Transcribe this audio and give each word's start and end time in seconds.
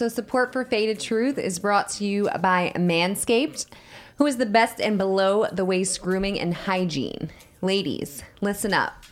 so 0.00 0.08
support 0.08 0.50
for 0.50 0.64
Faded 0.64 0.98
Truth 0.98 1.36
is 1.36 1.58
brought 1.58 1.90
to 1.90 2.06
you 2.06 2.30
by 2.40 2.72
Manscaped, 2.74 3.66
who 4.16 4.24
is 4.24 4.38
the 4.38 4.46
best 4.46 4.80
in 4.80 4.96
below 4.96 5.46
the 5.52 5.66
waist 5.66 6.00
grooming 6.00 6.40
and 6.40 6.54
hygiene. 6.54 7.30
Ladies, 7.60 8.22
listen 8.40 8.72
up. 8.72 9.04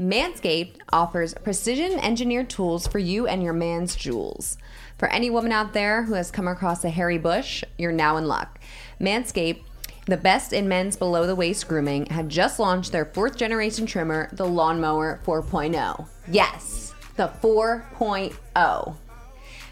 Manscaped 0.00 0.78
offers 0.92 1.32
precision 1.34 2.00
engineered 2.00 2.50
tools 2.50 2.88
for 2.88 2.98
you 2.98 3.28
and 3.28 3.40
your 3.40 3.52
man's 3.52 3.94
jewels. 3.94 4.58
For 4.98 5.06
any 5.10 5.30
woman 5.30 5.52
out 5.52 5.74
there 5.74 6.02
who 6.02 6.14
has 6.14 6.32
come 6.32 6.48
across 6.48 6.84
a 6.84 6.90
hairy 6.90 7.18
bush, 7.18 7.62
you're 7.78 7.92
now 7.92 8.16
in 8.16 8.26
luck. 8.26 8.58
Manscaped, 9.00 9.62
the 10.06 10.16
best 10.16 10.52
in 10.52 10.66
men's 10.66 10.96
below 10.96 11.28
the 11.28 11.36
waist 11.36 11.68
grooming, 11.68 12.06
had 12.06 12.28
just 12.28 12.58
launched 12.58 12.90
their 12.90 13.04
fourth 13.04 13.36
generation 13.36 13.86
trimmer, 13.86 14.28
the 14.32 14.44
Lawnmower 14.44 15.20
4.0. 15.24 16.08
Yes, 16.28 16.96
the 17.14 17.28
4.0. 17.28 18.96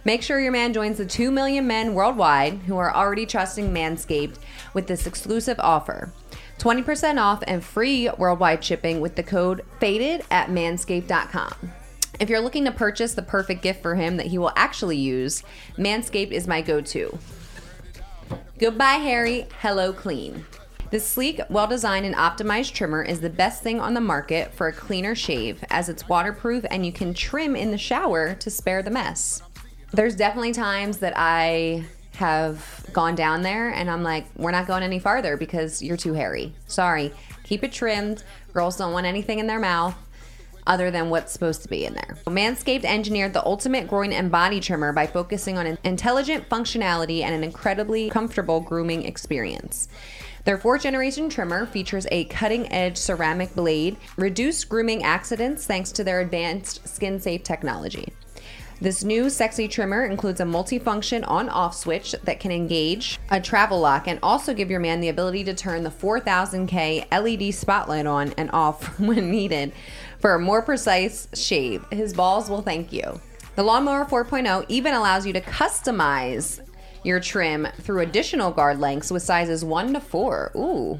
Make 0.04 0.22
sure 0.22 0.38
your 0.38 0.52
man 0.52 0.74
joins 0.74 0.98
the 0.98 1.06
2 1.06 1.30
million 1.30 1.66
men 1.66 1.94
worldwide 1.94 2.54
who 2.66 2.76
are 2.76 2.94
already 2.94 3.24
trusting 3.24 3.72
Manscaped 3.72 4.36
with 4.74 4.86
this 4.86 5.06
exclusive 5.06 5.58
offer. 5.58 6.12
20% 6.58 7.18
off 7.20 7.42
and 7.46 7.64
free 7.64 8.10
worldwide 8.18 8.62
shipping 8.62 9.00
with 9.00 9.14
the 9.16 9.22
code 9.22 9.64
FADED 9.80 10.24
at 10.30 10.48
manscaped.com. 10.48 11.72
If 12.20 12.28
you're 12.28 12.40
looking 12.40 12.66
to 12.66 12.70
purchase 12.70 13.14
the 13.14 13.22
perfect 13.22 13.62
gift 13.62 13.82
for 13.82 13.94
him 13.94 14.18
that 14.18 14.26
he 14.26 14.38
will 14.38 14.52
actually 14.56 14.98
use, 14.98 15.42
Manscaped 15.76 16.30
is 16.30 16.46
my 16.46 16.60
go 16.60 16.80
to. 16.82 17.18
Goodbye, 18.58 18.94
Harry. 18.94 19.46
Hello, 19.60 19.92
clean. 19.92 20.44
This 20.90 21.08
sleek, 21.08 21.40
well 21.48 21.66
designed, 21.66 22.06
and 22.06 22.14
optimized 22.14 22.72
trimmer 22.74 23.02
is 23.02 23.20
the 23.20 23.30
best 23.30 23.62
thing 23.62 23.80
on 23.80 23.94
the 23.94 24.00
market 24.00 24.54
for 24.54 24.68
a 24.68 24.72
cleaner 24.72 25.14
shave, 25.14 25.64
as 25.70 25.88
it's 25.88 26.08
waterproof 26.08 26.64
and 26.70 26.86
you 26.86 26.92
can 26.92 27.14
trim 27.14 27.56
in 27.56 27.72
the 27.72 27.78
shower 27.78 28.34
to 28.34 28.50
spare 28.50 28.82
the 28.82 28.90
mess. 28.90 29.42
There's 29.94 30.16
definitely 30.16 30.52
times 30.52 30.98
that 30.98 31.12
I 31.16 31.84
have 32.16 32.84
gone 32.92 33.14
down 33.14 33.42
there 33.42 33.70
and 33.70 33.88
I'm 33.88 34.02
like, 34.02 34.26
we're 34.36 34.50
not 34.50 34.66
going 34.66 34.82
any 34.82 34.98
farther 34.98 35.36
because 35.36 35.82
you're 35.82 35.96
too 35.96 36.14
hairy. 36.14 36.52
Sorry. 36.66 37.12
Keep 37.44 37.62
it 37.62 37.72
trimmed. 37.72 38.24
Girls 38.52 38.76
don't 38.76 38.92
want 38.92 39.06
anything 39.06 39.38
in 39.38 39.46
their 39.46 39.60
mouth 39.60 39.94
other 40.66 40.90
than 40.90 41.10
what's 41.10 41.32
supposed 41.32 41.62
to 41.62 41.68
be 41.68 41.84
in 41.84 41.94
there. 41.94 42.16
Manscaped 42.26 42.84
engineered 42.84 43.34
the 43.34 43.44
ultimate 43.46 43.86
groin 43.86 44.12
and 44.12 44.32
body 44.32 44.58
trimmer 44.58 44.92
by 44.92 45.06
focusing 45.06 45.58
on 45.58 45.78
intelligent 45.84 46.48
functionality 46.48 47.22
and 47.22 47.32
an 47.32 47.44
incredibly 47.44 48.10
comfortable 48.10 48.60
grooming 48.60 49.04
experience. 49.04 49.88
Their 50.44 50.58
fourth 50.58 50.82
generation 50.82 51.28
trimmer 51.28 51.66
features 51.66 52.06
a 52.10 52.24
cutting 52.24 52.70
edge 52.72 52.96
ceramic 52.96 53.54
blade, 53.54 53.96
reduced 54.16 54.68
grooming 54.68 55.04
accidents 55.04 55.66
thanks 55.66 55.92
to 55.92 56.02
their 56.04 56.20
advanced 56.20 56.88
skin 56.88 57.20
safe 57.20 57.44
technology. 57.44 58.12
This 58.84 59.02
new 59.02 59.30
sexy 59.30 59.66
trimmer 59.66 60.04
includes 60.04 60.40
a 60.40 60.44
multifunction 60.44 61.26
on 61.26 61.48
off 61.48 61.74
switch 61.74 62.14
that 62.24 62.38
can 62.38 62.52
engage 62.52 63.18
a 63.30 63.40
travel 63.40 63.80
lock 63.80 64.06
and 64.06 64.18
also 64.22 64.52
give 64.52 64.70
your 64.70 64.78
man 64.78 65.00
the 65.00 65.08
ability 65.08 65.42
to 65.44 65.54
turn 65.54 65.84
the 65.84 65.88
4000K 65.88 67.10
LED 67.10 67.54
spotlight 67.54 68.04
on 68.04 68.34
and 68.36 68.50
off 68.52 68.98
when 69.00 69.30
needed 69.30 69.72
for 70.18 70.34
a 70.34 70.38
more 70.38 70.60
precise 70.60 71.28
shave. 71.32 71.82
His 71.90 72.12
balls 72.12 72.50
will 72.50 72.60
thank 72.60 72.92
you. 72.92 73.18
The 73.56 73.62
Lawnmower 73.62 74.04
4.0 74.04 74.66
even 74.68 74.92
allows 74.92 75.26
you 75.26 75.32
to 75.32 75.40
customize 75.40 76.60
your 77.04 77.20
trim 77.20 77.66
through 77.80 78.02
additional 78.02 78.50
guard 78.50 78.80
lengths 78.80 79.10
with 79.10 79.22
sizes 79.22 79.64
1 79.64 79.94
to 79.94 80.00
4. 80.00 80.52
Ooh. 80.56 80.98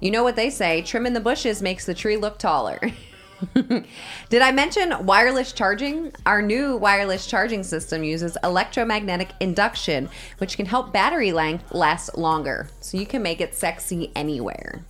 You 0.00 0.10
know 0.10 0.24
what 0.24 0.36
they 0.36 0.50
say 0.50 0.82
trimming 0.82 1.14
the 1.14 1.20
bushes 1.20 1.62
makes 1.62 1.86
the 1.86 1.94
tree 1.94 2.18
look 2.18 2.38
taller. 2.38 2.78
Did 3.54 4.42
I 4.42 4.50
mention 4.52 5.06
wireless 5.06 5.52
charging? 5.52 6.12
Our 6.26 6.42
new 6.42 6.76
wireless 6.76 7.26
charging 7.26 7.62
system 7.62 8.02
uses 8.02 8.36
electromagnetic 8.42 9.30
induction, 9.40 10.08
which 10.38 10.56
can 10.56 10.66
help 10.66 10.92
battery 10.92 11.32
length 11.32 11.72
last 11.72 12.16
longer, 12.18 12.68
so 12.80 12.98
you 12.98 13.06
can 13.06 13.22
make 13.22 13.40
it 13.40 13.54
sexy 13.54 14.10
anywhere. 14.16 14.84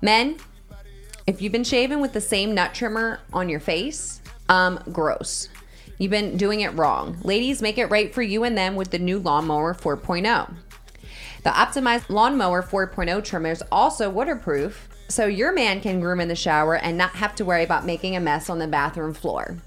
Men, 0.00 0.36
if 1.26 1.42
you've 1.42 1.52
been 1.52 1.64
shaving 1.64 2.00
with 2.00 2.12
the 2.12 2.20
same 2.20 2.54
nut 2.54 2.74
trimmer 2.74 3.20
on 3.32 3.48
your 3.48 3.60
face, 3.60 4.22
um, 4.48 4.80
gross. 4.92 5.48
You've 5.98 6.12
been 6.12 6.36
doing 6.36 6.60
it 6.60 6.72
wrong. 6.74 7.18
Ladies, 7.22 7.60
make 7.60 7.76
it 7.76 7.86
right 7.86 8.14
for 8.14 8.22
you 8.22 8.44
and 8.44 8.56
them 8.56 8.76
with 8.76 8.90
the 8.90 8.98
new 8.98 9.18
Lawnmower 9.18 9.74
4.0. 9.74 10.54
The 11.42 11.50
optimized 11.50 12.08
Lawnmower 12.08 12.62
4.0 12.62 13.24
trimmer 13.24 13.50
is 13.50 13.62
also 13.72 14.08
waterproof 14.08 14.87
so 15.08 15.26
your 15.26 15.52
man 15.52 15.80
can 15.80 16.00
groom 16.00 16.20
in 16.20 16.28
the 16.28 16.36
shower 16.36 16.76
and 16.76 16.96
not 16.96 17.16
have 17.16 17.34
to 17.36 17.44
worry 17.44 17.64
about 17.64 17.86
making 17.86 18.14
a 18.14 18.20
mess 18.20 18.48
on 18.48 18.58
the 18.58 18.66
bathroom 18.66 19.14
floor. 19.14 19.58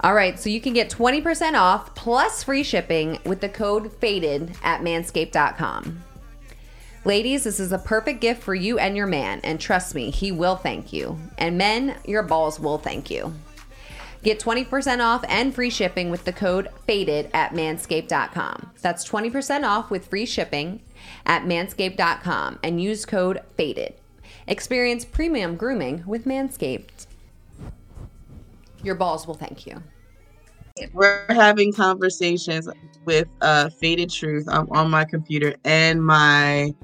All 0.00 0.14
right, 0.14 0.38
so 0.38 0.50
you 0.50 0.60
can 0.60 0.72
get 0.72 0.90
20% 0.90 1.54
off 1.54 1.94
plus 1.94 2.42
free 2.42 2.64
shipping 2.64 3.18
with 3.24 3.40
the 3.40 3.48
code 3.48 3.92
FADED 4.00 4.52
at 4.62 4.80
manscaped.com. 4.80 6.02
Ladies, 7.04 7.44
this 7.44 7.60
is 7.60 7.72
a 7.72 7.78
perfect 7.78 8.20
gift 8.20 8.42
for 8.42 8.54
you 8.54 8.78
and 8.78 8.96
your 8.96 9.06
man, 9.06 9.40
and 9.44 9.60
trust 9.60 9.94
me, 9.94 10.10
he 10.10 10.32
will 10.32 10.56
thank 10.56 10.92
you. 10.92 11.18
And 11.38 11.58
men, 11.58 11.96
your 12.04 12.22
balls 12.22 12.58
will 12.58 12.78
thank 12.78 13.10
you. 13.10 13.32
Get 14.22 14.40
20% 14.40 15.00
off 15.00 15.24
and 15.28 15.52
free 15.52 15.70
shipping 15.70 16.10
with 16.10 16.24
the 16.24 16.32
code 16.32 16.68
FADED 16.86 17.30
at 17.34 17.52
manscaped.com. 17.52 18.70
That's 18.80 19.08
20% 19.08 19.64
off 19.64 19.90
with 19.90 20.06
free 20.06 20.26
shipping 20.26 20.80
at 21.26 21.42
manscaped.com 21.42 22.60
and 22.62 22.80
use 22.80 23.04
code 23.04 23.40
FADED. 23.56 23.94
Experience 24.46 25.04
premium 25.04 25.56
grooming 25.56 26.02
with 26.06 26.24
Manscaped. 26.24 27.06
Your 28.82 28.94
balls 28.94 29.26
will 29.26 29.34
thank 29.34 29.66
you. 29.66 29.82
We're 30.92 31.26
having 31.28 31.72
conversations 31.72 32.68
with 33.04 33.28
uh, 33.40 33.68
Faded 33.68 34.10
Truth. 34.10 34.48
I'm 34.48 34.68
on 34.70 34.90
my 34.90 35.04
computer 35.04 35.54
and 35.64 36.04
my 36.04 36.74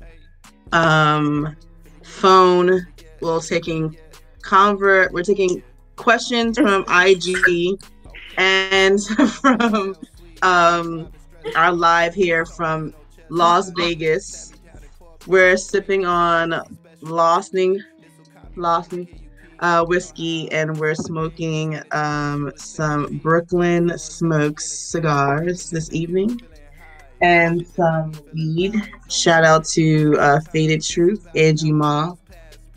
um, 0.72 1.56
phone. 2.02 2.86
We're 3.20 3.40
taking 3.40 3.96
convert. 4.42 5.12
We're 5.12 5.22
taking 5.22 5.62
questions 5.96 6.58
from 6.58 6.84
IG 6.88 7.80
and 8.36 9.02
from 9.40 9.96
um, 10.42 11.10
our 11.56 11.72
live 11.72 12.14
here 12.14 12.46
from 12.46 12.94
Las 13.28 13.70
Vegas. 13.76 14.52
We're 15.28 15.58
sipping 15.58 16.06
on 16.06 16.54
Losning, 17.02 17.82
Losning 18.56 19.06
uh, 19.60 19.84
whiskey, 19.84 20.50
and 20.52 20.74
we're 20.78 20.94
smoking 20.94 21.82
um, 21.90 22.50
some 22.56 23.18
Brooklyn 23.18 23.98
Smokes 23.98 24.66
cigars 24.66 25.68
this 25.68 25.92
evening 25.92 26.40
and 27.20 27.66
some 27.66 28.12
weed. 28.32 28.74
Shout 29.10 29.44
out 29.44 29.66
to 29.66 30.16
uh, 30.18 30.40
Faded 30.50 30.82
Truth, 30.82 31.28
Angie 31.36 31.72
Ma. 31.72 32.14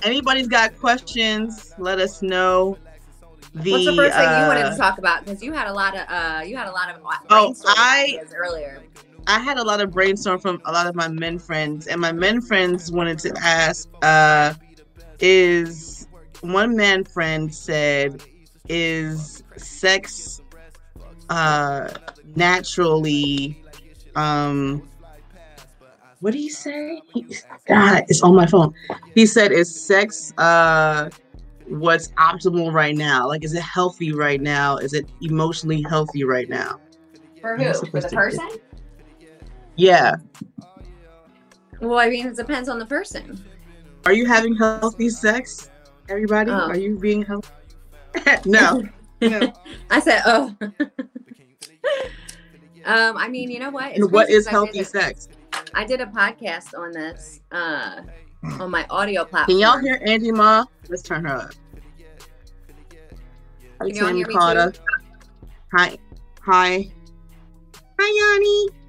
Anybody's 0.04 0.50
got 0.50 0.78
questions? 0.78 1.74
Let 1.78 2.00
us 2.00 2.22
know. 2.22 2.78
The, 3.54 3.72
What's 3.72 3.86
the 3.86 3.96
first 3.96 4.18
thing 4.18 4.24
you 4.24 4.48
wanted 4.48 4.64
to 4.64 4.68
uh, 4.72 4.78
talk 4.78 4.98
about? 4.98 5.24
Because 5.24 5.42
you 5.42 5.54
had 5.54 5.68
a 5.68 5.74
lot 5.74 5.96
of 5.96 6.06
uh, 6.10 6.42
you 6.46 6.58
had 6.58 6.68
a 6.68 6.72
lot 6.72 6.90
of 6.90 7.02
oh, 7.30 7.56
I 7.66 8.20
earlier. 8.36 8.84
I 9.28 9.40
had 9.40 9.58
a 9.58 9.64
lot 9.64 9.82
of 9.82 9.92
brainstorm 9.92 10.40
from 10.40 10.62
a 10.66 10.72
lot 10.72 10.88
of 10.88 10.96
my 10.96 11.08
men 11.08 11.40
friends, 11.40 11.88
and 11.88 12.02
my 12.02 12.12
men 12.12 12.42
friends 12.42 12.92
wanted 12.92 13.20
to 13.20 13.34
ask, 13.42 13.88
uh, 14.02 14.54
is 15.20 16.08
one 16.42 16.76
man 16.76 17.04
friend 17.04 17.54
said, 17.54 18.24
is 18.70 19.44
sex 19.58 20.42
uh 21.30 21.90
naturally 22.36 23.58
um 24.16 24.82
what 26.22 26.32
did 26.34 26.40
he 26.40 26.50
say? 26.50 27.02
He, 27.14 27.26
God, 27.68 28.04
it's 28.08 28.22
on 28.22 28.36
my 28.36 28.46
phone. 28.46 28.74
He 29.16 29.26
said, 29.26 29.52
"Is 29.52 29.74
sex 29.74 30.32
uh, 30.38 31.10
what's 31.66 32.10
optimal 32.12 32.72
right 32.72 32.96
now? 32.96 33.28
Like, 33.28 33.44
is 33.44 33.56
it 33.56 33.64
healthy 33.64 34.14
right 34.14 34.40
now? 34.40 34.78
Is 34.78 34.94
it 34.94 35.10
emotionally 35.22 35.84
healthy 35.90 36.24
right 36.24 36.48
now?" 36.48 36.80
For 37.42 37.58
who? 37.58 37.74
For 37.74 38.02
the 38.02 38.10
person? 38.10 38.48
Yeah. 39.76 40.16
Well, 41.80 42.00
I 42.00 42.10
mean, 42.10 42.28
it 42.28 42.36
depends 42.36 42.70
on 42.70 42.80
the 42.80 42.86
person. 42.86 43.44
Are 44.06 44.14
you 44.14 44.26
having 44.26 44.56
healthy 44.56 45.10
sex, 45.10 45.70
everybody? 46.10 46.52
Oh. 46.52 46.70
Are 46.70 46.78
you 46.78 46.98
being 46.98 47.24
healthy? 47.24 47.50
no. 48.46 48.84
no. 49.22 49.54
I 49.90 50.00
said, 50.00 50.22
oh. 50.26 50.56
um, 52.86 53.18
I 53.18 53.28
mean, 53.28 53.50
you 53.50 53.60
know 53.60 53.72
what? 53.72 53.96
It's 53.96 54.08
what 54.08 54.30
is 54.30 54.48
healthy 54.48 54.84
sex? 54.84 55.28
I 55.74 55.86
did 55.86 56.02
a 56.02 56.06
podcast 56.06 56.78
on 56.78 56.92
this 56.92 57.42
uh, 57.52 58.02
on 58.60 58.70
my 58.70 58.86
audio 58.90 59.24
platform. 59.24 59.58
Can 59.58 59.60
y'all 59.60 59.80
hear 59.80 60.02
Andy 60.06 60.32
Ma? 60.32 60.66
Let's 60.90 61.02
turn 61.02 61.26
her 61.26 61.36
up. 61.36 61.54
Hi, 63.80 63.88
Can 63.88 63.96
y'all 63.96 64.14
hear 64.14 64.28
me? 64.28 64.36
Hi. 65.76 65.98
Hi. 66.46 66.92
Hi, 68.00 68.34
Yanni. 68.34 68.81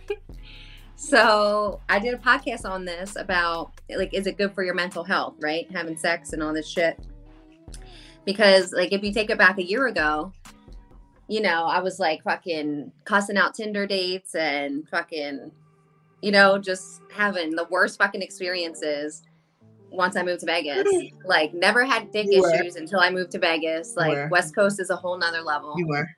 so 0.97 1.81
I 1.89 1.99
did 1.99 2.15
a 2.15 2.19
podcast 2.19 2.65
on 2.69 2.85
this 2.85 3.17
about 3.17 3.73
like, 3.89 4.15
is 4.15 4.27
it 4.27 4.39
good 4.39 4.55
for 4.55 4.63
your 4.63 4.75
mental 4.75 5.05
health, 5.05 5.35
right? 5.41 5.71
Having 5.71 5.97
sex 5.97 6.33
and 6.33 6.43
all 6.43 6.53
this 6.53 6.69
shit. 6.69 6.99
Because 8.25 8.73
like 8.73 8.93
if 8.93 9.03
you 9.03 9.13
take 9.13 9.31
it 9.31 9.39
back 9.39 9.59
a 9.59 9.65
year 9.65 9.87
ago, 9.87 10.33
you 11.29 11.41
know, 11.41 11.65
I 11.65 11.81
was 11.81 11.99
like 11.99 12.23
fucking 12.23 12.93
cussing 13.05 13.37
out 13.37 13.55
Tinder 13.55 13.87
dates 13.87 14.35
and 14.35 14.89
fucking, 14.89 15.51
you 16.23 16.33
know, 16.33 16.59
just 16.59 17.01
having 17.13 17.55
the 17.55 17.65
worst 17.71 17.99
fucking 17.99 18.21
experiences 18.21 19.23
once 19.91 20.17
I 20.17 20.23
moved 20.23 20.41
to 20.41 20.47
Vegas. 20.47 20.87
like 21.25 21.55
never 21.55 21.85
had 21.85 22.13
dick 22.13 22.27
You 22.31 22.43
were. 22.43 22.55
issues 22.55 22.77
until 22.77 23.01
I 23.01 23.11
moved 23.11 23.31
to 23.33 23.39
Vegas. 23.39 23.97
Like. 23.97 24.31
West 24.31 24.55
Coast 24.55 24.81
is 24.81 24.91
a 24.91 24.97
whole 24.97 25.19
nother 25.19 25.43
level. 25.43 25.75
You 25.77 25.87
were. 25.87 26.09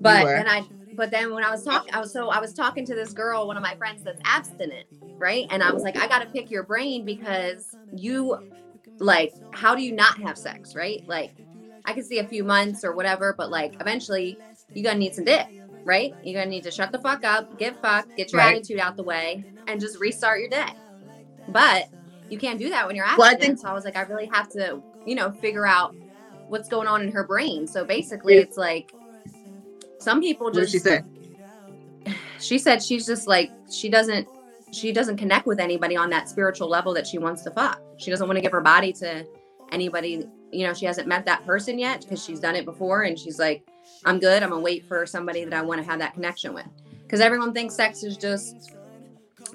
But 0.00 0.24
were. 0.24 0.34
then 0.34 0.48
I 0.48 0.64
but 0.94 1.10
then 1.10 1.32
when 1.34 1.44
I 1.44 1.50
was 1.50 1.64
talking 1.64 1.92
I 1.94 2.00
was 2.00 2.12
so 2.12 2.28
I 2.30 2.40
was 2.40 2.52
talking 2.54 2.84
to 2.86 2.94
this 2.94 3.12
girl, 3.12 3.46
one 3.46 3.56
of 3.56 3.62
my 3.62 3.74
friends 3.76 4.02
that's 4.02 4.20
abstinent, 4.24 4.86
right? 5.18 5.46
And 5.50 5.62
I 5.62 5.72
was 5.72 5.82
like, 5.82 5.96
I 5.96 6.06
gotta 6.08 6.26
pick 6.26 6.50
your 6.50 6.62
brain 6.62 7.04
because 7.04 7.74
you 7.92 8.38
like 8.98 9.32
how 9.52 9.74
do 9.74 9.82
you 9.82 9.92
not 9.92 10.18
have 10.22 10.36
sex, 10.36 10.74
right? 10.74 11.02
Like 11.06 11.32
I 11.84 11.92
could 11.92 12.04
see 12.04 12.18
a 12.18 12.26
few 12.26 12.44
months 12.44 12.84
or 12.84 12.94
whatever, 12.94 13.34
but 13.36 13.50
like 13.50 13.76
eventually 13.80 14.38
you're 14.74 14.84
gonna 14.84 14.98
need 14.98 15.14
some 15.14 15.24
dick, 15.24 15.46
right? 15.84 16.14
You're 16.22 16.40
gonna 16.40 16.50
need 16.50 16.64
to 16.64 16.70
shut 16.70 16.92
the 16.92 16.98
fuck 16.98 17.24
up, 17.24 17.58
get 17.58 17.80
fucked, 17.80 18.16
get 18.16 18.32
your 18.32 18.40
Right. 18.40 18.56
attitude 18.56 18.78
out 18.78 18.96
the 18.96 19.02
way, 19.02 19.44
and 19.66 19.80
just 19.80 19.98
restart 19.98 20.40
your 20.40 20.48
day. 20.50 20.66
But 21.48 21.88
you 22.28 22.38
can't 22.38 22.58
do 22.58 22.70
that 22.70 22.86
when 22.86 22.94
you're 22.96 23.06
Well, 23.16 23.26
I 23.28 23.32
abstinent. 23.32 23.40
think- 23.42 23.58
so 23.60 23.68
I 23.68 23.72
was 23.72 23.84
like, 23.84 23.96
I 23.96 24.02
really 24.02 24.26
have 24.32 24.48
to, 24.50 24.80
you 25.04 25.14
know, 25.14 25.30
figure 25.32 25.66
out 25.66 25.94
what's 26.48 26.68
going 26.68 26.86
on 26.86 27.02
in 27.02 27.10
her 27.12 27.24
brain. 27.24 27.66
So 27.66 27.84
basically 27.84 28.34
it's 28.36 28.56
like 28.56 28.92
some 30.00 30.20
people 30.20 30.46
What 30.46 30.54
did 30.54 30.60
just 30.62 30.72
she 30.72 30.78
say? 30.78 31.02
she 32.40 32.58
said 32.58 32.82
she's 32.82 33.06
just 33.06 33.26
like 33.28 33.50
she 33.70 33.88
doesn't 33.88 34.26
she 34.72 34.92
doesn't 34.92 35.16
connect 35.16 35.46
with 35.46 35.60
anybody 35.60 35.96
on 35.96 36.10
that 36.10 36.28
spiritual 36.28 36.68
level 36.68 36.94
that 36.94 37.06
she 37.06 37.18
wants 37.18 37.42
to 37.42 37.50
fuck. 37.50 37.80
She 37.98 38.10
doesn't 38.10 38.26
want 38.26 38.36
to 38.36 38.40
give 38.40 38.52
her 38.52 38.60
body 38.60 38.92
to 38.94 39.26
anybody. 39.72 40.26
You 40.52 40.66
know, 40.66 40.74
she 40.74 40.86
hasn't 40.86 41.08
met 41.08 41.24
that 41.26 41.44
person 41.44 41.78
yet 41.78 42.00
because 42.02 42.24
she's 42.24 42.38
done 42.40 42.54
it 42.56 42.64
before, 42.64 43.02
and 43.02 43.18
she's 43.18 43.38
like, 43.38 43.64
"I'm 44.04 44.18
good. 44.20 44.42
I'm 44.42 44.50
gonna 44.50 44.62
wait 44.62 44.86
for 44.86 45.06
somebody 45.06 45.44
that 45.44 45.52
I 45.52 45.62
want 45.62 45.80
to 45.80 45.86
have 45.88 45.98
that 45.98 46.14
connection 46.14 46.54
with." 46.54 46.66
Because 47.02 47.20
everyone 47.20 47.52
thinks 47.52 47.74
sex 47.74 48.04
is 48.04 48.16
just 48.16 48.72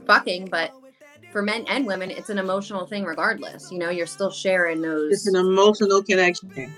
fucking, 0.05 0.47
but 0.47 0.71
for 1.31 1.41
men 1.41 1.65
and 1.69 1.85
women, 1.87 2.11
it's 2.11 2.29
an 2.29 2.37
emotional 2.37 2.85
thing 2.85 3.05
regardless. 3.05 3.71
You 3.71 3.79
know, 3.79 3.89
you're 3.89 4.05
still 4.07 4.31
sharing 4.31 4.81
those. 4.81 5.13
It's 5.13 5.27
an 5.27 5.35
emotional 5.37 6.03
connection. 6.03 6.73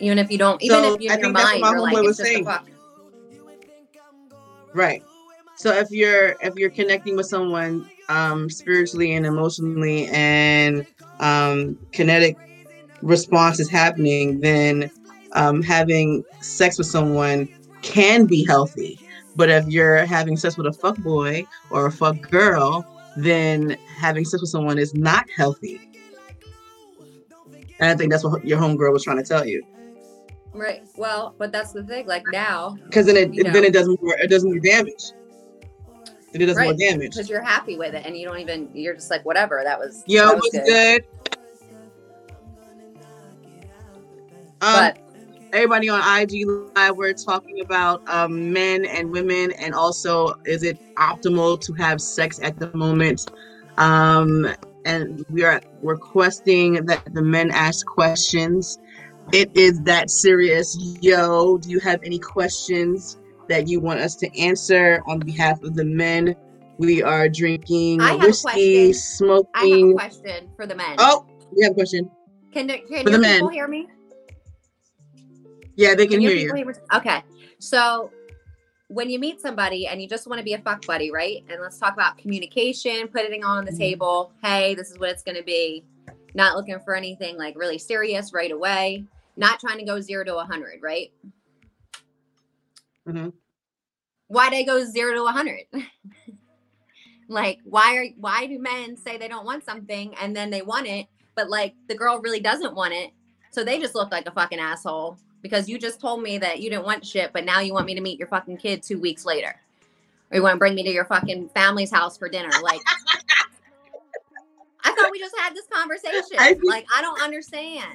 even 0.00 0.18
if 0.18 0.30
you 0.30 0.36
don't, 0.38 0.62
even 0.62 0.82
So, 0.84 0.94
if 0.94 1.00
you 1.00 1.10
in 1.10 1.20
your 1.20 1.30
mind, 1.30 1.60
you're 1.60 1.80
like, 1.80 1.94
it's 1.96 2.02
was 2.06 2.16
just 2.18 2.20
a 2.20 2.24
saying. 2.24 2.44
fuck. 2.44 2.66
Right. 4.74 5.02
So 5.56 5.72
if 5.72 5.90
you're 5.90 6.36
if 6.42 6.56
you're 6.56 6.70
connecting 6.70 7.16
with 7.16 7.26
someone 7.26 7.88
um 8.08 8.50
spiritually 8.50 9.14
and 9.14 9.24
emotionally 9.24 10.08
and 10.08 10.84
um 11.20 11.78
kinetic 11.92 12.36
response 13.00 13.60
is 13.60 13.70
happening, 13.70 14.40
then 14.40 14.90
um 15.32 15.62
having 15.62 16.24
sex 16.40 16.76
with 16.76 16.88
someone 16.88 17.48
can 17.82 18.26
be 18.26 18.44
healthy. 18.44 18.98
But 19.36 19.48
if 19.48 19.66
you're 19.68 20.04
having 20.04 20.36
sex 20.36 20.56
with 20.56 20.66
a 20.66 20.72
fuck 20.72 20.96
boy 20.98 21.46
or 21.70 21.86
a 21.86 21.92
fuck 21.92 22.20
girl, 22.28 22.84
then 23.16 23.76
having 23.96 24.24
sex 24.24 24.40
with 24.40 24.50
someone 24.50 24.78
is 24.78 24.92
not 24.94 25.26
healthy. 25.36 25.80
And 27.78 27.90
I 27.90 27.94
think 27.94 28.10
that's 28.10 28.24
what 28.24 28.44
your 28.44 28.58
homegirl 28.58 28.92
was 28.92 29.04
trying 29.04 29.18
to 29.18 29.24
tell 29.24 29.46
you. 29.46 29.64
Right. 30.54 30.82
Well, 30.96 31.34
but 31.36 31.50
that's 31.50 31.72
the 31.72 31.82
thing. 31.82 32.06
Like 32.06 32.24
now, 32.30 32.78
Because 32.86 33.06
then 33.06 33.16
it 33.16 33.34
You 33.34 33.42
then 33.42 33.64
it 33.64 33.72
does 33.72 33.88
more 33.88 34.16
it 34.20 34.30
does 34.30 34.44
more 34.44 34.58
damage. 34.60 35.12
Then 36.32 36.42
it 36.42 36.46
does 36.46 36.56
more 36.56 36.66
Right, 36.68 36.78
damage. 36.78 37.10
because 37.10 37.28
you're 37.28 37.42
happy 37.42 37.76
with 37.76 37.94
it 37.94 38.06
and 38.06 38.16
you 38.16 38.26
don't 38.26 38.38
even 38.38 38.70
you're 38.72 38.94
just 38.94 39.10
like 39.10 39.24
whatever 39.24 39.62
that 39.64 39.78
was 39.78 40.04
Yeah, 40.06 40.26
that 40.26 40.36
was 40.36 40.50
what's 40.52 40.68
good? 40.68 41.04
Um, 44.60 44.72
but 44.72 44.98
everybody 45.52 45.88
on 45.88 46.00
IG 46.20 46.46
Live, 46.76 46.96
we're 46.96 47.12
talking 47.12 47.60
about 47.60 48.02
um, 48.08 48.52
men 48.52 48.84
and 48.84 49.10
women, 49.10 49.50
and 49.52 49.74
also 49.74 50.34
is 50.44 50.62
it 50.62 50.78
optimal 50.96 51.60
to 51.60 51.72
have 51.74 52.00
sex 52.00 52.40
at 52.42 52.58
the 52.58 52.74
moment? 52.76 53.30
Um, 53.76 54.48
and 54.84 55.24
we 55.30 55.42
are 55.42 55.60
requesting 55.82 56.86
that 56.86 57.02
the 57.12 57.22
men 57.22 57.50
ask 57.50 57.84
questions. 57.86 58.78
It 59.32 59.50
is 59.54 59.80
that 59.82 60.10
serious. 60.10 60.76
Yo, 61.00 61.58
do 61.58 61.70
you 61.70 61.80
have 61.80 62.00
any 62.04 62.18
questions 62.18 63.18
that 63.48 63.68
you 63.68 63.80
want 63.80 64.00
us 64.00 64.14
to 64.16 64.38
answer 64.40 65.02
on 65.06 65.18
behalf 65.20 65.62
of 65.62 65.74
the 65.74 65.84
men? 65.84 66.36
We 66.78 67.02
are 67.02 67.28
drinking 67.28 68.00
I 68.00 68.12
have 68.12 68.22
a 68.22 68.26
whiskey, 68.26 68.92
question. 68.92 69.48
I 69.54 69.60
have 69.60 69.68
a 69.68 69.72
smoking. 69.72 69.92
question 69.94 70.50
for 70.56 70.66
the 70.66 70.74
men. 70.74 70.96
Oh, 70.98 71.26
we 71.52 71.62
have 71.64 71.72
a 71.72 71.74
question. 71.74 72.10
can 72.52 72.66
the, 72.66 72.78
can 72.78 73.04
for 73.04 73.10
your 73.10 73.20
the 73.20 73.26
people 73.26 73.46
men. 73.48 73.52
hear 73.52 73.68
me? 73.68 73.88
Yeah, 75.76 75.94
they 75.94 76.06
can 76.06 76.20
your 76.20 76.30
hear 76.32 76.40
you. 76.40 76.52
people 76.54 76.72
me? 76.72 76.96
Okay, 76.96 77.22
so 77.58 78.10
when 78.88 79.08
you 79.10 79.18
meet 79.18 79.40
somebody 79.40 79.86
and 79.86 80.00
you 80.00 80.08
just 80.08 80.26
want 80.26 80.38
to 80.38 80.44
be 80.44 80.52
a 80.52 80.58
fuck 80.58 80.84
buddy, 80.86 81.10
right? 81.10 81.44
And 81.48 81.60
let's 81.60 81.78
talk 81.78 81.94
about 81.94 82.18
communication, 82.18 83.08
putting 83.08 83.40
it 83.40 83.44
on 83.44 83.64
the 83.64 83.72
Mhm. 83.72 83.78
table. 83.78 84.32
Hey, 84.42 84.74
this 84.74 84.90
is 84.90 84.98
what 84.98 85.10
it's 85.10 85.22
going 85.22 85.36
to 85.36 85.42
be. 85.42 85.84
Not 86.34 86.56
looking 86.56 86.78
for 86.80 86.94
anything 86.94 87.36
like 87.36 87.56
really 87.56 87.78
serious 87.78 88.32
right 88.32 88.50
away. 88.52 89.04
Not 89.36 89.60
trying 89.60 89.78
to 89.78 89.84
go 89.84 90.00
zero 90.00 90.24
to 90.24 90.36
a 90.36 90.44
hundred, 90.44 90.80
right? 90.82 91.12
Mhm. 93.06 93.32
Why 94.28 94.50
they 94.50 94.64
go 94.64 94.84
zero 94.84 95.14
to 95.14 95.24
a 95.24 95.32
hundred? 95.32 95.64
like 97.28 97.58
why 97.64 97.96
are 97.96 98.06
why 98.18 98.46
do 98.46 98.58
men 98.58 98.96
say 98.96 99.16
they 99.16 99.28
don't 99.28 99.46
want 99.46 99.64
something 99.64 100.14
and 100.20 100.36
then 100.36 100.50
they 100.50 100.62
want 100.62 100.86
it, 100.86 101.06
but 101.34 101.50
like 101.50 101.74
the 101.88 101.94
girl 101.94 102.20
really 102.20 102.40
doesn't 102.40 102.74
want 102.74 102.92
it, 102.94 103.12
so 103.50 103.64
they 103.64 103.78
just 103.78 103.94
look 103.94 104.10
like 104.12 104.26
a 104.26 104.30
fucking 104.30 104.58
asshole 104.58 105.16
because 105.42 105.68
you 105.68 105.78
just 105.78 106.00
told 106.00 106.22
me 106.22 106.38
that 106.38 106.60
you 106.60 106.70
didn't 106.70 106.84
want 106.84 107.04
shit, 107.04 107.32
but 107.32 107.44
now 107.44 107.60
you 107.60 107.74
want 107.74 107.86
me 107.86 107.94
to 107.94 108.00
meet 108.00 108.18
your 108.18 108.28
fucking 108.28 108.56
kid 108.56 108.82
two 108.82 108.98
weeks 108.98 109.24
later, 109.24 109.54
or 110.30 110.36
you 110.36 110.42
want 110.42 110.54
to 110.54 110.58
bring 110.58 110.74
me 110.74 110.82
to 110.82 110.90
your 110.90 111.04
fucking 111.04 111.48
family's 111.50 111.90
house 111.90 112.16
for 112.16 112.28
dinner, 112.28 112.50
like. 112.62 112.80
I 114.86 114.92
thought 114.92 115.10
we 115.10 115.18
just 115.18 115.34
had 115.38 115.54
this 115.54 115.66
conversation. 115.72 116.36
I 116.38 116.56
like 116.62 116.86
I 116.94 117.00
don't 117.00 117.20
understand. 117.22 117.88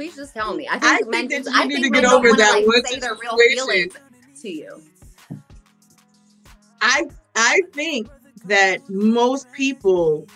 Please 0.00 0.16
just 0.16 0.32
tell 0.32 0.56
me. 0.56 0.66
I 0.66 0.78
think 0.78 0.84
I 0.84 0.96
think 1.10 1.30
that 1.30 1.44
just, 1.44 1.50
I 1.54 1.64
need 1.64 1.82
think 1.82 1.94
to 1.94 2.00
get 2.00 2.10
over 2.10 2.32
that 2.32 2.64
like, 2.66 2.86
say 2.86 3.00
their 3.00 3.16
real 3.16 3.36
feelings 3.36 3.92
to 4.40 4.48
you. 4.48 4.82
I 6.80 7.04
I 7.36 7.60
think 7.74 8.08
that 8.46 8.80
most 8.88 9.52
people 9.52 10.26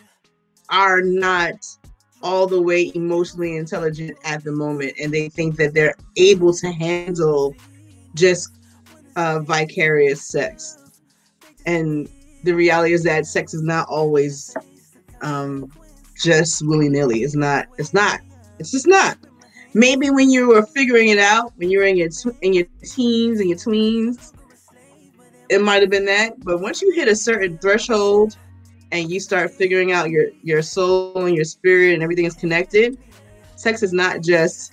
are 0.69 1.01
not 1.01 1.55
all 2.23 2.47
the 2.47 2.61
way 2.61 2.93
emotionally 2.95 3.57
intelligent 3.57 4.19
at 4.23 4.45
the 4.45 4.53
moment, 4.53 4.93
and 5.01 5.15
they 5.15 5.31
think 5.31 5.57
that 5.57 5.73
they're 5.73 5.95
able 6.19 6.53
to 6.53 6.71
handle 6.71 7.55
just 8.15 8.59
uh, 9.17 9.39
vicarious 9.41 10.21
sex. 10.29 10.77
And 11.65 12.07
the 12.43 12.53
reality 12.53 12.93
is 12.93 13.03
that 13.05 13.25
sex 13.25 13.55
is 13.55 13.63
not 13.63 13.89
always 13.89 14.55
um, 15.23 15.73
just 16.23 16.61
willy 16.67 16.91
nilly. 16.91 17.23
It's 17.23 17.35
not. 17.35 17.65
It's 17.79 17.95
not. 17.95 18.21
It's 18.59 18.71
just 18.71 18.87
not. 18.87 19.17
Maybe 19.75 20.09
when 20.09 20.31
you 20.31 20.49
were 20.49 20.65
figuring 20.65 21.09
it 21.09 21.19
out, 21.19 21.53
when 21.57 21.69
you 21.69 21.81
were 21.81 21.85
in 21.85 21.97
your 21.97 22.09
tw- 22.09 22.37
in 22.43 22.53
your 22.53 22.67
teens 22.85 23.41
and 23.41 23.49
your 23.49 23.59
tweens, 23.59 24.33
it 25.49 25.61
might 25.61 25.83
have 25.83 25.91
been 25.91 26.05
that. 26.07 26.43
But 26.45 26.61
once 26.61 26.81
you 26.81 26.93
hit 26.93 27.09
a 27.09 27.17
certain 27.17 27.59
threshold 27.59 28.37
and 28.93 29.11
you 29.11 29.19
start 29.19 29.51
figuring 29.51 29.91
out 29.91 30.11
your 30.11 30.27
your 30.45 30.63
soul 30.63 31.27
and 31.27 31.35
your 31.35 31.45
spirit 31.45 31.95
and 31.95 32.05
everything 32.05 32.25
is 32.25 32.35
connected, 32.35 32.97
sex 33.57 33.83
is 33.83 33.93
not 33.93 34.23
just 34.23 34.73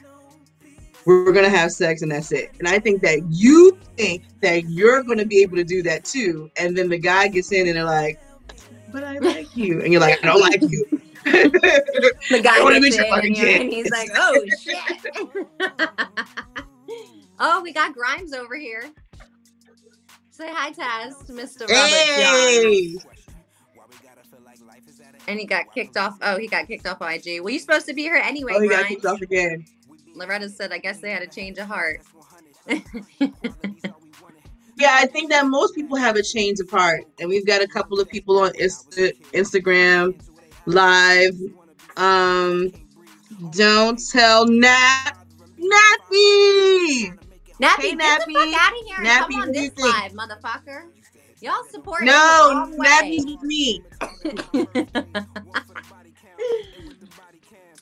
we're 1.05 1.31
gonna 1.31 1.49
have 1.49 1.71
sex 1.71 2.03
and 2.03 2.11
that's 2.11 2.31
it. 2.31 2.51
And 2.59 2.67
I 2.67 2.77
think 2.77 3.01
that 3.01 3.21
you 3.29 3.79
think 3.97 4.23
that 4.41 4.69
you're 4.69 5.01
gonna 5.01 5.25
be 5.25 5.41
able 5.41 5.57
to 5.57 5.63
do 5.63 5.81
that 5.81 6.05
too, 6.05 6.51
and 6.57 6.77
then 6.77 6.89
the 6.89 6.99
guy 6.99 7.27
gets 7.27 7.51
in 7.51 7.67
and 7.67 7.75
they're 7.75 7.85
like, 7.85 8.19
"But 8.91 9.03
I 9.03 9.17
like 9.17 9.57
you," 9.57 9.81
and 9.81 9.91
you're 9.91 10.01
like, 10.01 10.23
"I 10.23 10.27
don't 10.27 10.41
like 10.41 10.61
you." 10.61 11.00
The 11.23 12.41
guy 12.43 12.79
gets 12.79 12.97
in 12.97 13.03
fucking 13.09 13.37
and, 13.37 13.37
you're- 13.37 13.51
kid. 13.53 13.61
and 13.61 13.71
he's 13.71 13.89
like, 13.91 14.09
"Oh 14.15 14.45
shit!" 14.61 14.77
oh, 17.39 17.61
we 17.61 17.71
got 17.73 17.93
Grimes 17.93 18.33
over 18.33 18.55
here. 18.57 18.83
Say 20.31 20.47
hi, 20.51 20.71
Taz, 20.71 21.13
Mr. 21.29 21.61
Robert 21.61 21.69
John. 21.69 21.77
hey, 21.77 22.95
And 25.27 25.39
he 25.39 25.45
got 25.45 25.73
kicked 25.73 25.97
off. 25.97 26.17
Oh, 26.21 26.37
he 26.37 26.47
got 26.47 26.67
kicked 26.67 26.87
off 26.87 27.01
IG. 27.01 27.41
Well, 27.41 27.51
you 27.53 27.59
supposed 27.59 27.85
to 27.87 27.93
be 27.93 28.01
here 28.01 28.15
anyway, 28.15 28.53
oh, 28.55 28.61
he 28.61 28.67
got 28.67 28.77
Grimes. 28.79 28.87
kicked 28.89 29.05
off 29.05 29.21
again. 29.21 29.65
Loretta 30.15 30.49
said, 30.49 30.71
"I 30.73 30.77
guess 30.79 30.99
they 30.99 31.11
had 31.11 31.21
a 31.21 31.27
change 31.27 31.57
of 31.57 31.67
heart." 31.67 32.01
Yeah, 34.77 34.95
I 34.99 35.05
think 35.05 35.29
that 35.29 35.45
most 35.45 35.75
people 35.75 35.95
have 35.97 36.15
a 36.15 36.23
change 36.23 36.59
of 36.59 36.67
heart, 36.71 37.03
and 37.19 37.29
we've 37.29 37.45
got 37.45 37.61
a 37.61 37.67
couple 37.67 37.99
of 37.99 38.09
people 38.09 38.39
on 38.39 38.51
Insta- 38.53 39.13
Instagram 39.31 40.15
live. 40.65 41.35
Um, 41.97 42.71
don't 43.51 43.99
tell 44.09 44.47
Nap 44.47 45.17
Nappy. 45.59 47.13
Nappy, 47.61 47.81
Hey, 47.81 47.95
get 47.95 48.25
the 48.25 48.33
Nappy. 48.33 48.33
fuck 48.33 48.61
out 48.61 48.73
of 48.73 48.77
here 48.85 48.95
and 48.97 49.05
Nappy, 49.07 49.19
come 49.19 49.33
on 49.35 49.39
what 49.47 49.53
do 49.53 49.59
you 49.61 49.69
this 49.69 49.77
live, 49.77 50.11
motherfucker. 50.13 50.81
Y'all 51.41 51.63
support 51.69 52.03
No, 52.03 52.63
him 52.65 52.71
the 52.71 52.77
Nappy's 52.77 53.25
way. 53.25 53.25
with 53.25 53.43
me. 53.43 53.81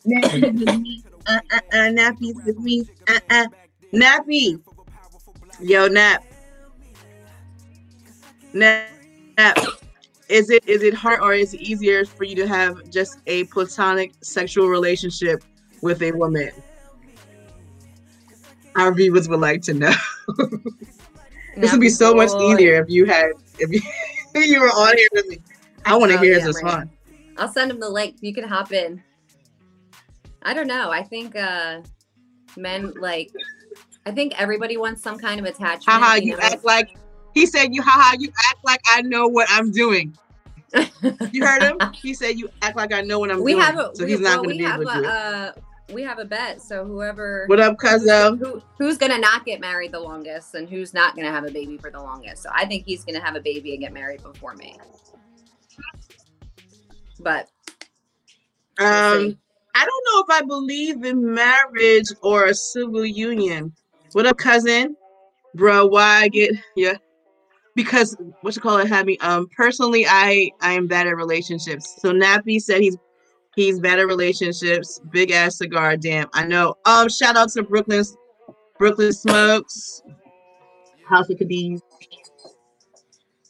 Nappy's 0.05 0.53
with 0.53 0.79
me. 0.79 1.03
Uh, 1.27 1.39
uh, 1.51 1.59
uh, 1.71 1.75
Nappy's 1.91 2.45
with 2.45 2.57
me. 2.59 2.87
Uh, 3.07 3.19
uh. 3.29 3.45
Nappy. 3.93 4.61
Yo, 5.59 5.87
Nap. 5.87 6.23
Nap. 8.53 8.89
Nap. 9.37 9.57
Is 10.29 10.51
it 10.51 10.67
is 10.69 10.83
it 10.83 10.93
hard 10.93 11.21
or 11.21 11.33
is 11.33 11.55
it 11.55 11.61
easier 11.61 12.05
for 12.05 12.23
you 12.23 12.35
to 12.35 12.47
have 12.47 12.87
just 12.91 13.17
a 13.25 13.45
platonic 13.45 14.13
sexual 14.21 14.67
relationship 14.69 15.43
with 15.81 16.03
a 16.03 16.11
woman? 16.11 16.51
Our 18.75 18.93
viewers 18.93 19.27
would 19.27 19.39
like 19.39 19.63
to 19.63 19.73
know. 19.73 19.93
this 21.57 21.71
would 21.71 21.81
be 21.81 21.89
so 21.89 22.13
much 22.13 22.29
easier 22.39 22.81
if 22.81 22.89
you 22.89 23.05
had 23.05 23.31
if 23.57 23.71
you, 23.71 23.81
if 24.35 24.47
you 24.47 24.61
were 24.61 24.67
on 24.67 24.95
here 24.95 25.09
with 25.13 25.27
me. 25.27 25.39
I 25.83 25.97
want 25.97 26.11
to 26.11 26.19
oh, 26.19 26.21
hear 26.21 26.33
yeah, 26.33 26.45
his 26.45 26.47
response. 26.47 26.91
I'll 27.37 27.51
send 27.51 27.71
him 27.71 27.79
the 27.79 27.89
link. 27.89 28.17
You 28.21 28.33
can 28.33 28.47
hop 28.47 28.71
in. 28.71 29.01
I 30.43 30.53
don't 30.53 30.67
know. 30.67 30.91
I 30.91 31.01
think 31.01 31.35
uh 31.35 31.81
men 32.55 32.93
like 32.99 33.31
I 34.05 34.11
think 34.11 34.39
everybody 34.39 34.77
wants 34.77 35.01
some 35.01 35.17
kind 35.17 35.39
of 35.39 35.47
attachment. 35.47 35.85
Haha, 35.85 36.15
you, 36.15 36.31
you 36.31 36.37
know? 36.37 36.43
act 36.43 36.63
like 36.63 36.95
he 37.33 37.45
said 37.45 37.73
you 37.73 37.81
haha, 37.81 38.15
you 38.19 38.29
act 38.49 38.59
like 38.63 38.81
I 38.87 39.01
know 39.01 39.27
what 39.27 39.47
I'm 39.49 39.71
doing. 39.71 40.17
you 41.31 41.45
heard 41.45 41.63
him? 41.63 41.77
He 42.01 42.13
said 42.13 42.37
you 42.37 42.49
act 42.61 42.75
like 42.75 42.93
I 42.93 43.01
know 43.01 43.19
what 43.19 43.31
I'm 43.31 43.43
we 43.43 43.53
doing. 43.53 43.63
Have 43.63 43.77
a, 43.77 43.95
so 43.95 44.05
we, 44.05 44.11
he's 44.11 44.19
not 44.19 44.41
well, 44.41 44.43
gonna 44.43 44.57
be 44.57 44.65
able 44.65 44.85
to 44.85 45.01
do 45.01 45.05
uh, 45.05 45.51
we 45.91 46.03
have 46.03 46.19
a 46.19 46.25
bet. 46.25 46.61
So 46.61 46.85
whoever 46.85 47.45
What 47.47 47.59
up, 47.59 47.77
cousin? 47.77 48.37
Who, 48.37 48.61
who's 48.77 48.97
gonna 48.97 49.17
not 49.17 49.45
get 49.45 49.59
married 49.59 49.91
the 49.91 49.99
longest 49.99 50.55
and 50.55 50.69
who's 50.69 50.93
not 50.93 51.15
gonna 51.15 51.31
have 51.31 51.45
a 51.45 51.51
baby 51.51 51.77
for 51.77 51.89
the 51.89 52.01
longest. 52.01 52.43
So 52.43 52.49
I 52.53 52.65
think 52.65 52.85
he's 52.85 53.03
gonna 53.03 53.23
have 53.23 53.35
a 53.35 53.41
baby 53.41 53.73
and 53.73 53.81
get 53.81 53.93
married 53.93 54.23
before 54.23 54.55
me. 54.55 54.77
But 57.19 57.49
um 58.79 59.37
I 59.75 59.85
don't 59.85 60.05
know 60.11 60.23
if 60.27 60.29
I 60.29 60.45
believe 60.45 61.03
in 61.03 61.33
marriage 61.33 62.07
or 62.21 62.45
a 62.45 62.53
civil 62.53 63.05
union. 63.05 63.73
What 64.13 64.25
up, 64.25 64.37
cousin? 64.37 64.95
Bro, 65.55 65.87
why 65.87 66.21
I 66.21 66.27
get 66.27 66.55
yeah. 66.75 66.97
Because 67.79 68.17
what 68.41 68.53
you 68.57 68.61
call 68.61 68.77
it 68.79 68.89
had 68.89 69.05
me 69.05 69.17
um 69.19 69.47
personally 69.55 70.05
I 70.05 70.51
I 70.59 70.73
am 70.73 70.85
bad 70.85 71.07
at 71.07 71.15
relationships. 71.15 71.95
So 72.01 72.11
Nappy 72.11 72.59
said 72.59 72.81
he's 72.81 72.97
he's 73.55 73.79
bad 73.79 73.99
at 73.99 74.07
relationships. 74.07 74.99
Big 75.11 75.31
ass 75.31 75.59
cigar, 75.59 75.95
damn. 75.95 76.27
I 76.33 76.45
know. 76.45 76.75
Um 76.85 77.07
shout 77.07 77.37
out 77.37 77.47
to 77.51 77.63
Brooklyn's 77.63 78.17
Brooklyn 78.77 79.13
Smokes. 79.13 80.03
House 81.07 81.29
of 81.29 81.37
Cadiz. 81.37 81.81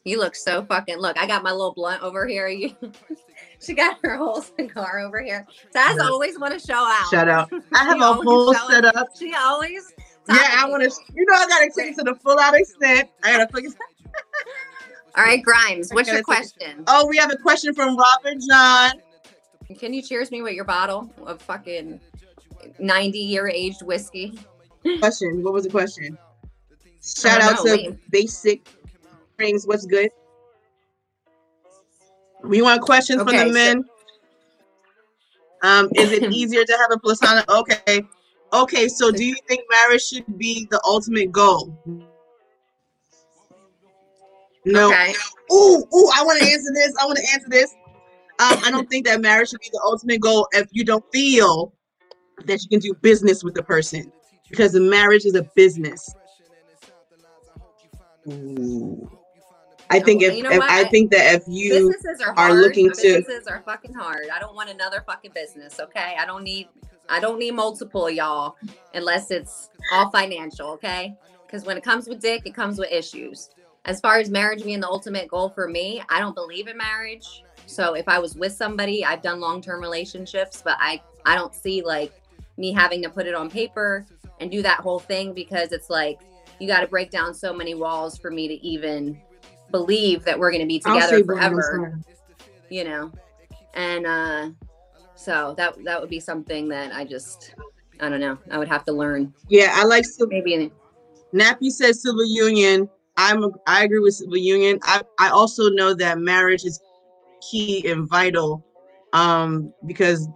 You 0.04 0.20
look 0.20 0.36
so 0.36 0.64
fucking 0.64 1.00
look. 1.00 1.18
I 1.18 1.26
got 1.26 1.42
my 1.42 1.52
little 1.52 1.74
blunt 1.74 2.04
over 2.04 2.28
here. 2.28 2.48
You 2.50 2.76
she 3.60 3.74
got 3.74 3.98
her 4.04 4.16
whole 4.16 4.44
cigar 4.44 5.00
over 5.00 5.24
here. 5.24 5.48
Taz 5.76 5.96
yeah. 5.98 6.04
always 6.04 6.38
want 6.38 6.54
to 6.54 6.60
show 6.60 6.86
out. 6.86 7.10
Shout 7.10 7.28
out. 7.28 7.52
I 7.74 7.84
have 7.84 8.00
a 8.00 8.14
whole 8.14 8.54
setup. 8.54 9.08
She 9.18 9.34
always. 9.34 9.92
Yeah, 10.30 10.56
I 10.60 10.70
want 10.70 10.84
to. 10.84 11.14
You 11.16 11.26
know, 11.26 11.34
I 11.36 11.48
gotta 11.48 11.72
take 11.76 11.94
it 11.94 11.98
to 11.98 12.04
the 12.04 12.14
full 12.14 12.40
out 12.40 12.54
extent. 12.54 13.10
I 13.24 13.32
gotta 13.32 13.52
focus. 13.52 13.74
All 15.16 15.24
right, 15.24 15.44
Grimes. 15.44 15.92
What's 15.92 16.12
your 16.12 16.24
question? 16.24 16.84
Oh, 16.88 17.08
we 17.08 17.18
have 17.18 17.32
a 17.32 17.38
question 17.38 17.74
from 17.74 17.98
Robert 17.98 18.42
John. 18.48 18.92
Can 19.78 19.94
you 19.94 20.02
cheers 20.02 20.32
me 20.32 20.42
with 20.42 20.54
your 20.54 20.66
bottle 20.66 21.12
of 21.26 21.42
fucking 21.42 22.00
ninety 22.80 23.20
year 23.20 23.48
aged 23.48 23.82
whiskey? 23.82 24.40
Question. 25.00 25.44
What 25.44 25.54
was 25.54 25.64
the 25.64 25.70
question? 25.70 26.18
Shout 27.04 27.42
out 27.42 27.64
know, 27.66 27.76
to 27.76 27.90
wait. 27.90 28.12
Basic 28.12 28.68
Springs. 29.34 29.66
What's 29.66 29.86
good? 29.86 30.10
We 32.44 32.62
want 32.62 32.82
questions 32.82 33.22
okay, 33.22 33.38
from 33.38 33.48
the 33.48 33.54
men. 33.54 33.86
Um, 35.62 35.90
is 35.96 36.12
it 36.12 36.24
easier 36.34 36.64
to 36.64 36.78
have 36.78 36.92
a 36.92 37.00
platonic? 37.00 37.50
Okay, 37.50 38.04
okay. 38.54 38.88
So, 38.88 39.12
do 39.12 39.26
you 39.26 39.36
think 39.48 39.62
marriage 39.70 40.04
should 40.04 40.38
be 40.38 40.68
the 40.72 40.82
ultimate 40.86 41.32
goal? 41.32 41.78
No. 44.70 44.90
Okay. 44.90 45.14
Ooh, 45.52 45.84
ooh. 45.94 46.12
I 46.16 46.24
want 46.24 46.40
to 46.42 46.46
answer 46.46 46.72
this. 46.74 46.94
I 47.02 47.06
want 47.06 47.18
to 47.18 47.34
answer 47.34 47.50
this. 47.50 47.74
Um, 48.40 48.60
I 48.64 48.72
don't 48.72 48.90
think 48.90 49.06
that 49.06 49.20
marriage 49.20 49.50
should 49.50 49.60
be 49.60 49.70
the 49.72 49.82
ultimate 49.84 50.22
goal 50.22 50.48
if 50.54 50.68
you 50.72 50.86
don't 50.86 51.04
feel 51.12 51.74
that 52.46 52.62
you 52.62 52.70
can 52.70 52.80
do 52.80 52.94
business 53.02 53.44
with 53.44 53.54
the 53.54 53.64
person, 53.64 54.12
because 54.50 54.72
the 54.72 54.80
marriage 54.80 55.26
is 55.26 55.36
a 55.36 55.44
business. 55.56 56.14
Ooh. 58.28 59.10
I 59.90 60.00
think 60.00 60.22
if, 60.22 60.36
you 60.36 60.44
know 60.44 60.52
if 60.52 60.62
I 60.62 60.84
think 60.86 61.10
that 61.12 61.34
if 61.34 61.44
you 61.48 61.92
are, 62.22 62.34
hard. 62.34 62.52
are 62.52 62.54
looking 62.54 62.92
to 62.92 63.02
businesses 63.02 63.48
are 63.48 63.64
fucking 63.66 63.94
hard. 63.94 64.28
I 64.32 64.40
don't 64.40 64.56
want 64.56 64.70
another 64.70 65.04
fucking 65.06 65.32
business. 65.34 65.80
Okay, 65.80 66.16
I 66.18 66.26
don't 66.26 66.44
need 66.44 66.68
I 67.10 67.20
don't 67.20 67.40
need 67.40 67.56
multiple 67.56 68.10
y'all 68.10 68.56
unless 68.94 69.32
it's 69.32 69.72
all 69.92 70.12
financial. 70.12 70.70
Okay, 70.74 71.16
because 71.46 71.66
when 71.66 71.76
it 71.76 71.84
comes 71.84 72.08
with 72.08 72.22
dick, 72.22 72.44
it 72.46 72.54
comes 72.54 72.78
with 72.78 72.92
issues. 72.92 73.50
As 73.86 74.00
far 74.00 74.20
as 74.20 74.30
marriage 74.30 74.64
being 74.64 74.80
the 74.80 74.88
ultimate 74.88 75.28
goal 75.28 75.50
for 75.50 75.68
me, 75.68 76.02
I 76.10 76.20
don't 76.20 76.36
believe 76.36 76.68
in 76.68 76.78
marriage. 76.78 77.44
So 77.66 77.94
if 77.94 78.08
I 78.08 78.20
was 78.20 78.36
with 78.36 78.54
somebody, 78.54 79.06
I've 79.06 79.22
done 79.22 79.40
long 79.40 79.62
term 79.62 79.82
relationships, 79.82 80.62
but 80.64 80.78
I 80.80 81.02
I 81.26 81.36
don't 81.36 81.54
see 81.54 81.82
like 81.84 82.14
me 82.58 82.74
having 82.74 83.02
to 83.04 83.10
put 83.10 83.26
it 83.26 83.36
on 83.36 83.50
paper 83.50 84.06
and 84.40 84.52
do 84.52 84.62
that 84.62 84.80
whole 84.80 85.00
thing 85.00 85.34
because 85.34 85.72
it's 85.72 85.90
like 85.90 86.20
you 86.60 86.68
got 86.68 86.82
to 86.82 86.88
break 86.88 87.10
down 87.10 87.34
so 87.34 87.54
many 87.54 87.74
walls 87.74 88.18
for 88.18 88.32
me 88.32 88.48
to 88.48 88.54
even 88.66 89.20
believe 89.72 90.24
that 90.26 90.38
we're 90.38 90.52
going 90.52 90.62
to 90.62 90.68
be 90.68 90.80
together 90.80 91.24
forever 91.24 92.02
you 92.70 92.84
know? 92.84 93.12
And 93.74 94.06
uh 94.06 94.50
so 95.16 95.54
that 95.58 95.76
that 95.84 96.00
would 96.00 96.10
be 96.10 96.20
something 96.20 96.70
that 96.70 96.94
i 96.94 97.04
just 97.04 97.54
i 98.00 98.10
don't 98.10 98.20
know. 98.20 98.38
I 98.50 98.58
would 98.58 98.68
have 98.68 98.84
to 98.86 98.94
learn. 98.94 99.34
Yeah 99.48 99.72
i 99.76 99.84
like 99.84 100.06
maybe 100.28 100.72
nappy 101.34 101.70
says 101.70 102.02
civil 102.02 102.26
union 102.26 102.90
i'm 103.20 103.52
i 103.68 103.84
agree 103.84 104.00
with 104.00 104.16
civil 104.16 104.38
union. 104.38 104.80
I 104.84 105.02
i 105.20 105.30
also 105.30 105.70
know 105.70 105.94
that 105.94 106.20
marriage 106.20 106.64
is 106.64 106.82
key 107.52 107.88
and 107.90 108.10
vital 108.10 108.66
um 109.14 109.74
because 109.86 110.28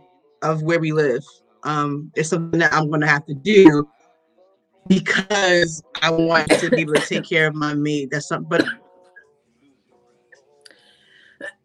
of 0.41 0.61
where 0.63 0.79
we 0.79 0.91
live. 0.91 1.23
Um 1.63 2.11
it's 2.15 2.29
something 2.29 2.59
that 2.59 2.73
i'm 2.73 2.89
going 2.89 3.01
to 3.01 3.07
have 3.07 3.25
to 3.27 3.33
do 3.33 3.87
because 4.87 5.81
I 6.01 6.09
want 6.09 6.49
to 6.49 6.69
be 6.69 6.81
able 6.81 6.95
to 6.95 7.01
take 7.01 7.23
care 7.23 7.47
of 7.47 7.55
my 7.55 7.73
mate. 7.73 8.09
That's 8.11 8.27
something, 8.27 8.49
but 8.49 8.67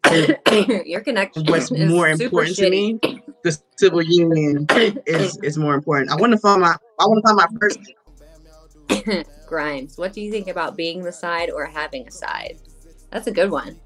your 0.85 1.01
connection 1.01 1.45
what's 1.45 1.69
more 1.71 2.07
important 2.07 2.55
to 2.55 2.69
me 2.69 2.97
the 3.43 3.57
civil 3.77 4.01
union 4.01 4.65
is 5.05 5.37
is 5.43 5.57
more 5.57 5.73
important. 5.73 6.11
I 6.11 6.15
want 6.15 6.33
to 6.33 6.37
find 6.37 6.61
my 6.61 6.75
i 6.99 7.05
want 7.05 7.23
to 7.23 7.27
find 7.27 7.37
my 7.37 7.59
person 7.59 7.83
grimes 9.47 9.97
what 9.97 10.13
do 10.13 10.21
you 10.21 10.31
think 10.31 10.47
about 10.47 10.75
being 10.75 11.03
the 11.03 11.11
side 11.11 11.49
or 11.49 11.65
having 11.65 12.07
a 12.07 12.11
side? 12.11 12.59
That's 13.11 13.27
a 13.27 13.31
good 13.31 13.49
one. 13.51 13.79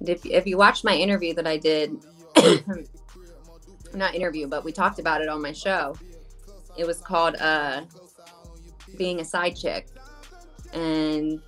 If, 0.00 0.24
if 0.26 0.46
you 0.46 0.56
watched 0.56 0.84
my 0.84 0.94
interview 0.94 1.32
that 1.34 1.46
i 1.46 1.56
did 1.56 1.96
not 3.94 4.14
interview 4.14 4.48
but 4.48 4.64
we 4.64 4.72
talked 4.72 4.98
about 4.98 5.20
it 5.20 5.28
on 5.28 5.40
my 5.40 5.52
show 5.52 5.94
it 6.76 6.84
was 6.84 7.00
called 7.00 7.36
uh 7.36 7.82
being 8.96 9.20
a 9.20 9.24
side 9.24 9.56
chick. 9.56 9.88
And 10.72 11.40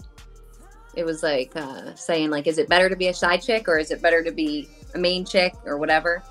it 0.97 1.05
was 1.05 1.23
like 1.23 1.53
uh, 1.57 1.95
saying 1.95 2.31
like 2.31 2.47
is 2.47 2.59
it 2.59 2.69
better 2.69 2.89
to 2.89 2.97
be 2.97 3.09
a 3.09 3.15
side 3.15 3.43
chick 3.43 3.69
or 3.69 3.79
is 3.79 3.91
it 3.91 4.03
better 4.03 4.23
to 4.23 4.31
be 4.31 4.69
a 4.95 4.99
main 4.99 5.25
chick 5.25 5.55
or 5.65 5.79
whatever? 5.79 6.23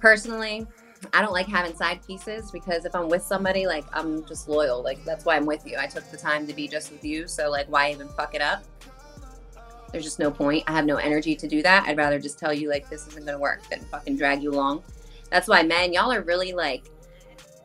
Personally 0.00 0.66
i 1.12 1.20
don't 1.20 1.32
like 1.32 1.46
having 1.46 1.74
side 1.74 2.04
pieces 2.06 2.50
because 2.50 2.84
if 2.84 2.94
i'm 2.94 3.08
with 3.08 3.22
somebody 3.22 3.66
like 3.66 3.84
i'm 3.92 4.24
just 4.26 4.48
loyal 4.48 4.82
like 4.82 5.02
that's 5.04 5.24
why 5.24 5.36
i'm 5.36 5.46
with 5.46 5.66
you 5.66 5.76
i 5.78 5.86
took 5.86 6.08
the 6.10 6.16
time 6.16 6.46
to 6.46 6.52
be 6.52 6.68
just 6.68 6.90
with 6.90 7.04
you 7.04 7.26
so 7.26 7.50
like 7.50 7.66
why 7.68 7.90
even 7.90 8.08
fuck 8.08 8.34
it 8.34 8.40
up 8.40 8.64
there's 9.92 10.04
just 10.04 10.18
no 10.18 10.30
point 10.30 10.62
i 10.66 10.72
have 10.72 10.84
no 10.84 10.96
energy 10.96 11.34
to 11.34 11.48
do 11.48 11.62
that 11.62 11.84
i'd 11.88 11.96
rather 11.96 12.18
just 12.18 12.38
tell 12.38 12.52
you 12.52 12.68
like 12.68 12.88
this 12.88 13.06
isn't 13.08 13.26
gonna 13.26 13.38
work 13.38 13.60
than 13.68 13.80
fucking 13.80 14.16
drag 14.16 14.42
you 14.42 14.50
along 14.50 14.82
that's 15.30 15.48
why 15.48 15.62
man 15.62 15.92
y'all 15.92 16.12
are 16.12 16.22
really 16.22 16.52
like 16.52 16.90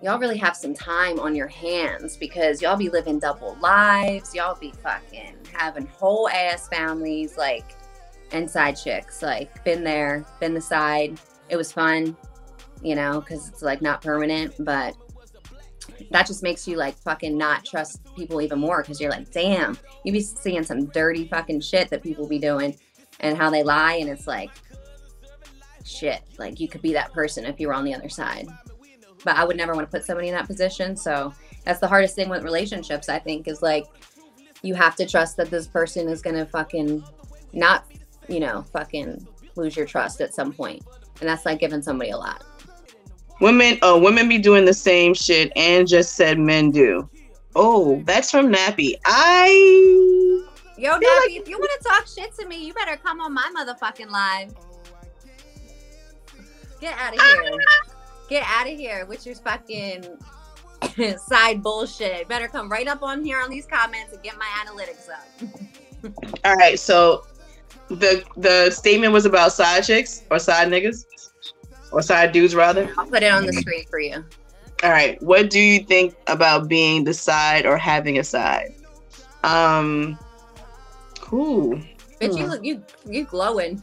y'all 0.01 0.17
really 0.17 0.38
have 0.38 0.55
some 0.55 0.74
time 0.74 1.19
on 1.19 1.36
your 1.36 1.48
hands 1.48 2.17
because 2.17 2.62
y'all 2.62 2.75
be 2.75 2.89
living 2.89 3.19
double 3.19 3.55
lives. 3.62 4.33
Y'all 4.33 4.57
be 4.60 4.71
fucking 4.83 5.36
having 5.53 5.86
whole 5.86 6.27
ass 6.29 6.67
families, 6.67 7.38
like 7.38 7.75
and 8.31 8.50
side 8.50 8.74
chicks. 8.74 9.21
Like, 9.21 9.63
been 9.63 9.83
there, 9.83 10.25
been 10.39 10.53
the 10.53 10.62
side. 10.62 11.19
It 11.50 11.55
was 11.55 11.71
fun, 11.71 12.15
you 12.81 12.95
know, 12.95 13.21
because 13.21 13.47
it's 13.47 13.61
like 13.61 13.81
not 13.81 14.01
permanent, 14.01 14.53
but 14.59 14.95
that 16.11 16.27
just 16.27 16.43
makes 16.43 16.67
you 16.67 16.77
like 16.77 16.95
fucking 16.97 17.38
not 17.38 17.65
trust 17.65 18.01
people 18.15 18.41
even 18.41 18.59
more 18.59 18.81
because 18.81 19.00
you're 19.00 19.11
like, 19.11 19.31
damn, 19.31 19.77
you 20.03 20.11
be 20.11 20.21
seeing 20.21 20.63
some 20.63 20.85
dirty 20.88 21.27
fucking 21.27 21.61
shit 21.61 21.89
that 21.89 22.03
people 22.03 22.27
be 22.27 22.39
doing 22.39 22.77
and 23.19 23.38
how 23.38 23.50
they 23.50 23.63
lie. 23.63 23.93
And 23.93 24.09
it's 24.09 24.27
like, 24.27 24.51
shit, 25.83 26.21
like 26.38 26.59
you 26.59 26.67
could 26.67 26.81
be 26.81 26.93
that 26.93 27.11
person 27.13 27.45
if 27.45 27.59
you 27.59 27.67
were 27.67 27.73
on 27.73 27.83
the 27.83 27.93
other 27.93 28.09
side 28.09 28.47
but 29.23 29.35
I 29.35 29.43
would 29.43 29.57
never 29.57 29.73
want 29.73 29.89
to 29.89 29.97
put 29.97 30.05
somebody 30.05 30.29
in 30.29 30.33
that 30.33 30.47
position. 30.47 30.95
So 30.95 31.33
that's 31.65 31.79
the 31.79 31.88
hardest 31.88 32.15
thing 32.15 32.29
with 32.29 32.43
relationships, 32.43 33.09
I 33.09 33.19
think, 33.19 33.47
is 33.47 33.61
like 33.61 33.85
you 34.61 34.73
have 34.75 34.95
to 34.97 35.05
trust 35.05 35.38
that 35.38 35.50
this 35.50 35.67
person 35.67 36.07
is 36.07 36.21
gonna 36.21 36.45
fucking 36.45 37.03
not, 37.53 37.85
you 38.27 38.39
know, 38.39 38.63
fucking 38.73 39.27
lose 39.55 39.75
your 39.75 39.85
trust 39.85 40.21
at 40.21 40.33
some 40.33 40.53
point. 40.53 40.83
And 41.19 41.29
that's 41.29 41.45
like 41.45 41.59
giving 41.59 41.81
somebody 41.81 42.11
a 42.11 42.17
lot. 42.17 42.43
Women 43.41 43.79
oh 43.81 44.00
women 44.00 44.29
be 44.29 44.38
doing 44.38 44.65
the 44.65 44.74
same 44.74 45.15
shit 45.15 45.51
and 45.55 45.88
just 45.88 46.15
said 46.15 46.38
men 46.38 46.69
do. 46.69 47.10
Oh, 47.55 48.01
that's 48.05 48.29
from 48.29 48.53
Nappy. 48.53 48.93
I 49.05 50.45
Yo, 50.77 50.91
Nappy, 50.91 51.01
like- 51.01 51.31
if 51.31 51.50
you 51.50 51.57
want 51.57 51.71
to 51.81 51.89
talk 51.89 52.07
shit 52.07 52.33
to 52.38 52.48
me, 52.48 52.65
you 52.65 52.74
better 52.74 52.95
come 52.98 53.19
on 53.19 53.33
my 53.33 53.51
motherfucking 53.57 54.10
live. 54.10 54.53
Get 56.79 56.95
out 56.98 57.13
of 57.13 57.19
ah! 57.19 57.41
here. 57.43 57.60
Get 58.29 58.43
out 58.48 58.71
of 58.71 58.77
here 58.77 59.05
with 59.07 59.25
your 59.25 59.36
fucking 59.36 60.05
side 61.17 61.63
bullshit. 61.63 62.27
Better 62.27 62.48
come 62.48 62.69
right 62.69 62.88
up 62.88 63.01
on 63.01 63.25
here 63.25 63.41
on 63.41 63.50
these 63.50 63.65
comments 63.65 64.13
and 64.13 64.21
get 64.21 64.36
my 64.38 64.48
analytics 64.63 65.10
up. 65.10 66.39
All 66.45 66.55
right, 66.55 66.79
so 66.79 67.25
the 67.89 68.24
the 68.38 68.69
statement 68.69 69.13
was 69.13 69.25
about 69.25 69.51
side 69.51 69.83
chicks 69.83 70.24
or 70.29 70.39
side 70.39 70.69
niggas 70.69 71.05
or 71.91 72.01
side 72.01 72.31
dudes 72.31 72.55
rather. 72.55 72.89
I'll 72.98 73.05
put 73.05 73.24
it 73.24 73.31
on 73.31 73.45
the 73.45 73.53
screen 73.53 73.86
for 73.89 74.00
you. 74.00 74.24
All 74.83 74.89
right, 74.89 75.21
what 75.21 75.50
do 75.50 75.60
you 75.60 75.83
think 75.83 76.15
about 76.27 76.67
being 76.67 77.03
the 77.03 77.13
side 77.13 77.65
or 77.65 77.77
having 77.77 78.17
a 78.17 78.24
side? 78.24 78.74
Um, 79.43 80.17
cool. 81.19 81.79
Bitch, 82.19 82.38
you 82.38 82.45
look 82.48 82.63
you 82.63 82.83
you 83.05 83.25
glowing. 83.25 83.81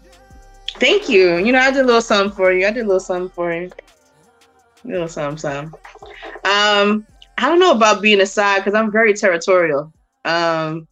Thank 0.75 1.09
you. 1.09 1.37
You 1.37 1.53
know, 1.53 1.59
I 1.59 1.71
did 1.71 1.83
a 1.83 1.87
little 1.87 2.01
something 2.01 2.35
for 2.37 2.53
you. 2.53 2.67
I 2.67 2.71
did 2.71 2.85
a 2.85 2.87
little 2.87 3.01
something 3.01 3.31
for 3.31 3.53
you. 3.53 3.71
A 4.85 4.89
little 4.89 5.09
something, 5.09 5.39
something. 5.39 5.73
Um, 6.45 7.07
I 7.37 7.49
don't 7.49 7.59
know 7.59 7.73
about 7.73 8.03
being 8.03 8.21
a 8.21 8.27
side 8.27 8.59
because 8.59 8.75
I'm 8.75 8.91
very 8.91 9.15
territorial. 9.15 9.93
Um, 10.25 10.87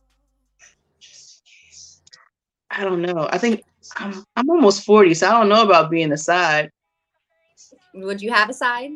I 2.70 2.84
don't 2.84 3.02
know. 3.02 3.28
I 3.30 3.38
think 3.38 3.62
I'm, 3.96 4.24
I'm 4.36 4.50
almost 4.50 4.84
40, 4.84 5.14
so 5.14 5.28
I 5.28 5.32
don't 5.32 5.48
know 5.48 5.62
about 5.62 5.90
being 5.90 6.12
a 6.12 6.16
side. 6.16 6.70
Would 7.96 8.20
you 8.20 8.32
have 8.32 8.50
a 8.50 8.54
side? 8.54 8.92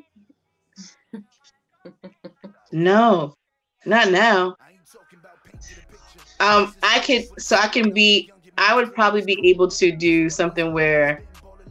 no, 2.72 3.34
not 3.86 4.10
now. 4.10 4.56
Um, 6.40 6.74
I 6.82 7.00
could, 7.00 7.40
so 7.40 7.56
I 7.56 7.68
can 7.68 7.92
be, 7.92 8.30
I 8.56 8.74
would 8.74 8.94
probably 8.94 9.22
be 9.22 9.40
able 9.48 9.68
to 9.68 9.92
do 9.92 10.30
something 10.30 10.72
where, 10.72 11.22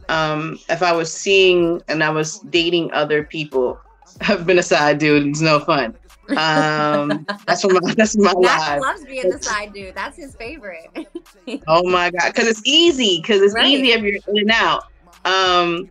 um, 0.08 0.58
if 0.68 0.82
I 0.82 0.92
was 0.92 1.12
seeing 1.12 1.80
and 1.88 2.02
I 2.02 2.10
was 2.10 2.40
dating 2.50 2.92
other 2.92 3.24
people, 3.24 3.78
I've 4.22 4.46
been 4.46 4.58
a 4.58 4.62
side 4.62 4.98
dude. 4.98 5.26
It's 5.26 5.40
no 5.40 5.60
fun. 5.60 5.96
Um, 6.36 7.26
that's 7.46 7.64
what 7.64 7.82
my 7.82 7.94
that's 7.94 8.16
my 8.16 8.32
Matt 8.38 8.80
loves 8.80 9.04
being 9.04 9.30
the 9.30 9.42
side 9.42 9.72
dude. 9.72 9.94
That's 9.94 10.16
his 10.16 10.34
favorite. 10.36 10.88
oh 11.66 11.88
my 11.88 12.10
god, 12.10 12.32
because 12.32 12.46
it's 12.46 12.62
easy. 12.64 13.20
Because 13.20 13.40
it's 13.42 13.54
right. 13.54 13.66
easy 13.66 13.92
if 13.92 14.02
you're 14.02 14.14
in 14.28 14.38
and 14.38 14.50
out. 14.50 14.84
Um, 15.24 15.90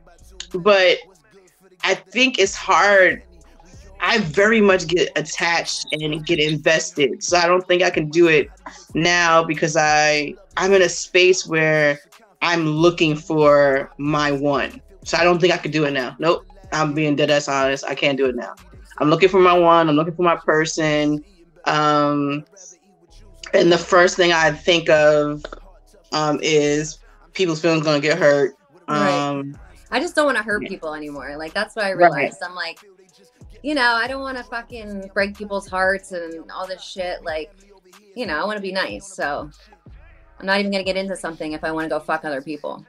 but 0.54 1.00
I 1.84 1.96
think 1.96 2.40
it's 2.40 2.56
hard. 2.56 3.24
I 4.02 4.20
very 4.20 4.62
much 4.62 4.88
get 4.88 5.10
attached 5.16 5.88
and 5.92 6.26
get 6.26 6.40
invested. 6.40 7.22
So 7.24 7.38
I 7.38 7.48
don't 7.48 7.66
think 7.68 7.84
I 7.84 7.90
can 7.90 8.10
do 8.10 8.28
it 8.28 8.50
now 8.94 9.44
because 9.44 9.76
I 9.76 10.36
I'm 10.58 10.74
in 10.74 10.82
a 10.82 10.90
space 10.90 11.46
where 11.46 12.00
I'm 12.42 12.66
looking 12.66 13.16
for 13.16 13.92
my 13.98 14.32
one. 14.32 14.82
So 15.04 15.18
I 15.18 15.24
don't 15.24 15.40
think 15.40 15.54
I 15.54 15.58
could 15.58 15.72
do 15.72 15.86
it 15.86 15.92
now. 15.92 16.16
Nope. 16.20 16.46
I'm 16.72 16.94
being 16.94 17.16
dead 17.16 17.32
ass 17.32 17.48
honest. 17.48 17.84
I 17.86 17.96
can't 17.96 18.18
do 18.18 18.26
it 18.28 18.36
now. 18.36 18.54
I'm 19.00 19.10
looking 19.10 19.30
for 19.30 19.40
my 19.40 19.54
one. 19.54 19.90
I'm 19.90 19.96
looking 19.96 20.16
for 20.16 20.24
my 20.24 20.36
person. 20.36 21.24
Um, 21.66 22.46
and 23.54 23.72
the 23.72 23.78
first 23.78 24.16
thing 24.16 24.32
I 24.32 24.52
think 24.52 24.90
of 24.90 25.44
um, 26.12 26.40
is 26.42 27.00
people's 27.34 27.62
feelings 27.62 27.84
gonna 27.84 28.00
get 28.00 28.18
hurt. 28.18 28.56
Um, 28.88 29.00
right. 29.02 29.60
I 29.92 30.00
just 30.00 30.16
don't 30.16 30.26
want 30.26 30.38
to 30.38 30.44
hurt 30.44 30.68
people 30.68 30.94
anymore. 30.94 31.36
Like 31.38 31.54
that's 31.54 31.76
what 31.76 31.86
I 31.86 31.92
realized. 31.92 32.38
Right. 32.42 32.50
I'm 32.50 32.56
like, 32.56 32.80
you 33.64 33.76
know, 33.76 33.92
I 33.94 34.08
don't 34.08 34.22
want 34.22 34.38
to 34.38 34.44
fucking 34.44 35.12
break 35.14 35.38
people's 35.38 35.68
hearts 35.68 36.12
and 36.12 36.50
all 36.52 36.68
this 36.68 36.84
shit. 36.84 37.24
Like, 37.24 37.52
you 38.16 38.26
know, 38.26 38.40
I 38.40 38.46
want 38.46 38.58
to 38.58 38.62
be 38.62 38.72
nice. 38.72 39.08
So 39.08 39.50
I'm 40.40 40.46
not 40.46 40.60
even 40.60 40.72
gonna 40.72 40.84
get 40.84 40.98
into 40.98 41.16
something 41.16 41.54
if 41.54 41.64
I 41.64 41.72
want 41.72 41.86
to 41.86 41.90
go 41.90 42.00
fuck 42.00 42.24
other 42.26 42.42
people. 42.42 42.86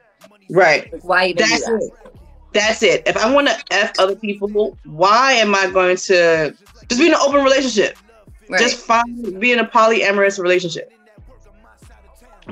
Right. 0.49 0.91
Like, 0.91 1.03
why 1.03 1.25
even 1.27 1.37
That's 1.37 1.65
do 1.65 1.77
that? 1.77 1.83
It. 1.83 2.13
That's 2.53 2.83
it. 2.83 3.03
If 3.05 3.17
I 3.17 3.31
want 3.33 3.47
to 3.47 3.63
f 3.71 3.93
other 3.97 4.15
people, 4.15 4.77
why 4.83 5.33
am 5.33 5.55
I 5.55 5.69
going 5.71 5.95
to 5.95 6.53
just 6.87 6.99
be 6.99 7.07
in 7.07 7.13
an 7.13 7.19
open 7.21 7.43
relationship? 7.43 7.97
Right. 8.49 8.59
Just 8.59 8.85
find 8.85 9.39
be 9.39 9.53
in 9.53 9.59
a 9.59 9.65
polyamorous 9.65 10.37
relationship. 10.37 10.91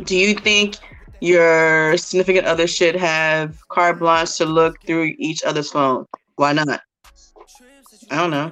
Do 0.06 0.16
you 0.16 0.34
think 0.34 0.78
your 1.22 1.98
significant 1.98 2.46
other 2.46 2.68
should 2.68 2.96
have 2.96 3.68
carte 3.68 4.00
blanche 4.00 4.38
to 4.38 4.46
look 4.46 4.82
through 4.86 5.14
each 5.18 5.44
other's 5.44 5.70
phone? 5.72 6.06
Why 6.36 6.54
not? 6.54 6.82
I 8.12 8.18
don't 8.18 8.32
know. 8.32 8.52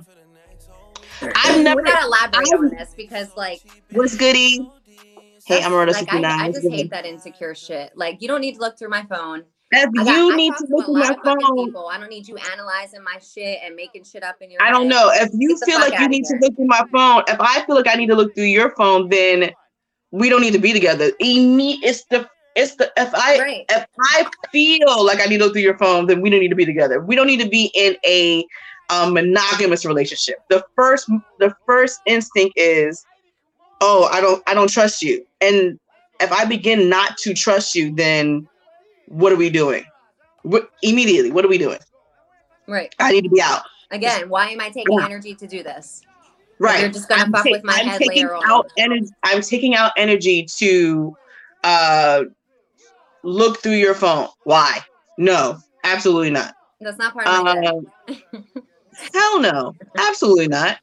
I've 1.22 1.64
never. 1.64 1.82
We're 1.82 1.84
not 1.84 2.04
elaborate 2.04 2.54
on 2.54 2.70
this 2.70 2.94
because, 2.96 3.36
like, 3.36 3.62
what's 3.92 4.16
goody? 4.16 4.70
Hey, 5.46 5.64
I'm 5.64 5.74
Aurora 5.74 5.92
like, 5.92 6.14
I, 6.14 6.48
I 6.48 6.52
just 6.52 6.70
hate 6.70 6.92
that 6.92 7.06
insecure 7.06 7.56
shit. 7.56 7.92
Like, 7.96 8.22
you 8.22 8.28
don't 8.28 8.42
need 8.42 8.56
to 8.56 8.60
look 8.60 8.78
through 8.78 8.90
my 8.90 9.04
phone. 9.04 9.44
If 9.72 9.92
got, 9.94 10.08
you 10.08 10.36
need 10.36 10.54
to 10.58 10.66
look 10.70 10.88
at 10.88 11.18
my 11.24 11.36
phone, 11.36 11.66
people. 11.66 11.88
I 11.88 11.98
don't 12.00 12.10
need 12.10 12.28
you 12.28 12.38
analyzing 12.54 13.04
my 13.04 13.18
shit 13.20 13.60
and 13.64 13.76
making 13.76 14.04
shit 14.04 14.24
up 14.24 14.36
in 14.42 14.52
your. 14.52 14.62
I 14.62 14.72
don't 14.72 14.88
know. 14.88 15.10
If 15.14 15.30
you 15.34 15.58
feel 15.66 15.80
like 15.80 15.98
you 16.00 16.08
need 16.08 16.26
here. 16.28 16.40
to 16.40 16.46
look 16.46 16.56
through 16.56 16.68
my 16.68 16.84
phone, 16.92 17.24
if 17.28 17.38
I 17.40 17.66
feel 17.66 17.76
like 17.76 17.88
I 17.88 17.96
need 17.96 18.08
to 18.08 18.16
look 18.16 18.36
through 18.36 18.46
your 18.46 18.76
phone, 18.76 19.10
then 19.10 19.52
we 20.12 20.30
don't 20.30 20.42
need 20.42 20.54
to 20.54 20.60
be 20.60 20.74
together. 20.74 21.12
It's 21.20 22.06
the 22.06 22.30
it's 22.58 22.76
the 22.76 22.92
if 22.98 23.14
I 23.14 23.38
right. 23.40 23.66
if 23.70 23.86
I 24.00 24.26
feel 24.52 25.06
like 25.06 25.22
I 25.22 25.26
need 25.26 25.38
to 25.38 25.46
look 25.46 25.54
through 25.54 25.62
your 25.62 25.78
phone, 25.78 26.08
then 26.08 26.22
we 26.22 26.30
don't 26.30 26.40
need 26.40 26.50
to 26.50 26.56
be 26.56 26.66
together. 26.66 27.00
We 27.00 27.16
don't 27.16 27.28
need 27.28 27.40
to 27.42 27.48
be 27.48 27.72
in 27.76 27.96
a 28.06 28.46
um, 28.90 29.14
monogamous 29.14 29.86
relationship. 29.86 30.38
The 30.50 30.66
first 30.76 31.08
the 31.40 31.56
first 31.66 32.02
instinct 32.08 32.54
is, 32.58 33.06
oh, 33.80 34.10
I 34.12 34.20
don't 34.20 34.44
I 34.48 34.56
don't 34.56 34.70
trust 34.70 35.04
you, 35.04 35.26
and 35.40 35.80
if 36.20 36.32
I 36.32 36.46
begin 36.46 36.90
not 36.90 37.18
to 37.20 37.34
trust 37.34 37.76
you, 37.76 37.94
then 37.94 38.48
what 39.08 39.32
are 39.32 39.38
we 39.38 39.52
doing? 39.52 39.86
What, 40.42 40.72
immediately, 40.82 41.32
what 41.32 41.46
are 41.46 41.50
we 41.50 41.58
doing? 41.58 41.80
Right. 42.68 42.94
I 43.00 43.12
need 43.12 43.24
to 43.24 43.30
be 43.30 43.42
out. 43.42 43.64
Again, 43.92 44.30
why 44.30 44.50
am 44.50 44.60
I 44.60 44.70
taking 44.70 44.98
yeah. 44.98 45.06
energy 45.06 45.36
to 45.36 45.48
do 45.48 45.64
this? 45.64 46.02
Right. 46.60 46.82
you're 46.82 46.90
just 46.90 47.08
gonna 47.08 47.24
I'm 47.24 47.32
fuck 47.32 47.46
ta- 47.46 47.52
with 47.52 47.64
my 47.64 47.74
I'm 47.74 47.88
head 47.88 48.00
taking 48.00 48.24
later 48.24 48.36
out 48.36 48.72
on. 48.80 49.10
I'm 49.24 49.42
taking 49.42 49.76
out 49.76 49.92
energy 49.96 50.44
to 50.58 51.16
uh 51.64 52.24
look 53.24 53.62
through 53.62 53.74
your 53.74 53.96
phone. 53.96 54.28
Why? 54.44 54.80
No, 55.18 55.58
absolutely 55.84 56.32
not. 56.32 56.56
That's 56.80 56.98
not 56.98 57.14
part 57.14 57.28
of 57.28 57.86
uh, 58.08 58.14
Hell 59.14 59.42
no, 59.42 59.76
absolutely 59.98 60.48
not. 60.48 60.78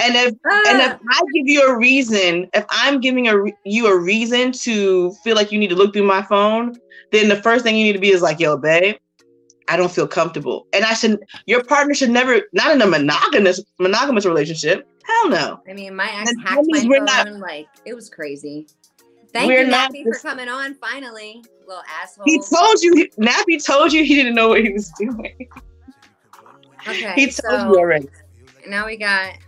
And 0.00 0.14
if 0.14 0.34
ah. 0.46 0.62
and 0.68 0.80
if 0.80 0.98
I 1.10 1.20
give 1.34 1.46
you 1.46 1.68
a 1.68 1.76
reason, 1.76 2.48
if 2.54 2.64
I'm 2.70 3.00
giving 3.00 3.28
a 3.28 3.34
you 3.64 3.86
a 3.86 3.98
reason 3.98 4.52
to 4.52 5.12
feel 5.24 5.36
like 5.36 5.50
you 5.50 5.58
need 5.58 5.70
to 5.70 5.76
look 5.76 5.92
through 5.92 6.06
my 6.06 6.22
phone, 6.22 6.76
then 7.10 7.28
the 7.28 7.36
first 7.36 7.64
thing 7.64 7.76
you 7.76 7.84
need 7.84 7.94
to 7.94 7.98
be 7.98 8.10
is 8.10 8.22
like, 8.22 8.38
yo, 8.38 8.56
babe, 8.56 8.96
I 9.68 9.76
don't 9.76 9.90
feel 9.90 10.06
comfortable. 10.06 10.66
And 10.72 10.84
I 10.84 10.94
should 10.94 11.18
your 11.46 11.64
partner 11.64 11.94
should 11.94 12.10
never 12.10 12.42
not 12.52 12.72
in 12.72 12.82
a 12.82 12.86
monogamous 12.86 13.60
monogamous 13.78 14.26
relationship. 14.26 14.88
Hell 15.04 15.30
no. 15.30 15.60
I 15.68 15.72
mean, 15.72 15.96
my 15.96 16.10
ex 16.12 16.32
hacked 16.44 16.66
my 16.68 16.80
phone. 16.80 17.04
Not, 17.04 17.32
like 17.40 17.68
it 17.84 17.94
was 17.94 18.08
crazy. 18.08 18.66
Thank 19.32 19.50
you, 19.50 19.72
Nappy, 19.72 20.04
for 20.04 20.18
coming 20.18 20.48
on 20.48 20.74
finally, 20.74 21.42
little 21.66 21.82
asshole. 22.02 22.24
He 22.26 22.38
told 22.38 22.82
you, 22.82 23.08
Nappy 23.18 23.64
told 23.64 23.92
you 23.92 24.04
he 24.04 24.14
didn't 24.14 24.34
know 24.34 24.48
what 24.48 24.62
he 24.62 24.70
was 24.70 24.90
doing. 24.98 25.48
Okay, 26.88 27.14
he 27.14 27.26
told 27.26 27.60
so 27.60 27.68
you 27.68 27.76
already. 27.76 28.08
Now 28.66 28.86
we 28.86 28.96
got 28.96 29.38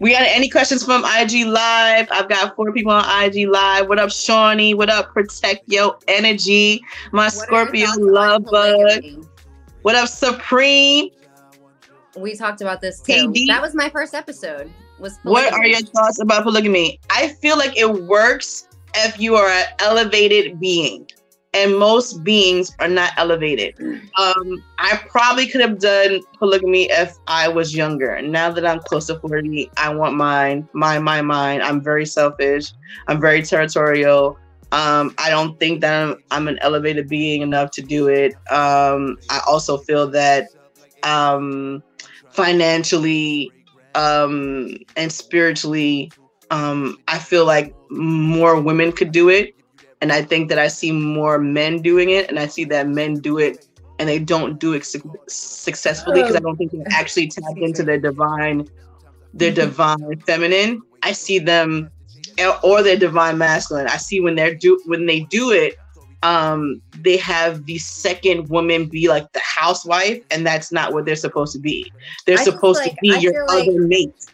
we 0.00 0.12
got 0.12 0.22
any 0.22 0.48
questions 0.48 0.82
from 0.82 1.04
IG 1.04 1.46
Live? 1.46 2.08
I've 2.10 2.28
got 2.28 2.56
four 2.56 2.72
people 2.72 2.92
on 2.92 3.04
IG 3.24 3.48
Live. 3.48 3.88
What 3.88 3.98
up, 3.98 4.10
Shawnee? 4.10 4.72
What 4.72 4.88
up, 4.88 5.12
Protect 5.12 5.68
Your 5.70 5.98
Energy? 6.08 6.82
My 7.12 7.24
what 7.24 7.32
Scorpio 7.32 7.88
love 7.98 8.44
bug. 8.46 9.26
What 9.82 9.96
up, 9.96 10.08
Supreme? 10.08 11.10
We 12.16 12.34
talked 12.34 12.62
about 12.62 12.80
this 12.80 13.00
too. 13.00 13.12
KD? 13.12 13.46
That 13.48 13.60
was 13.60 13.74
my 13.74 13.90
first 13.90 14.14
episode. 14.14 14.70
Was 14.98 15.18
what 15.22 15.52
are 15.52 15.66
your 15.66 15.80
thoughts 15.80 16.20
about 16.20 16.44
polygamy? 16.44 16.98
I 17.10 17.28
feel 17.28 17.58
like 17.58 17.76
it 17.76 17.90
works 17.90 18.68
if 18.96 19.20
you 19.20 19.36
are 19.36 19.48
an 19.48 19.66
elevated 19.80 20.58
being 20.60 21.06
and 21.52 21.76
most 21.78 22.22
beings 22.22 22.74
are 22.78 22.88
not 22.88 23.12
elevated. 23.16 23.74
Um, 24.16 24.62
I 24.78 25.00
probably 25.08 25.46
could 25.48 25.60
have 25.60 25.80
done 25.80 26.20
polygamy 26.38 26.90
if 26.90 27.16
I 27.26 27.48
was 27.48 27.74
younger. 27.74 28.20
Now 28.22 28.50
that 28.50 28.64
I'm 28.64 28.80
close 28.80 29.06
to 29.08 29.18
40, 29.18 29.70
I 29.76 29.92
want 29.92 30.16
mine, 30.16 30.68
mine, 30.72 31.02
mine, 31.02 31.26
mine. 31.26 31.60
I'm 31.60 31.82
very 31.82 32.06
selfish. 32.06 32.72
I'm 33.08 33.20
very 33.20 33.42
territorial. 33.42 34.38
Um, 34.72 35.12
I 35.18 35.30
don't 35.30 35.58
think 35.58 35.80
that 35.80 36.02
I'm, 36.02 36.16
I'm, 36.30 36.46
an 36.46 36.58
elevated 36.60 37.08
being 37.08 37.42
enough 37.42 37.72
to 37.72 37.82
do 37.82 38.06
it. 38.06 38.34
Um, 38.52 39.18
I 39.28 39.40
also 39.48 39.78
feel 39.78 40.08
that 40.10 40.46
um, 41.02 41.82
financially 42.30 43.50
um, 43.96 44.76
and 44.96 45.10
spiritually, 45.10 46.12
um, 46.50 46.98
I 47.08 47.18
feel 47.18 47.44
like 47.44 47.74
more 47.90 48.60
women 48.60 48.92
could 48.92 49.12
do 49.12 49.28
it 49.28 49.54
and 50.00 50.12
I 50.12 50.22
think 50.22 50.48
that 50.48 50.58
I 50.58 50.68
see 50.68 50.92
more 50.92 51.38
men 51.38 51.82
doing 51.82 52.10
it, 52.10 52.28
and 52.28 52.38
I 52.38 52.46
see 52.46 52.64
that 52.64 52.88
men 52.88 53.14
do 53.14 53.38
it 53.38 53.66
and 53.98 54.08
they 54.08 54.18
don't 54.18 54.58
do 54.58 54.72
it 54.72 54.84
su- 54.86 55.18
successfully 55.28 56.22
because 56.22 56.34
I 56.34 56.40
don't 56.40 56.56
think 56.56 56.72
they 56.72 56.82
actually 56.90 57.28
tap 57.28 57.56
into 57.58 57.82
their 57.82 57.98
divine 57.98 58.66
their 59.34 59.52
divine 59.52 60.18
feminine. 60.26 60.80
I 61.02 61.12
see 61.12 61.38
them 61.38 61.90
or 62.64 62.82
their 62.82 62.96
divine 62.96 63.36
masculine. 63.36 63.88
I 63.88 63.98
see 63.98 64.20
when 64.20 64.36
they're 64.36 64.54
do 64.54 64.80
when 64.86 65.04
they 65.04 65.20
do 65.20 65.50
it, 65.50 65.76
um, 66.22 66.80
they 67.00 67.18
have 67.18 67.66
the 67.66 67.76
second 67.76 68.48
woman 68.48 68.86
be 68.86 69.08
like 69.08 69.30
the 69.32 69.40
housewife, 69.40 70.22
and 70.30 70.46
that's 70.46 70.72
not 70.72 70.94
what 70.94 71.04
they're 71.04 71.14
supposed 71.14 71.52
to 71.52 71.58
be. 71.58 71.92
They're 72.24 72.38
supposed 72.38 72.80
like, 72.80 72.92
to 72.92 72.96
be 73.02 73.12
I 73.12 73.18
your 73.18 73.44
other 73.50 73.72
like, 73.72 73.80
mate. 73.80 74.26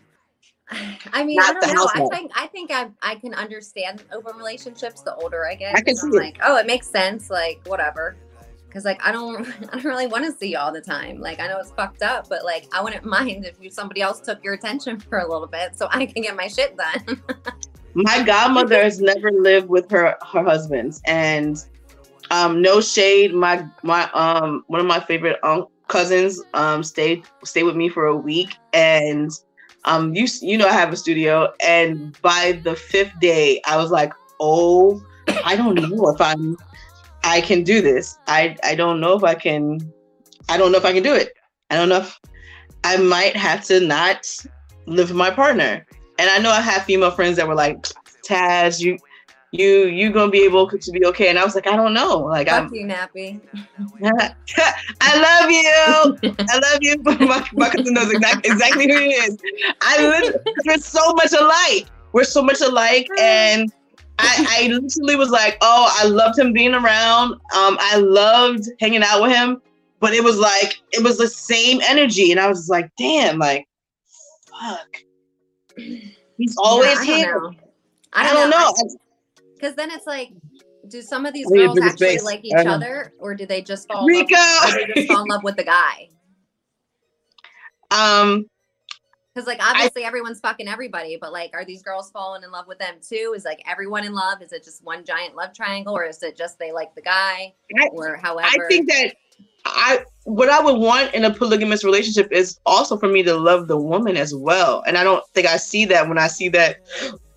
I 1.12 1.24
mean, 1.24 1.40
I 1.40 1.52
don't 1.52 1.74
know. 1.74 1.88
I 1.94 2.09
think 2.09 2.33
I 2.35 2.46
think 2.48 2.70
I 2.72 2.88
I 3.02 3.14
can 3.16 3.35
understand 3.35 4.05
open 4.12 4.37
relationships 4.37 5.02
the 5.02 5.14
older 5.14 5.46
I 5.46 5.55
get. 5.55 5.76
I 5.76 5.81
can 5.81 5.94
see 5.94 6.07
I'm 6.07 6.11
like, 6.12 6.38
oh, 6.42 6.57
it 6.57 6.66
makes 6.66 6.88
sense. 6.88 7.31
Like, 7.31 7.61
whatever. 7.66 8.16
Because 8.66 8.85
like 8.85 9.05
I 9.07 9.12
don't 9.12 9.46
I 9.72 9.76
don't 9.76 9.85
really 9.85 10.07
want 10.07 10.24
to 10.24 10.33
see 10.33 10.50
you 10.50 10.59
all 10.59 10.72
the 10.72 10.81
time. 10.81 11.20
Like 11.20 11.40
I 11.40 11.46
know 11.46 11.59
it's 11.61 11.70
fucked 11.70 12.02
up, 12.02 12.29
but 12.29 12.44
like 12.44 12.66
I 12.72 12.83
wouldn't 12.83 13.05
mind 13.18 13.44
if 13.44 13.57
you 13.61 13.70
somebody 13.70 14.00
else 14.00 14.20
took 14.20 14.42
your 14.42 14.55
attention 14.55 14.98
for 15.09 15.18
a 15.18 15.31
little 15.31 15.46
bit 15.46 15.76
so 15.76 15.88
I 15.90 16.07
can 16.07 16.22
get 16.22 16.37
my 16.37 16.48
shit 16.48 16.76
done. 16.76 17.22
my 17.94 18.22
godmother 18.24 18.83
has 18.83 19.00
never 19.00 19.31
lived 19.31 19.68
with 19.68 19.90
her 19.90 20.16
her 20.33 20.42
husbands, 20.42 21.00
and 21.07 21.64
um, 22.33 22.61
no 22.61 22.81
shade. 22.81 23.33
My 23.33 23.66
my 23.85 24.11
um 24.12 24.64
one 24.66 24.81
of 24.81 24.87
my 24.87 24.98
favorite 24.98 25.38
um, 25.44 25.68
cousins 25.87 26.42
um 26.55 26.83
stayed 26.83 27.24
stayed 27.44 27.62
with 27.62 27.76
me 27.76 27.88
for 27.88 28.07
a 28.07 28.16
week, 28.16 28.57
and 28.72 29.31
um 29.87 30.14
you 30.14 30.27
you 30.42 30.59
know 30.59 30.66
I 30.66 30.72
have 30.72 30.92
a 30.92 30.96
studio, 30.96 31.53
and 31.61 32.20
by 32.22 32.61
the 32.64 32.77
fifth 32.77 33.18
day 33.20 33.61
I 33.66 33.77
was 33.77 33.90
like, 33.90 34.12
oh, 34.40 35.03
I 35.44 35.57
don't 35.57 35.75
know 35.75 36.09
if 36.09 36.20
I'm 36.20 36.57
I 37.25 37.40
can 37.40 37.62
do 37.64 37.81
this. 37.81 38.18
I 38.27 38.57
I 38.62 38.75
don't 38.75 39.01
know 39.01 39.14
if 39.14 39.25
I 39.25 39.35
can. 39.35 39.92
I 40.49 40.57
don't 40.57 40.70
know 40.70 40.79
if 40.79 40.85
I 40.85 40.92
can 40.92 41.03
do 41.03 41.14
it. 41.14 41.33
I 41.70 41.77
don't 41.77 41.88
know 41.88 41.99
if 41.99 42.20
I 42.85 42.96
might 42.99 43.37
have 43.37 43.64
to 43.64 43.81
not 43.81 44.29
live 44.87 45.09
with 45.09 45.16
my 45.16 45.31
partner. 45.31 45.85
And 46.18 46.31
I 46.31 46.38
know 46.38 46.51
I 46.51 46.61
have 46.61 46.85
female 46.85 47.11
friends 47.11 47.37
that 47.37 47.49
were 47.49 47.55
like, 47.55 47.83
Taz, 48.27 48.81
you 48.81 48.96
you 49.59 49.87
you 49.87 50.11
gonna 50.11 50.31
be 50.31 50.42
able 50.45 50.69
to 50.69 50.90
be 50.90 51.05
okay. 51.07 51.29
And 51.29 51.38
i 51.38 51.45
was 51.45 51.55
like 51.55 51.66
i 51.66 51.77
don't 51.77 51.95
know. 51.95 52.19
Like 52.19 52.49
Fuck 52.49 52.64
i'm 52.64 52.75
you 52.75 52.87
nappy. 52.87 53.40
I 55.01 55.19
love 55.27 55.51
you. 55.51 56.37
I 56.49 56.59
love 56.59 56.79
you 56.81 56.97
my, 57.03 57.49
my 57.53 57.71
cousin 57.71 57.95
knows 57.95 58.11
exactly, 58.12 58.51
exactly 58.51 58.92
who 58.92 58.99
he 58.99 59.11
is. 59.11 59.38
I 59.83 60.07
live 60.07 60.37
we're 60.66 60.79
so 60.79 61.12
much 61.14 61.33
alike. 61.33 61.87
We're 62.12 62.25
so 62.25 62.42
much 62.42 62.61
alike. 62.61 63.09
And 63.19 63.73
I, 64.19 64.47
I 64.49 64.69
literally 64.69 65.16
was 65.16 65.31
like 65.31 65.59
oh 65.61 65.92
i 65.99 66.07
loved 66.07 66.38
him 66.38 66.53
being 66.53 66.75
around. 66.75 67.33
Um 67.55 67.77
i 67.81 67.97
loved 67.97 68.64
hanging 68.81 69.03
out 69.03 69.23
with 69.23 69.33
him. 69.33 69.61
But 70.01 70.12
it 70.12 70.23
was 70.23 70.38
like 70.38 70.81
it 70.92 71.03
was 71.03 71.19
the 71.19 71.29
same 71.29 71.81
energy. 71.83 72.31
And 72.31 72.40
i 72.40 72.49
was 72.49 72.69
like 72.69 72.90
damn 72.99 73.38
like 73.38 73.66
fuck. 74.51 75.03
He's 75.77 76.55
always 76.59 76.95
yeah, 76.95 77.01
I 77.01 77.05
here 77.05 77.40
don't 77.40 77.57
I 78.12 78.23
don't, 78.25 78.37
I 78.37 78.40
don't 78.40 78.51
know. 78.51 78.75
know. 78.83 78.97
Because 79.57 79.75
then 79.75 79.90
it's 79.90 80.07
like, 80.07 80.31
do 80.88 81.03
some 81.03 81.27
of 81.27 81.35
these 81.35 81.49
girls 81.49 81.79
actually 81.81 82.11
space. 82.11 82.25
like 82.25 82.45
each 82.45 82.55
other, 82.55 83.12
or 83.19 83.35
do 83.35 83.47
they 83.47 83.62
just 83.62 83.88
fall? 83.88 84.07
Rico! 84.07 84.37
Just 84.95 85.09
fall 85.09 85.23
in 85.23 85.29
love 85.29 85.42
with 85.42 85.57
the 85.57 85.64
guy? 85.64 86.09
Um, 87.92 88.51
because 89.33 89.47
like 89.47 89.64
obviously 89.64 90.05
I, 90.05 90.09
everyone's 90.09 90.40
fucking 90.40 90.66
everybody, 90.66 91.19
but 91.21 91.31
like, 91.31 91.51
are 91.53 91.64
these 91.64 91.83
girls 91.83 92.11
falling 92.11 92.42
in 92.42 92.51
love 92.51 92.66
with 92.66 92.79
them 92.79 92.95
too? 93.07 93.35
Is 93.37 93.45
like 93.45 93.62
everyone 93.66 94.05
in 94.05 94.14
love? 94.14 94.40
Is 94.40 94.53
it 94.53 94.64
just 94.64 94.83
one 94.83 95.05
giant 95.05 95.37
love 95.37 95.53
triangle, 95.53 95.95
or 95.95 96.05
is 96.05 96.23
it 96.23 96.37
just 96.37 96.59
they 96.59 96.73
like 96.73 96.95
the 96.95 97.03
guy, 97.03 97.53
I, 97.79 97.88
or 97.92 98.16
however? 98.16 98.49
I 98.49 98.66
think 98.66 98.88
that 98.88 99.14
I 99.66 100.05
what 100.25 100.49
I 100.49 100.61
would 100.61 100.79
want 100.81 101.12
in 101.12 101.25
a 101.25 101.33
polygamous 101.33 101.85
relationship 101.85 102.33
is 102.33 102.59
also 102.64 102.97
for 102.97 103.09
me 103.09 103.23
to 103.25 103.37
love 103.37 103.69
the 103.69 103.77
woman 103.77 104.16
as 104.16 104.35
well, 104.35 104.83
and 104.87 104.97
I 104.97 105.05
don't 105.05 105.23
think 105.35 105.47
I 105.47 105.59
see 105.59 105.85
that 105.85 106.09
when 106.09 106.19
I 106.19 106.29
see 106.29 106.49
that 106.49 106.79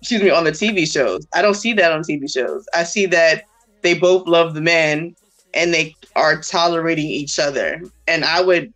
excuse 0.00 0.22
me, 0.22 0.30
on 0.30 0.44
the 0.44 0.52
TV 0.52 0.90
shows. 0.90 1.26
I 1.34 1.42
don't 1.42 1.54
see 1.54 1.72
that 1.74 1.92
on 1.92 2.02
TV 2.02 2.30
shows. 2.30 2.66
I 2.74 2.84
see 2.84 3.06
that 3.06 3.44
they 3.82 3.98
both 3.98 4.26
love 4.26 4.54
the 4.54 4.60
man 4.60 5.14
and 5.54 5.74
they 5.74 5.94
are 6.16 6.40
tolerating 6.40 7.06
each 7.06 7.38
other. 7.38 7.82
And 8.06 8.24
I 8.24 8.40
would 8.40 8.72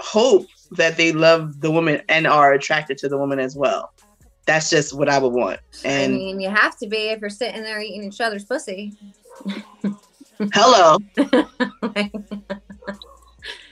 hope 0.00 0.46
that 0.72 0.96
they 0.96 1.12
love 1.12 1.60
the 1.60 1.70
woman 1.70 2.02
and 2.08 2.26
are 2.26 2.52
attracted 2.52 2.98
to 2.98 3.08
the 3.08 3.16
woman 3.16 3.38
as 3.38 3.56
well. 3.56 3.92
That's 4.46 4.70
just 4.70 4.96
what 4.96 5.08
I 5.08 5.18
would 5.18 5.32
want. 5.32 5.60
And 5.84 6.14
I 6.14 6.16
mean, 6.16 6.40
you 6.40 6.50
have 6.50 6.76
to 6.78 6.86
be 6.86 7.08
if 7.08 7.20
you're 7.20 7.30
sitting 7.30 7.62
there 7.62 7.80
eating 7.80 8.04
each 8.04 8.20
other's 8.20 8.44
pussy. 8.44 8.94
Hello. 10.52 10.98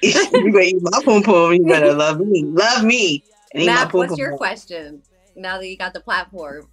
you 0.02 0.12
better 0.52 0.60
eat 0.60 0.82
my. 0.82 1.52
You 1.52 1.64
better 1.66 1.94
love 1.94 2.20
me. 2.20 2.44
Love 2.44 2.84
me. 2.84 3.22
Matt, 3.54 3.92
what's 3.92 4.18
your 4.18 4.36
question? 4.36 5.02
Now 5.36 5.58
that 5.58 5.66
you 5.66 5.76
got 5.76 5.94
the 5.94 6.00
platform. 6.00 6.68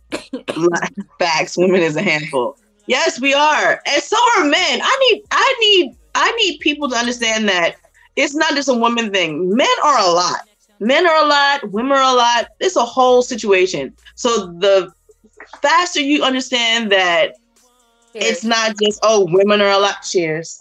Facts. 1.19 1.57
Women 1.57 1.81
is 1.81 1.95
a 1.95 2.01
handful. 2.01 2.57
Yes, 2.87 3.21
we 3.21 3.33
are, 3.33 3.81
and 3.85 4.03
so 4.03 4.17
are 4.37 4.43
men. 4.43 4.81
I 4.83 5.11
need, 5.11 5.23
I 5.31 5.55
need, 5.61 5.95
I 6.15 6.31
need 6.31 6.59
people 6.59 6.89
to 6.89 6.95
understand 6.95 7.47
that 7.47 7.75
it's 8.15 8.35
not 8.35 8.53
just 8.53 8.69
a 8.69 8.73
woman 8.73 9.11
thing. 9.11 9.55
Men 9.55 9.67
are 9.83 9.99
a 9.99 10.11
lot. 10.11 10.41
Men 10.79 11.07
are 11.07 11.23
a 11.23 11.27
lot. 11.27 11.69
Women 11.71 11.91
are 11.91 12.11
a 12.11 12.15
lot. 12.15 12.47
It's 12.59 12.75
a 12.75 12.83
whole 12.83 13.21
situation. 13.21 13.95
So 14.15 14.47
the 14.59 14.91
faster 15.61 15.99
you 15.99 16.23
understand 16.23 16.91
that 16.91 17.35
cheers. 18.13 18.25
it's 18.25 18.43
not 18.43 18.75
just 18.81 18.99
oh 19.03 19.27
women 19.31 19.61
are 19.61 19.71
a 19.71 19.77
lot. 19.77 20.01
Cheers. 20.01 20.59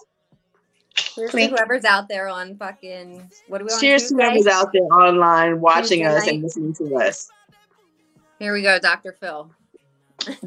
Cheers 0.95 1.31
to 1.31 1.47
whoever's 1.47 1.85
out 1.85 2.07
there 2.07 2.27
on 2.27 2.55
fucking 2.57 3.29
what 3.47 3.59
do 3.59 3.65
we? 3.65 3.79
Cheers 3.79 4.09
to 4.09 4.15
whoever's 4.15 4.47
out 4.47 4.71
there 4.73 4.83
online 4.83 5.59
watching 5.59 5.99
Tuesday 5.99 6.05
us 6.05 6.25
night. 6.25 6.33
and 6.33 6.43
listening 6.43 6.73
to 6.75 6.95
us. 6.97 7.29
Here 8.41 8.53
we 8.53 8.63
go, 8.63 8.79
Dr. 8.79 9.11
Phil. 9.11 9.51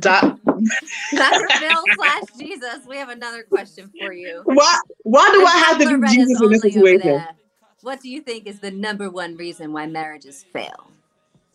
Dr. 0.01 0.37
Phil 1.15 1.85
slash 1.95 2.23
Jesus. 2.37 2.81
We 2.89 2.97
have 2.97 3.09
another 3.09 3.45
question 3.45 3.89
for 3.97 4.13
you. 4.13 4.43
Why? 4.47 4.81
Why 5.05 5.31
do 5.33 5.47
I 5.47 5.59
have 5.59 5.79
to 5.79 6.01
be 6.01 6.09
Jesus 6.09 6.41
in 6.41 6.51
this 6.51 6.63
situation? 6.63 7.25
What 7.83 8.01
do 8.01 8.11
you 8.11 8.21
think 8.21 8.49
is 8.49 8.59
the 8.59 8.73
number 8.73 9.11
one 9.11 9.37
reason 9.37 9.73
why 9.73 9.87
marriages 9.87 10.45
fail? 10.53 10.91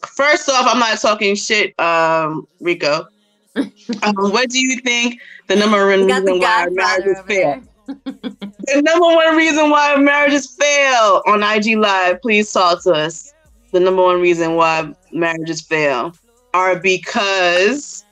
First 0.07 0.47
off, 0.47 0.65
I'm 0.65 0.79
not 0.79 0.97
talking 0.99 1.35
shit, 1.35 1.77
um, 1.77 2.47
Rico. 2.61 3.09
um, 3.57 3.69
what 4.15 4.49
do 4.49 4.65
you 4.65 4.79
think 4.79 5.19
the 5.47 5.57
number 5.57 5.85
one 5.89 6.05
reason 6.05 6.39
why 6.39 6.67
marriages 6.71 7.19
fail? 7.27 7.61
the 7.85 8.81
number 8.81 9.07
one 9.07 9.35
reason 9.35 9.71
why 9.71 9.97
marriages 9.97 10.55
fail 10.57 11.21
on 11.27 11.43
IG 11.43 11.75
Live. 11.75 12.21
Please 12.21 12.49
talk 12.49 12.81
to 12.83 12.93
us. 12.93 13.33
The 13.73 13.81
number 13.81 14.03
one 14.03 14.21
reason 14.21 14.55
why 14.55 14.89
marriages 15.11 15.61
fail 15.61 16.13
are 16.53 16.79
because 16.79 18.05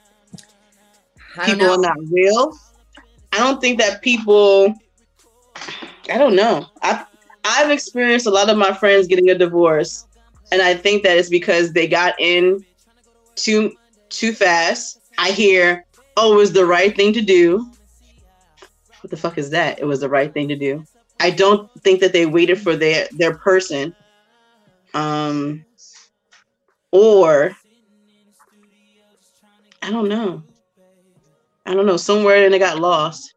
people 1.44 1.66
know. 1.66 1.74
are 1.74 1.78
not 1.78 1.96
real. 2.10 2.52
I 3.32 3.38
don't 3.38 3.60
think 3.60 3.78
that 3.78 4.02
people. 4.02 4.74
I 6.10 6.18
don't 6.18 6.36
know. 6.36 6.66
I've 6.82 7.04
I've 7.44 7.70
experienced 7.70 8.26
a 8.26 8.30
lot 8.30 8.48
of 8.48 8.56
my 8.56 8.72
friends 8.72 9.06
getting 9.06 9.30
a 9.30 9.34
divorce, 9.34 10.06
and 10.52 10.62
I 10.62 10.74
think 10.74 11.02
that 11.02 11.16
it's 11.18 11.28
because 11.28 11.72
they 11.72 11.86
got 11.86 12.14
in 12.18 12.64
too 13.34 13.72
too 14.08 14.32
fast. 14.32 15.00
I 15.18 15.30
hear, 15.30 15.84
"Oh, 16.16 16.34
it 16.34 16.36
was 16.36 16.52
the 16.52 16.66
right 16.66 16.94
thing 16.94 17.12
to 17.14 17.20
do." 17.20 17.70
What 19.00 19.10
the 19.10 19.16
fuck 19.16 19.38
is 19.38 19.50
that? 19.50 19.78
It 19.78 19.84
was 19.84 20.00
the 20.00 20.08
right 20.08 20.32
thing 20.32 20.48
to 20.48 20.56
do. 20.56 20.84
I 21.20 21.30
don't 21.30 21.70
think 21.82 22.00
that 22.00 22.12
they 22.12 22.26
waited 22.26 22.60
for 22.60 22.76
their 22.76 23.08
their 23.12 23.36
person, 23.36 23.94
um, 24.94 25.64
or 26.92 27.56
I 29.88 29.90
don't 29.90 30.08
know. 30.08 30.42
I 31.64 31.72
don't 31.72 31.86
know. 31.86 31.96
Somewhere 31.96 32.44
and 32.44 32.54
it 32.54 32.58
got 32.58 32.78
lost. 32.78 33.34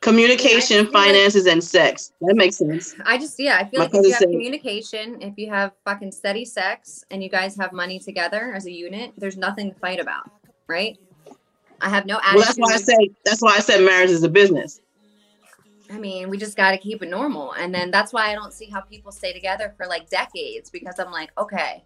Communication, 0.00 0.86
yeah, 0.86 0.92
finances, 0.92 1.44
like, 1.44 1.52
and 1.54 1.64
sex. 1.64 2.12
That 2.20 2.36
makes 2.36 2.56
sense. 2.56 2.94
I 3.04 3.18
just 3.18 3.38
yeah, 3.38 3.58
I 3.58 3.68
feel 3.68 3.80
My 3.80 3.86
like 3.86 3.94
if 3.94 4.06
you 4.06 4.12
have 4.12 4.22
communication, 4.22 5.20
if 5.20 5.36
you 5.36 5.50
have 5.50 5.72
fucking 5.84 6.12
steady 6.12 6.44
sex, 6.44 7.04
and 7.10 7.22
you 7.22 7.28
guys 7.28 7.56
have 7.56 7.72
money 7.72 7.98
together 7.98 8.52
as 8.54 8.66
a 8.66 8.70
unit, 8.70 9.12
there's 9.18 9.36
nothing 9.36 9.72
to 9.72 9.78
fight 9.80 9.98
about, 9.98 10.30
right? 10.68 10.96
I 11.80 11.88
have 11.88 12.06
no 12.06 12.18
attitude. 12.18 12.36
Well, 12.36 12.44
that's 12.44 12.58
why 12.58 12.74
I 12.74 12.76
say 12.76 13.10
that's 13.24 13.42
why 13.42 13.56
I 13.56 13.60
said 13.60 13.82
marriage 13.82 14.10
is 14.10 14.22
a 14.22 14.28
business. 14.28 14.80
I 15.92 15.98
mean, 15.98 16.30
we 16.30 16.38
just 16.38 16.56
got 16.56 16.70
to 16.70 16.78
keep 16.78 17.02
it 17.02 17.10
normal, 17.10 17.52
and 17.54 17.74
then 17.74 17.90
that's 17.90 18.12
why 18.12 18.30
I 18.30 18.34
don't 18.34 18.52
see 18.52 18.70
how 18.70 18.80
people 18.80 19.10
stay 19.10 19.32
together 19.32 19.74
for 19.76 19.86
like 19.86 20.08
decades 20.08 20.70
because 20.70 21.00
I'm 21.00 21.10
like, 21.10 21.30
okay, 21.36 21.82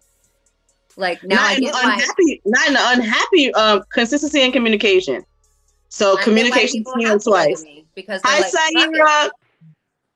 like 0.97 1.23
now 1.23 1.35
not 1.35 1.51
I 1.51 1.59
get 1.59 1.75
unhappy, 1.75 2.41
not 2.45 2.69
in 2.69 2.75
an 2.75 2.99
unhappy 2.99 3.53
um, 3.53 3.83
consistency 3.91 4.41
and 4.41 4.53
communication. 4.53 5.23
So 5.89 6.17
I 6.17 6.23
communication 6.23 6.83
twice. 6.83 7.65
Because 7.95 8.21
hi, 8.23 8.39
like, 8.39 8.53
Saira. 8.53 9.29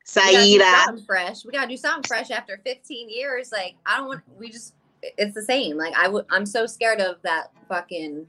Saira. 0.06 1.06
fresh. 1.06 1.46
We 1.46 1.52
gotta 1.52 1.68
do 1.68 1.78
something 1.78 2.04
fresh 2.08 2.32
after 2.32 2.60
15 2.66 3.10
years. 3.10 3.52
Like 3.52 3.76
I 3.86 3.98
don't 3.98 4.08
want. 4.08 4.22
We 4.38 4.50
just. 4.50 4.74
It's 5.02 5.34
the 5.34 5.42
same. 5.42 5.78
Like 5.78 5.94
I 5.96 6.08
would. 6.08 6.26
I'm 6.30 6.46
so 6.46 6.66
scared 6.66 7.00
of 7.00 7.22
that 7.24 7.52
fucking. 7.68 8.28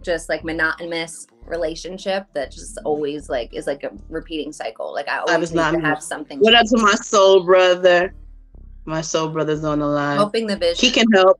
Just 0.00 0.28
like 0.28 0.44
monotonous 0.44 1.26
relationship 1.44 2.26
that 2.34 2.52
just 2.52 2.78
always 2.84 3.28
like 3.28 3.52
is 3.52 3.66
like 3.66 3.82
a 3.82 3.90
repeating 4.08 4.52
cycle. 4.52 4.92
Like 4.92 5.08
I 5.08 5.18
always 5.18 5.52
need 5.52 5.58
to 5.58 5.80
have 5.80 6.02
something. 6.02 6.38
What 6.38 6.54
up 6.54 6.66
to 6.66 6.76
my 6.78 6.94
soul 6.94 7.44
brother? 7.44 8.14
My 8.84 9.00
soul 9.00 9.28
brother's 9.28 9.64
on 9.64 9.80
the 9.80 9.86
line. 9.86 10.18
Hoping 10.18 10.46
the 10.46 10.56
vision. 10.56 10.86
He 10.86 10.90
can 10.90 11.06
help. 11.12 11.38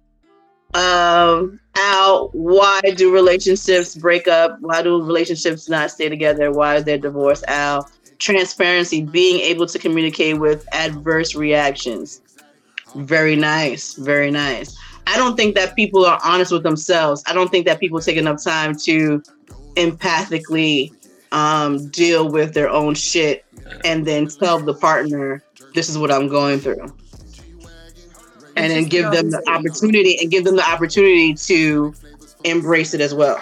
Um, 0.74 1.59
Al, 1.77 2.29
why 2.33 2.81
do 2.96 3.12
relationships 3.12 3.96
break 3.96 4.29
up? 4.29 4.59
Why 4.61 4.83
do 4.83 5.03
relationships 5.03 5.68
not 5.68 5.90
stay 5.90 6.09
together? 6.09 6.53
Why 6.53 6.77
is 6.77 6.85
there 6.85 6.98
divorce? 6.98 7.42
Al, 7.48 7.88
transparency, 8.18 9.03
being 9.03 9.40
able 9.40 9.66
to 9.66 9.79
communicate 9.79 10.38
with 10.38 10.66
adverse 10.72 11.35
reactions. 11.35 12.20
Very 12.94 13.37
nice. 13.37 13.94
Very 13.94 14.31
nice. 14.31 14.77
I 15.07 15.16
don't 15.16 15.37
think 15.37 15.55
that 15.55 15.74
people 15.74 16.05
are 16.05 16.20
honest 16.22 16.53
with 16.53 16.62
themselves. 16.62 17.22
I 17.27 17.33
don't 17.33 17.51
think 17.51 17.64
that 17.64 17.81
people 17.81 17.98
take 18.01 18.18
enough 18.18 18.44
time 18.44 18.77
to 18.81 19.22
empathically 19.77 20.92
um, 21.33 21.88
deal 21.88 22.29
with 22.31 22.53
their 22.53 22.68
own 22.68 22.94
shit 22.94 23.46
and 23.85 24.07
then 24.07 24.27
tell 24.27 24.59
the 24.59 24.74
partner, 24.74 25.42
this 25.74 25.88
is 25.88 25.96
what 25.96 26.11
I'm 26.11 26.29
going 26.29 26.61
through. 26.61 26.94
And 28.62 28.73
then 28.73 28.85
give 28.85 29.11
them 29.11 29.31
the 29.31 29.42
opportunity 29.49 30.18
and 30.21 30.31
give 30.31 30.44
them 30.44 30.57
the 30.57 30.68
opportunity 30.68 31.35
to 31.35 31.94
embrace 32.44 32.94
it 32.94 33.01
as 33.01 33.14
well. 33.14 33.40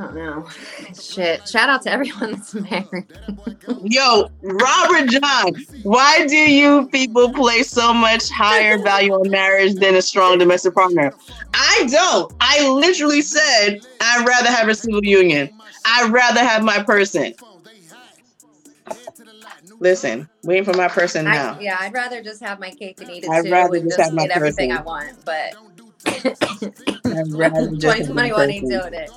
I 0.00 0.04
don't 0.04 0.14
know. 0.14 0.48
Shit. 1.00 1.46
Shout 1.48 1.68
out 1.68 1.82
to 1.82 1.92
everyone 1.92 2.32
that's 2.32 2.54
married. 2.70 3.06
Yo, 3.82 4.30
Robert 4.42 5.08
John, 5.10 5.54
why 5.82 6.26
do 6.26 6.36
you 6.36 6.88
people 6.88 7.32
place 7.32 7.70
so 7.70 7.92
much 7.92 8.30
higher 8.30 8.78
value 8.78 9.12
on 9.12 9.30
marriage 9.30 9.74
than 9.74 9.96
a 9.96 10.02
strong 10.02 10.38
domestic 10.38 10.74
partner? 10.74 11.12
I 11.54 11.86
don't. 11.90 12.32
I 12.40 12.68
literally 12.68 13.22
said 13.22 13.80
I'd 14.00 14.26
rather 14.26 14.50
have 14.50 14.68
a 14.68 14.74
civil 14.74 15.04
union. 15.04 15.50
I'd 15.84 16.10
rather 16.10 16.40
have 16.40 16.62
my 16.62 16.82
person. 16.82 17.34
Listen, 19.80 20.28
waiting 20.44 20.64
for 20.64 20.74
my 20.74 20.88
person 20.88 21.24
now. 21.24 21.58
Yeah, 21.58 21.78
I'd 21.80 21.94
rather 21.94 22.22
just 22.22 22.42
have 22.42 22.60
my 22.60 22.70
cake 22.70 23.00
and 23.00 23.10
eat 23.10 23.24
it 23.24 23.30
I'd 23.30 23.44
too. 23.44 23.50
rather 23.50 23.76
and 23.76 23.88
just 23.88 23.98
have 23.98 24.12
my 24.12 24.26
get 24.26 24.36
everything 24.36 24.70
person. 24.70 24.82
I 24.82 24.86
want, 24.86 25.24
but 25.24 25.54
I'd 27.06 27.32
rather 27.32 27.70
just 27.76 27.98
have 27.98 28.14
my 28.14 28.28
2021 28.28 28.50
ain't 28.50 28.64
person. 28.70 28.90
doing 28.90 28.94
it. 28.94 29.10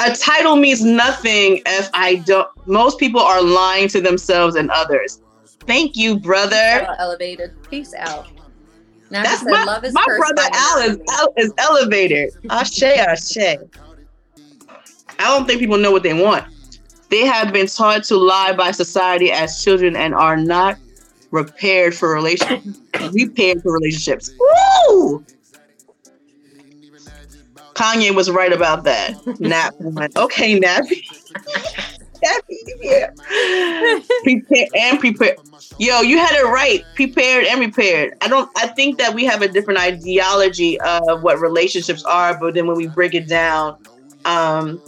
a 0.00 0.14
title 0.14 0.56
means 0.56 0.84
nothing 0.84 1.62
if 1.64 1.88
I 1.94 2.16
don't. 2.16 2.48
Most 2.66 2.98
people 2.98 3.20
are 3.22 3.42
lying 3.42 3.88
to 3.88 4.02
themselves 4.02 4.56
and 4.56 4.70
others. 4.70 5.22
Thank 5.66 5.96
you, 5.96 6.18
brother. 6.18 6.94
Elevated. 6.98 7.52
Peace 7.70 7.94
out. 7.94 8.28
Now 9.10 9.22
That's 9.22 9.40
said, 9.40 9.50
my, 9.50 9.64
love 9.64 9.84
is 9.84 9.94
my 9.94 10.04
brother 10.04 10.34
by 10.34 10.50
Al 10.52 10.78
is, 10.80 10.98
monogamy. 10.98 11.04
Al 11.12 11.32
is 11.38 11.52
elevated. 11.58 12.30
Ashe, 12.50 12.82
ashe. 12.82 13.36
I 15.18 15.24
don't 15.28 15.46
think 15.46 15.60
people 15.60 15.78
know 15.78 15.92
what 15.92 16.02
they 16.02 16.14
want. 16.14 16.44
They 17.12 17.26
have 17.26 17.52
been 17.52 17.66
taught 17.66 18.04
to 18.04 18.16
lie 18.16 18.54
by 18.54 18.70
society 18.70 19.30
as 19.30 19.62
children 19.62 19.96
and 19.96 20.14
are 20.14 20.34
not 20.34 20.78
prepared 21.30 21.94
for 21.94 22.14
relationships. 22.14 22.80
Prepared 22.92 23.62
for 23.62 23.74
relationships. 23.74 24.32
Woo! 24.88 25.22
Kanye 27.74 28.14
was 28.14 28.30
right 28.30 28.50
about 28.50 28.84
that. 28.84 29.14
Nap. 29.40 29.74
okay, 30.16 30.58
Nappy. 30.58 31.04
Nappy, 32.24 32.56
yeah. 32.80 33.10
Prepare 34.22 34.66
and 34.74 34.98
prepare. 34.98 35.36
Yo, 35.78 36.00
you 36.00 36.16
had 36.16 36.34
it 36.34 36.46
right. 36.46 36.82
Prepared 36.94 37.44
and 37.44 37.58
prepared. 37.58 38.16
I 38.22 38.28
don't. 38.28 38.50
I 38.56 38.68
think 38.68 38.96
that 38.96 39.12
we 39.12 39.26
have 39.26 39.42
a 39.42 39.48
different 39.48 39.80
ideology 39.80 40.80
of 40.80 41.22
what 41.22 41.40
relationships 41.40 42.04
are, 42.04 42.40
but 42.40 42.54
then 42.54 42.66
when 42.66 42.78
we 42.78 42.86
break 42.86 43.14
it 43.14 43.28
down, 43.28 43.76
um, 44.24 44.80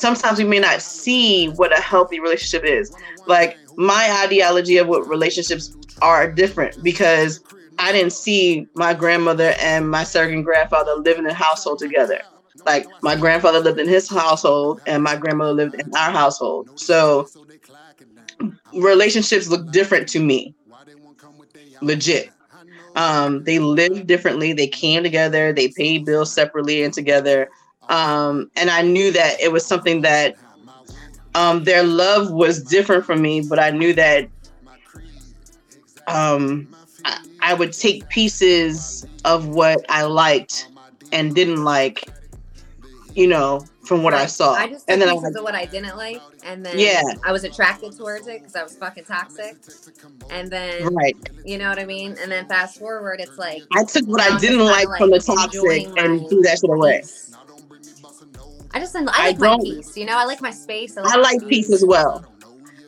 sometimes 0.00 0.38
we 0.38 0.44
may 0.44 0.58
not 0.60 0.82
see 0.82 1.48
what 1.48 1.76
a 1.76 1.80
healthy 1.80 2.20
relationship 2.20 2.64
is. 2.64 2.92
Like 3.26 3.58
my 3.76 4.22
ideology 4.24 4.78
of 4.78 4.88
what 4.88 5.08
relationships 5.08 5.76
are 6.02 6.30
different 6.30 6.82
because 6.82 7.40
I 7.78 7.92
didn't 7.92 8.12
see 8.12 8.68
my 8.74 8.94
grandmother 8.94 9.54
and 9.60 9.90
my 9.90 10.04
surrogate 10.04 10.44
grandfather 10.44 10.94
living 10.96 11.24
in 11.24 11.30
a 11.30 11.34
household 11.34 11.78
together. 11.78 12.20
Like 12.66 12.86
my 13.02 13.16
grandfather 13.16 13.60
lived 13.60 13.80
in 13.80 13.88
his 13.88 14.08
household 14.08 14.80
and 14.86 15.02
my 15.02 15.16
grandmother 15.16 15.52
lived 15.52 15.74
in 15.74 15.94
our 15.96 16.10
household. 16.10 16.70
So 16.76 17.30
relationships 18.74 19.48
look 19.48 19.70
different 19.70 20.08
to 20.10 20.20
me. 20.20 20.54
Legit. 21.82 22.30
Um, 22.96 23.44
they 23.44 23.58
live 23.58 24.06
differently. 24.06 24.52
They 24.52 24.66
came 24.68 25.02
together. 25.02 25.52
They 25.52 25.68
paid 25.68 26.04
bills 26.04 26.32
separately 26.32 26.82
and 26.82 26.92
together. 26.92 27.48
Um, 27.90 28.50
and 28.56 28.70
I 28.70 28.82
knew 28.82 29.12
that 29.12 29.40
it 29.40 29.50
was 29.50 29.66
something 29.66 30.00
that 30.02 30.36
um, 31.34 31.64
their 31.64 31.82
love 31.82 32.30
was 32.30 32.62
different 32.62 33.04
from 33.04 33.20
me, 33.20 33.42
but 33.42 33.58
I 33.58 33.70
knew 33.70 33.92
that 33.94 34.28
um, 36.06 36.68
I, 37.04 37.18
I 37.40 37.54
would 37.54 37.72
take 37.72 38.08
pieces 38.08 39.06
of 39.24 39.48
what 39.48 39.84
I 39.88 40.04
liked 40.04 40.68
and 41.12 41.34
didn't 41.34 41.64
like, 41.64 42.08
you 43.14 43.26
know, 43.26 43.64
from 43.84 44.04
what 44.04 44.14
I 44.14 44.26
saw. 44.26 44.52
I 44.52 44.68
just 44.68 44.88
and 44.88 45.02
then 45.02 45.08
I 45.08 45.14
pieces 45.14 45.34
of 45.34 45.42
what 45.42 45.56
I 45.56 45.64
didn't 45.64 45.96
like, 45.96 46.22
and 46.44 46.64
then 46.64 46.78
Yeah. 46.78 47.02
I 47.24 47.32
was 47.32 47.42
attracted 47.42 47.96
towards 47.96 48.28
it 48.28 48.38
because 48.38 48.54
I 48.54 48.62
was 48.62 48.76
fucking 48.76 49.04
toxic. 49.04 49.56
And 50.30 50.48
then 50.48 50.94
right. 50.94 51.16
you 51.44 51.58
know 51.58 51.68
what 51.68 51.80
I 51.80 51.86
mean. 51.86 52.16
And 52.22 52.30
then 52.30 52.46
fast 52.46 52.78
forward, 52.78 53.18
it's 53.20 53.36
like 53.36 53.62
I 53.72 53.82
took 53.82 54.06
what 54.06 54.20
I 54.20 54.38
didn't 54.38 54.58
kinda, 54.58 54.72
like 54.72 54.88
from 54.96 55.10
the 55.10 55.18
toxic 55.18 55.88
and 55.98 56.28
threw 56.28 56.40
that 56.42 56.60
shit 56.60 56.70
away. 56.70 57.02
I 58.72 58.80
just 58.80 58.94
I 58.94 59.00
like 59.00 59.16
I 59.18 59.32
my 59.38 59.56
peace. 59.62 59.96
You 59.96 60.06
know, 60.06 60.16
I 60.16 60.24
like 60.24 60.40
my 60.40 60.50
space. 60.50 60.96
I 60.96 61.02
like, 61.02 61.12
I 61.12 61.16
like 61.16 61.48
peace 61.48 61.72
as 61.72 61.84
well. 61.84 62.24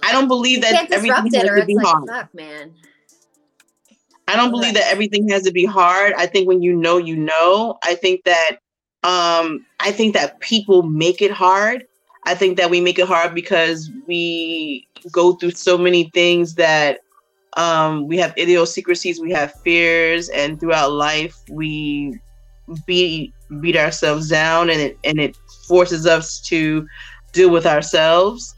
I 0.02 0.12
don't 0.12 0.28
believe 0.28 0.56
You 0.56 0.72
that 0.72 0.90
everything 0.92 1.32
has 1.34 1.44
to 1.44 1.64
be 1.66 1.74
like 1.76 1.86
hard. 1.86 2.08
fuck, 2.08 2.34
man. 2.34 2.74
I 4.28 4.36
don't 4.36 4.50
believe 4.50 4.74
that 4.74 4.86
everything 4.86 5.28
has 5.28 5.42
to 5.42 5.52
be 5.52 5.64
hard. 5.64 6.12
I 6.14 6.26
think 6.26 6.48
when 6.48 6.62
you 6.62 6.74
know, 6.74 6.98
you 6.98 7.16
know. 7.16 7.78
I 7.84 7.94
think 7.94 8.24
that 8.24 8.58
um 9.02 9.66
I 9.80 9.90
think 9.92 10.14
that 10.14 10.40
people 10.40 10.82
make 10.82 11.20
it 11.20 11.30
hard. 11.32 11.86
I 12.24 12.34
think 12.34 12.56
that 12.56 12.70
we 12.70 12.80
make 12.80 12.98
it 12.98 13.08
hard 13.08 13.34
because 13.34 13.90
we 14.06 14.86
go 15.10 15.32
through 15.32 15.50
so 15.52 15.76
many 15.76 16.10
things 16.14 16.54
that 16.54 17.00
um 17.56 18.06
we 18.06 18.16
have 18.18 18.32
idiosyncrasies, 18.38 19.20
we 19.20 19.32
have 19.32 19.52
fears, 19.62 20.28
and 20.28 20.58
throughout 20.58 20.92
life 20.92 21.36
we 21.50 22.18
beat 22.86 23.34
beat 23.60 23.76
ourselves 23.76 24.28
down 24.28 24.70
and 24.70 24.80
it 24.80 24.98
and 25.04 25.20
it 25.20 25.36
forces 25.64 26.06
us 26.06 26.40
to 26.40 26.86
deal 27.32 27.50
with 27.50 27.66
ourselves 27.66 28.54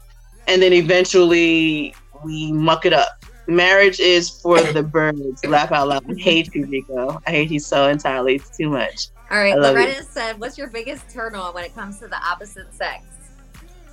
and 0.47 0.61
then 0.61 0.73
eventually 0.73 1.95
we 2.23 2.51
muck 2.51 2.85
it 2.85 2.93
up 2.93 3.25
marriage 3.47 3.99
is 3.99 4.29
for 4.29 4.61
the 4.61 4.83
birds. 4.93 5.45
Laugh 5.45 5.71
out 5.71 5.87
loud. 5.89 6.09
I 6.09 6.15
hate 6.19 6.53
you, 6.53 6.65
Rico. 6.65 7.21
I 7.25 7.31
hate 7.31 7.51
you 7.51 7.59
so 7.59 7.87
entirely. 7.87 8.35
It's 8.35 8.55
too 8.55 8.69
much. 8.69 9.09
All 9.31 9.37
right, 9.37 9.53
I 9.53 9.55
love 9.55 9.75
Loretta 9.75 10.03
said, 10.03 10.39
"What's 10.39 10.57
your 10.57 10.69
biggest 10.69 11.09
turn 11.09 11.35
on 11.35 11.53
when 11.53 11.63
it 11.63 11.73
comes 11.73 11.99
to 11.99 12.07
the 12.07 12.17
opposite 12.17 12.73
sex?" 12.73 13.03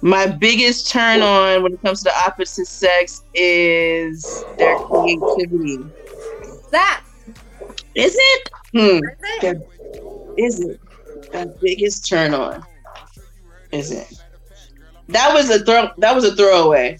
My 0.02 0.26
biggest 0.26 0.90
turn 0.90 1.22
on 1.22 1.62
when 1.62 1.72
it 1.72 1.82
comes 1.82 2.00
to 2.00 2.04
the 2.04 2.18
opposite 2.18 2.66
sex 2.66 3.22
is 3.34 4.44
their 4.58 4.76
creativity. 4.78 5.78
That 6.70 7.02
Is 7.94 8.16
it? 8.18 8.48
Hmm. 8.72 8.98
is 8.98 9.44
it. 9.44 9.68
Is 10.36 10.60
it? 10.60 10.80
My 11.32 11.46
biggest 11.62 12.08
turn 12.08 12.34
on. 12.34 12.64
Is 13.72 13.90
it? 13.90 14.22
That 15.08 15.32
was 15.34 15.50
a 15.50 15.64
throw. 15.64 15.88
That 15.98 16.14
was 16.14 16.24
a 16.24 16.34
throwaway. 16.36 16.98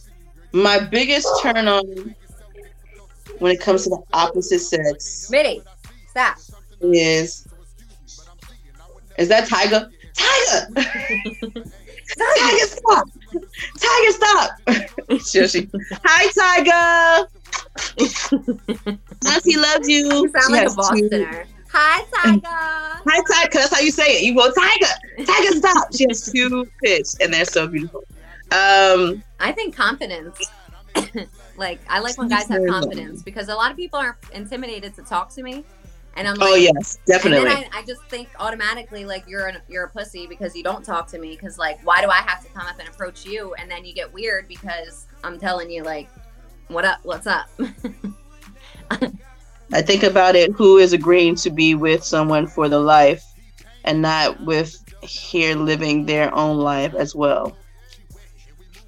My 0.53 0.79
biggest 0.81 1.29
turn 1.43 1.69
on 1.69 2.15
when 3.39 3.53
it 3.53 3.61
comes 3.61 3.85
to 3.85 3.91
the 3.91 4.03
opposite 4.13 4.61
sex 4.61 5.31
Mitty, 5.31 5.63
stop. 6.11 6.37
is 6.81 7.47
is 9.19 9.29
that 9.29 9.49
Tiger? 9.49 9.91
Tiger! 10.15 10.67
Tiger, 12.19 12.67
stop! 12.67 13.09
Tiger, 13.81 14.13
stop! 14.13 14.51
She- 15.27 15.47
she- 15.49 15.71
Hi, 16.05 16.29
Tiger! 16.37 17.29
Auntie 19.27 19.57
loves 19.67 19.89
you. 19.89 20.05
You 20.07 20.29
sound 20.29 20.45
She 20.47 20.53
like 20.53 20.61
a 20.61 20.65
has 20.65 20.75
two- 20.75 21.09
Bostoner. 21.09 21.47
Hi, 21.75 22.05
Tiger. 22.13 22.41
Hi, 22.45 23.17
Tiger. 23.17 23.51
That's 23.55 23.75
how 23.75 23.81
you 23.81 23.91
say 23.91 24.05
it. 24.19 24.23
You 24.25 24.35
go, 24.35 24.51
Tiger. 24.51 25.25
Tiger, 25.25 25.57
stop. 25.57 25.95
She 25.95 26.05
has 26.07 26.31
two 26.31 26.69
kids, 26.85 27.17
and 27.21 27.33
they're 27.33 27.47
so 27.47 27.67
beautiful. 27.67 28.05
Um, 28.51 29.25
I 29.41 29.53
think 29.53 29.75
confidence. 29.75 30.39
like 31.57 31.81
I 31.89 32.01
like 32.01 32.19
when 32.19 32.29
guys 32.29 32.47
have 32.49 32.67
confidence 32.69 33.23
because 33.23 33.49
a 33.49 33.55
lot 33.55 33.71
of 33.71 33.79
people 33.79 33.99
are 33.99 34.19
intimidated 34.35 34.95
to 34.97 35.03
talk 35.03 35.31
to 35.31 35.43
me, 35.43 35.65
and 36.15 36.29
I'm 36.29 36.37
like, 36.37 36.51
oh 36.51 36.55
yes, 36.57 36.99
definitely. 37.07 37.51
And 37.51 37.65
then 37.65 37.73
I, 37.73 37.79
I 37.79 37.85
just 37.87 38.05
think 38.05 38.29
automatically 38.39 39.07
like 39.07 39.27
you're 39.27 39.47
an, 39.47 39.57
you're 39.69 39.85
a 39.85 39.91
pussy 39.91 40.27
because 40.27 40.55
you 40.55 40.63
don't 40.63 40.85
talk 40.85 41.07
to 41.09 41.19
me 41.19 41.31
because 41.31 41.57
like 41.57 41.81
why 41.87 42.03
do 42.03 42.11
I 42.11 42.17
have 42.17 42.45
to 42.45 42.51
come 42.51 42.67
up 42.67 42.79
and 42.79 42.89
approach 42.89 43.25
you 43.25 43.55
and 43.55 43.71
then 43.71 43.87
you 43.87 43.95
get 43.95 44.13
weird 44.13 44.47
because 44.47 45.07
I'm 45.25 45.39
telling 45.39 45.71
you 45.71 45.83
like 45.83 46.11
what 46.69 46.85
up 46.85 46.99
what's 47.03 47.27
up 47.27 47.49
I 49.73 49.83
think 49.83 50.03
about 50.03 50.37
it. 50.37 50.53
Who 50.53 50.79
is 50.79 50.93
agreeing 50.93 51.37
to 51.37 51.51
be 51.51 51.75
with 51.75 52.05
someone 52.05 52.47
for 52.47 52.69
the 52.69 52.79
life, 52.81 53.23
and 53.85 54.03
not 54.03 54.41
with 54.45 54.77
here 55.03 55.57
living 55.57 56.07
their 56.07 56.35
own 56.35 56.59
life 56.59 56.95
as 56.95 57.15
well. 57.15 57.57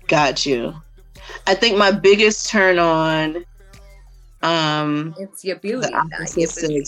Got 0.09 0.47
you. 0.47 0.75
I 1.47 1.55
think 1.55 1.77
my 1.77 1.91
biggest 1.91 2.49
turn 2.49 2.79
on 2.79 3.45
Um, 4.43 5.15
It's 5.19 5.45
your 5.45 5.57
beauty. 5.57 5.87
the 5.87 5.91
not 5.91 6.37
your 6.37 6.49
booty. 6.49 6.85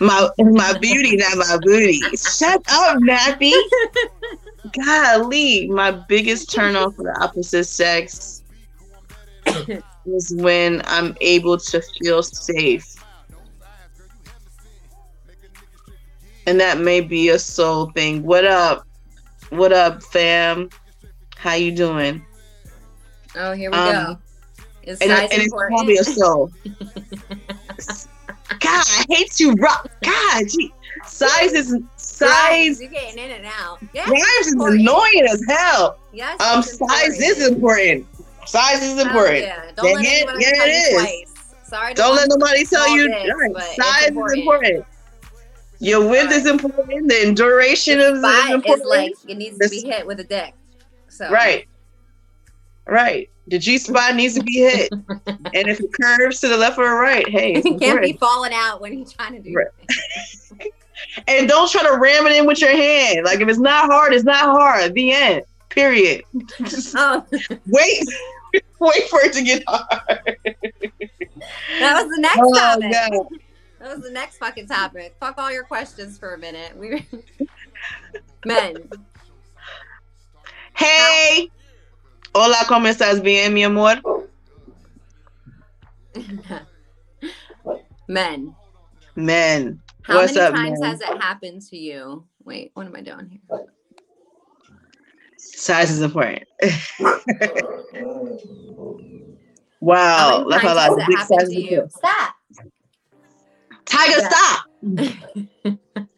My 0.00 0.28
my 0.38 0.78
beauty, 0.78 1.16
not 1.16 1.36
my 1.38 1.58
booty. 1.62 2.00
Shut 2.16 2.62
up, 2.70 2.98
Nappy. 2.98 3.52
Golly, 4.86 5.68
my 5.68 5.90
biggest 5.90 6.50
turn 6.52 6.76
on 6.76 6.92
for 6.92 7.04
the 7.04 7.16
opposite 7.22 7.64
sex 7.64 8.42
is 10.06 10.34
when 10.36 10.82
I'm 10.86 11.16
able 11.20 11.58
to 11.58 11.82
feel 12.02 12.22
safe. 12.22 12.99
And 16.46 16.58
that 16.60 16.78
may 16.78 17.00
be 17.00 17.28
a 17.28 17.38
soul 17.38 17.90
thing. 17.92 18.22
What 18.22 18.44
up? 18.44 18.86
What 19.50 19.72
up, 19.72 20.02
fam? 20.02 20.70
How 21.36 21.54
you 21.54 21.72
doing? 21.72 22.24
Oh, 23.36 23.52
here 23.52 23.70
we 23.70 23.76
Um, 23.76 23.92
go. 24.06 24.18
Is 24.82 24.98
And, 25.00 25.10
size 25.10 25.28
and 25.32 25.42
it's 25.42 25.52
probably 25.54 25.96
a 25.98 26.04
soul. 26.04 26.50
God, 28.58 28.84
I 28.86 29.04
hate 29.08 29.38
you, 29.38 29.52
rock. 29.54 29.88
God, 30.02 30.44
gee. 30.48 30.72
size 31.06 31.52
is 31.52 31.76
size. 31.96 32.80
You're 32.80 32.90
getting 32.90 33.18
in 33.22 33.30
and 33.30 33.46
out. 33.46 33.78
Yeah, 33.92 34.04
Rhymes 34.10 34.46
is 34.46 34.54
annoying 34.54 35.26
as 35.30 35.42
hell. 35.48 35.98
Yes, 36.12 36.40
Um, 36.40 36.62
size 36.62 37.18
important. 37.20 37.22
is 37.22 37.48
important. 37.48 38.06
Size 38.46 38.82
is 38.82 38.98
Oh, 38.98 39.02
important. 39.06 39.44
yeah. 39.44 39.62
Dang 39.66 39.74
Don't 39.76 39.92
let 39.94 40.04
it. 40.04 40.40
Yeah, 40.40 40.50
tell 40.52 40.68
you 40.68 40.90
twice. 40.98 41.34
Sorry. 41.68 41.94
to 41.94 42.02
Don't 42.02 42.16
let 42.16 42.28
nobody 42.28 42.64
tell 42.64 42.96
you. 42.96 43.08
this, 43.08 43.32
right, 43.54 43.76
size 43.76 44.10
is 44.10 44.32
important. 44.32 44.84
Your 45.80 46.06
width 46.08 46.30
is 46.32 46.46
important. 46.46 47.08
The 47.08 47.32
duration 47.34 47.98
is, 47.98 48.12
is 48.12 48.18
Spot 48.20 48.50
important. 48.52 48.82
is 48.84 48.88
like 48.88 49.12
it 49.28 49.36
needs 49.36 49.58
to 49.58 49.68
be 49.68 49.80
hit 49.82 50.06
with 50.06 50.20
a 50.20 50.24
deck. 50.24 50.54
So 51.08 51.28
Right. 51.30 51.66
Right. 52.86 53.30
The 53.46 53.58
G 53.58 53.78
spot 53.78 54.14
needs 54.14 54.34
to 54.34 54.42
be 54.42 54.58
hit. 54.60 54.92
and 55.26 55.68
if 55.68 55.80
it 55.80 55.90
curves 55.92 56.40
to 56.40 56.48
the 56.48 56.56
left 56.56 56.78
or 56.78 56.94
right, 57.00 57.28
hey, 57.28 57.60
can't 57.80 58.00
be 58.02 58.12
falling 58.12 58.52
out 58.54 58.80
when 58.80 58.92
he's 58.92 59.12
trying 59.12 59.32
to 59.32 59.40
do 59.40 59.52
Right. 59.54 59.66
it. 59.88 60.72
And 61.26 61.48
don't 61.48 61.68
try 61.70 61.82
to 61.82 61.96
ram 61.98 62.26
it 62.26 62.32
in 62.36 62.46
with 62.46 62.60
your 62.60 62.70
hand. 62.76 63.24
Like 63.24 63.40
if 63.40 63.48
it's 63.48 63.58
not 63.58 63.86
hard, 63.90 64.12
it's 64.12 64.22
not 64.22 64.44
hard. 64.44 64.92
The 64.92 65.12
end. 65.12 65.42
Period. 65.70 66.22
Oh, 66.94 67.24
Wait. 67.66 68.04
Wait 68.80 69.08
for 69.08 69.20
it 69.22 69.32
to 69.32 69.42
get 69.42 69.64
hard. 69.66 70.36
that 71.80 71.94
was 71.94 72.04
the 72.14 72.20
next 72.20 72.38
Oh 72.38 72.52
topic. 72.54 72.92
god. 72.92 73.26
That 73.80 73.96
was 73.96 74.04
the 74.04 74.10
next 74.10 74.36
fucking 74.36 74.66
topic. 74.66 75.16
Fuck 75.18 75.38
all 75.38 75.50
your 75.50 75.64
questions 75.64 76.18
for 76.18 76.34
a 76.34 76.38
minute. 76.38 76.76
We 76.76 77.06
men. 78.44 78.76
Hey. 80.74 81.50
Hola, 82.34 82.58
¿cómo 82.68 82.86
estás 82.88 83.22
bien, 83.22 83.54
mi 83.54 83.64
amor? 83.64 84.00
men. 88.08 88.54
Men. 89.16 89.82
How 90.02 90.16
What's 90.16 90.34
many 90.34 90.46
up, 90.46 90.54
times 90.54 90.80
man? 90.80 90.90
has 90.90 91.00
it 91.00 91.08
happened 91.22 91.62
to 91.70 91.76
you? 91.76 92.24
Wait, 92.44 92.70
what 92.74 92.86
am 92.86 92.94
I 92.96 93.00
doing 93.00 93.28
here? 93.30 93.40
Size 95.38 95.90
is 95.90 96.02
important. 96.02 96.44
How 100.16 100.30
wow. 100.30 100.38
many 100.38 100.46
That's 100.48 100.64
a 100.64 100.66
times 100.66 100.74
lot. 100.74 100.90
has 100.90 100.96
it 100.98 101.06
Big 101.06 101.16
happened 101.16 101.40
size 101.40 101.48
to 101.48 101.56
is 101.56 101.56
you? 101.56 101.62
important. 101.64 101.92
Stop. 101.92 102.34
Tiger, 103.90 104.20
Yeah. 104.20 104.28
stop. 104.28 104.66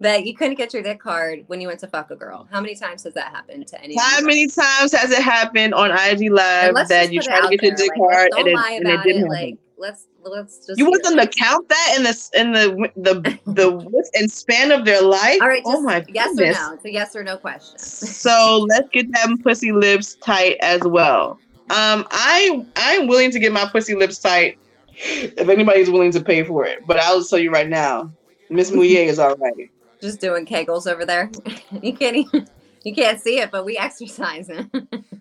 That 0.00 0.26
you 0.26 0.34
couldn't 0.34 0.56
get 0.56 0.74
your 0.74 0.82
dick 0.82 1.00
hard 1.00 1.44
when 1.46 1.60
you 1.60 1.68
went 1.68 1.78
to 1.80 1.86
fuck 1.86 2.10
a 2.10 2.16
girl. 2.16 2.48
How 2.50 2.60
many 2.60 2.74
times 2.74 3.04
has 3.04 3.14
that 3.14 3.28
happened 3.28 3.68
to 3.68 3.80
any? 3.80 3.96
How 3.96 4.20
many 4.20 4.48
times 4.48 4.90
has 4.92 5.12
it 5.12 5.22
happened 5.22 5.74
on 5.74 5.92
IG 5.92 6.22
And 6.22 6.34
Live 6.34 6.88
that 6.88 7.12
you 7.12 7.20
put 7.20 7.26
it 7.26 7.30
tried 7.30 7.38
to 7.38 7.44
out 7.46 7.50
get 7.50 7.62
your 7.62 7.74
dick 7.76 7.90
like, 7.90 7.98
hard 8.10 8.30
and 8.36 8.46
don't 8.46 8.48
it, 8.72 8.76
and 8.78 8.88
it 8.88 9.02
didn't 9.04 9.26
it. 9.26 9.30
Like 9.30 9.58
let's 9.78 10.08
let's 10.24 10.66
just. 10.66 10.76
You 10.76 10.86
do 10.86 10.90
want 10.90 11.04
them 11.04 11.18
it. 11.20 11.30
to 11.30 11.38
count 11.38 11.68
that 11.68 11.94
in 11.96 12.02
the 12.02 12.30
in 12.34 12.52
the 12.52 12.90
the 12.96 13.38
the 13.52 13.70
width 13.70 14.10
and 14.18 14.28
span 14.28 14.72
of 14.72 14.84
their 14.84 15.02
life? 15.02 15.38
All 15.40 15.46
right, 15.46 15.62
oh 15.66 15.74
just 15.74 15.84
my 15.84 16.04
yes 16.08 16.34
goodness. 16.36 16.58
or 16.58 16.60
no. 16.70 16.74
It's 16.74 16.84
a 16.84 16.92
yes 16.92 17.14
or 17.14 17.22
no 17.22 17.36
question. 17.36 17.78
So 17.78 18.66
let's 18.70 18.88
get 18.88 19.12
them 19.12 19.38
pussy 19.38 19.70
lips 19.70 20.16
tight 20.16 20.56
as 20.62 20.80
well. 20.82 21.38
Um, 21.70 22.06
I 22.10 22.66
I'm 22.74 23.06
willing 23.06 23.30
to 23.30 23.38
get 23.38 23.52
my 23.52 23.66
pussy 23.70 23.94
lips 23.94 24.18
tight 24.18 24.58
if 24.94 25.48
anybody's 25.48 25.90
willing 25.90 26.12
to 26.12 26.22
pay 26.22 26.42
for 26.44 26.64
it. 26.64 26.86
But 26.86 26.98
I'll 26.98 27.24
tell 27.24 27.38
you 27.38 27.50
right 27.50 27.68
now, 27.68 28.12
Miss 28.50 28.70
Mouillet 28.70 29.06
is 29.06 29.18
all 29.18 29.36
right. 29.36 29.70
Just 30.00 30.20
doing 30.20 30.46
kegels 30.46 30.90
over 30.90 31.06
there. 31.06 31.30
you 31.82 31.94
can't 31.94 32.16
even, 32.16 32.48
you 32.84 32.94
can't 32.94 33.20
see 33.20 33.38
it, 33.38 33.50
but 33.50 33.64
we 33.64 33.78
exercising 33.78 34.70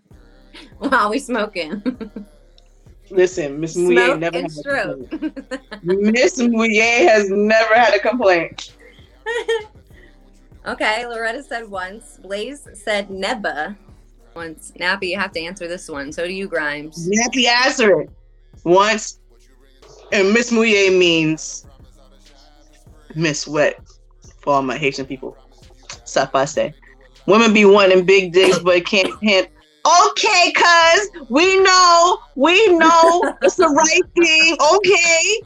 while 0.80 1.10
we 1.10 1.20
smoking. 1.20 1.82
Listen, 3.10 3.60
Miss 3.60 3.74
Smoke 3.74 4.20
never 4.20 4.38
had 4.38 4.46
a 4.46 4.50
stroke. 4.50 5.10
complaint. 5.10 5.82
Miss 5.84 6.38
Mouillet 6.38 7.08
has 7.08 7.30
never 7.30 7.76
had 7.76 7.94
a 7.94 8.00
complaint. 8.00 8.74
okay, 10.66 11.06
Loretta 11.06 11.44
said 11.44 11.70
once. 11.70 12.18
Blaze 12.22 12.68
said 12.74 13.10
neba 13.10 13.76
once. 14.36 14.72
Nappy, 14.80 15.10
you 15.10 15.20
have 15.20 15.34
to 15.34 15.42
answer 15.42 15.68
this 15.68 15.90
one. 15.90 16.12
So 16.12 16.26
do 16.26 16.34
you, 16.34 16.48
Grimes. 16.48 17.10
Nappy 17.10 17.46
answer 17.46 18.02
it 18.02 18.10
once, 18.64 19.20
and 20.12 20.34
Miss 20.34 20.52
Mouillet 20.52 20.98
means 20.98 21.66
Miss 23.16 23.48
Wet 23.48 23.80
for 24.42 24.54
all 24.54 24.62
my 24.62 24.78
Haitian 24.78 25.06
people. 25.06 25.38
Stuff 26.06 26.36
I 26.36 26.46
say. 26.46 26.74
Women 27.28 27.54
be 27.54 27.66
wanting 27.66 28.06
big 28.06 28.34
dicks, 28.34 28.60
but 28.60 28.86
can't 28.86 29.12
hand. 29.24 29.48
Okay, 30.10 30.52
cuz 30.52 31.10
we 31.30 31.60
know, 31.62 32.20
we 32.36 32.68
know 32.78 33.36
it's 33.42 33.56
the 33.56 33.68
right 33.68 34.02
thing. 34.16 34.58
Okay, 34.76 35.42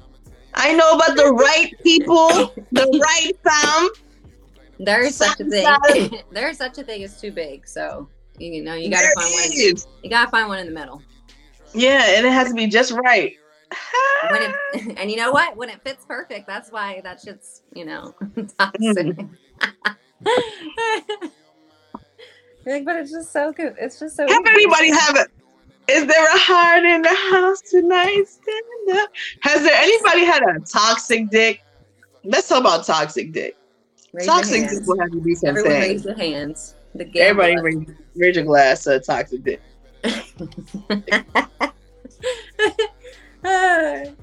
I 0.54 0.74
know 0.74 0.94
about 0.94 1.16
the 1.16 1.32
right 1.32 1.72
people, 1.84 2.54
the 2.72 3.00
right 3.02 3.32
fam. 3.44 3.90
There 4.80 5.04
is 5.04 5.16
such 5.16 5.40
a 5.40 5.46
thing. 5.46 6.22
there 6.32 6.50
is 6.50 6.58
such 6.58 6.78
a 6.78 6.84
thing 6.84 7.04
as 7.04 7.20
too 7.20 7.32
big. 7.32 7.68
So 7.68 8.10
you 8.38 8.64
know 8.64 8.74
you 8.74 8.90
gotta 8.90 9.08
There 9.16 9.24
find 9.24 9.34
one. 9.34 9.92
You 10.04 10.10
gotta 10.10 10.32
find 10.32 10.48
one 10.50 10.60
in 10.60 10.66
the 10.68 10.74
middle. 10.74 11.02
Yeah, 11.74 12.18
and 12.18 12.26
it 12.26 12.32
has 12.32 12.50
to 12.50 12.54
be 12.54 12.68
just 12.68 12.92
right. 12.92 13.38
When 14.30 14.42
it, 14.42 14.98
and 14.98 15.10
you 15.12 15.18
know 15.18 15.32
what? 15.32 15.56
When 15.58 15.70
it 15.70 15.82
fits 15.84 16.06
perfect, 16.06 16.48
that's 16.48 16.72
why 16.72 17.02
that 17.04 17.22
shit's 17.22 17.62
you 17.74 17.86
know 17.86 18.14
toxic. 18.58 18.82
Mm-hmm. 18.82 19.34
like, 22.66 22.86
but 22.86 22.96
it's 22.98 23.12
just 23.12 23.32
so 23.32 23.52
good. 23.52 23.76
It's 23.80 24.00
just 24.00 24.16
so. 24.16 24.28
Have 24.28 24.42
easy. 24.46 24.54
anybody 24.54 24.92
have 24.92 25.16
it? 25.18 25.28
Is 25.88 26.08
there 26.08 26.26
a 26.26 26.38
heart 26.38 26.84
in 26.84 27.04
the 27.04 27.14
house 27.32 27.62
tonight? 27.62 28.24
Stand 28.28 29.00
up. 29.00 29.10
Has 29.42 29.62
there 29.62 29.76
anybody 29.76 30.26
had 30.26 30.42
a 30.42 30.60
toxic 30.62 31.30
dick? 31.30 31.62
Let's 32.24 32.48
talk 32.48 32.62
about 32.62 32.86
toxic 32.86 33.32
dick. 33.32 33.56
Raise 34.12 34.26
toxic 34.26 34.70
dick 34.70 34.88
will 34.88 35.00
have 35.00 35.12
to 35.12 35.22
be 35.22 35.36
Everyone 35.46 35.64
something. 35.64 35.72
raise 35.72 36.06
your 36.06 36.16
hands. 36.16 36.76
The 36.96 37.12
Everybody 37.20 37.60
raise, 37.60 37.88
raise 38.16 38.36
your 38.36 38.46
glass 38.46 38.86
to 38.86 38.96
a 38.96 39.00
toxic 39.00 39.44
dick. 39.44 39.62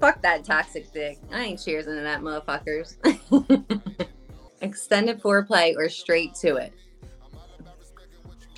Fuck 0.00 0.22
that 0.22 0.44
toxic 0.44 0.92
dick. 0.92 1.18
I 1.30 1.44
ain't 1.44 1.62
cheers 1.62 1.86
into 1.86 2.02
that 2.02 2.20
motherfuckers. 2.20 2.96
Extended 4.60 5.22
foreplay 5.22 5.76
or 5.76 5.88
straight 5.88 6.34
to 6.36 6.56
it? 6.56 6.72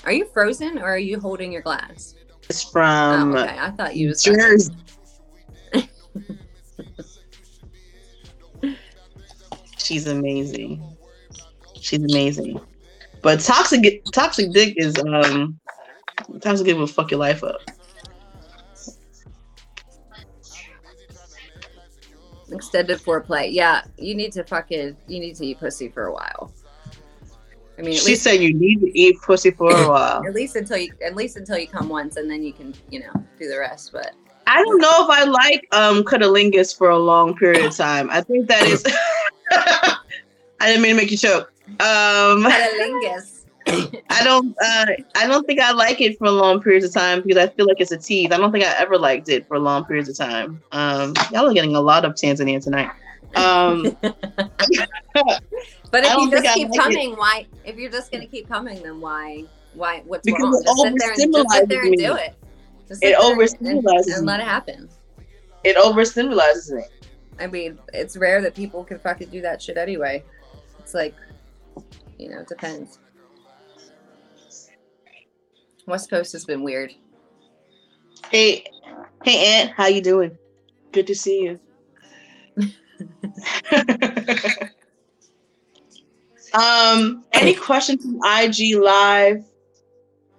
Are 0.04 0.12
you 0.12 0.24
frozen 0.26 0.78
or 0.78 0.84
are 0.84 0.98
you 0.98 1.20
holding 1.20 1.52
your 1.52 1.62
glass? 1.62 2.14
It's 2.48 2.62
from 2.64 3.34
oh, 3.34 3.38
okay. 3.38 3.56
I 3.58 3.70
thought 3.70 3.96
you 3.96 4.08
was 4.08 4.22
Jersey. 4.22 4.72
She's 9.78 10.06
amazing. 10.06 10.82
She's 11.80 12.02
amazing. 12.02 12.60
But 13.20 13.40
toxic 13.40 14.04
toxic 14.12 14.52
dick 14.52 14.74
is 14.76 14.96
um 14.98 15.60
toxic 16.40 16.66
dick 16.66 16.76
will 16.76 16.86
fuck 16.86 17.10
your 17.10 17.20
life 17.20 17.44
up. 17.44 17.60
Extended 22.52 22.98
foreplay. 22.98 23.52
Yeah, 23.52 23.82
you 23.98 24.14
need 24.14 24.32
to 24.32 24.44
fucking 24.44 24.96
you 25.08 25.20
need 25.20 25.36
to 25.36 25.46
eat 25.46 25.58
pussy 25.60 25.88
for 25.88 26.06
a 26.06 26.12
while. 26.12 26.52
I 27.78 27.82
mean, 27.82 27.94
She 27.94 28.10
least 28.10 28.22
said 28.22 28.34
you 28.40 28.52
need 28.54 28.80
to 28.80 28.98
eat 28.98 29.16
pussy 29.22 29.50
for 29.50 29.70
a 29.72 29.88
while. 29.88 30.24
at 30.26 30.34
least 30.34 30.56
until 30.56 30.76
you 30.76 30.92
at 31.04 31.14
least 31.16 31.36
until 31.36 31.58
you 31.58 31.66
come 31.66 31.88
once, 31.88 32.16
and 32.16 32.30
then 32.30 32.42
you 32.42 32.52
can 32.52 32.74
you 32.90 33.00
know 33.00 33.12
do 33.38 33.48
the 33.48 33.58
rest. 33.58 33.92
But 33.92 34.12
I 34.46 34.62
don't 34.62 34.78
know 34.80 35.04
if 35.04 35.10
I 35.10 35.24
like 35.24 35.66
um 35.72 36.04
cunnilingus 36.04 36.76
for 36.76 36.90
a 36.90 36.98
long 36.98 37.34
period 37.36 37.64
of 37.64 37.76
time. 37.76 38.10
I 38.10 38.20
think 38.20 38.48
that 38.48 38.62
is 38.66 38.84
I 39.50 39.96
didn't 40.66 40.82
mean 40.82 40.96
to 40.96 41.02
make 41.02 41.10
you 41.10 41.16
choke. 41.16 41.52
Um 41.80 42.44
cunnilingus. 42.44 43.41
I 43.68 44.24
don't 44.24 44.56
uh 44.62 44.86
I 45.16 45.26
don't 45.26 45.46
think 45.46 45.60
I 45.60 45.72
like 45.72 46.00
it 46.00 46.18
for 46.18 46.28
long 46.30 46.60
periods 46.60 46.84
of 46.84 46.92
time 46.92 47.22
because 47.22 47.36
I 47.36 47.48
feel 47.52 47.66
like 47.66 47.80
it's 47.80 47.92
a 47.92 47.96
tease. 47.98 48.30
I 48.32 48.36
don't 48.38 48.50
think 48.52 48.64
I 48.64 48.72
ever 48.78 48.98
liked 48.98 49.28
it 49.28 49.46
for 49.46 49.58
long 49.58 49.84
periods 49.84 50.08
of 50.08 50.16
time. 50.16 50.62
Um 50.72 51.14
y'all 51.32 51.48
are 51.48 51.54
getting 51.54 51.76
a 51.76 51.80
lot 51.80 52.04
of 52.04 52.12
Tanzania 52.14 52.62
tonight. 52.62 52.90
Um 53.36 53.96
But 55.90 56.04
if 56.04 56.16
you 56.18 56.30
just 56.30 56.54
keep 56.54 56.68
like 56.70 56.76
it. 56.78 56.82
coming, 56.82 57.12
why? 57.16 57.46
If 57.64 57.76
you're 57.76 57.90
just 57.90 58.10
gonna 58.10 58.26
keep 58.26 58.48
coming, 58.48 58.82
then 58.82 59.00
why? 59.00 59.44
Why? 59.74 60.02
What's 60.06 60.24
Because 60.24 60.42
wrong? 60.42 60.60
it 60.60 60.66
Just 60.66 60.78
sit 60.82 60.94
there 60.98 61.12
and 61.12 61.32
just 61.34 61.50
sit 61.50 61.68
there 61.68 61.82
and 61.82 61.96
do 61.96 62.14
it. 62.16 62.34
Just 62.88 63.04
It 63.04 63.16
overstimulizes 63.18 64.06
and, 64.06 64.14
and 64.16 64.26
let 64.26 64.40
it 64.40 64.46
happen. 64.46 64.88
it 65.64 65.76
overstimulates 65.76 66.70
me. 66.72 66.82
I 67.38 67.46
mean, 67.46 67.78
it's 67.94 68.16
rare 68.16 68.40
that 68.42 68.54
people 68.54 68.84
can 68.84 68.98
fucking 68.98 69.28
do 69.30 69.40
that 69.42 69.62
shit 69.62 69.76
anyway. 69.76 70.24
It's 70.78 70.94
like, 70.94 71.14
you 72.18 72.28
know, 72.30 72.40
it 72.40 72.48
depends. 72.48 72.98
West 75.86 76.10
Coast 76.10 76.32
has 76.32 76.44
been 76.44 76.62
weird. 76.62 76.94
Hey, 78.30 78.64
hey, 79.24 79.60
Aunt, 79.60 79.70
how 79.76 79.86
you 79.86 80.00
doing? 80.00 80.36
Good 80.92 81.06
to 81.08 81.14
see 81.14 81.42
you. 81.42 81.60
um, 86.54 87.24
any 87.32 87.54
questions 87.54 88.04
from 88.04 88.20
IG 88.24 88.76
Live? 88.76 89.44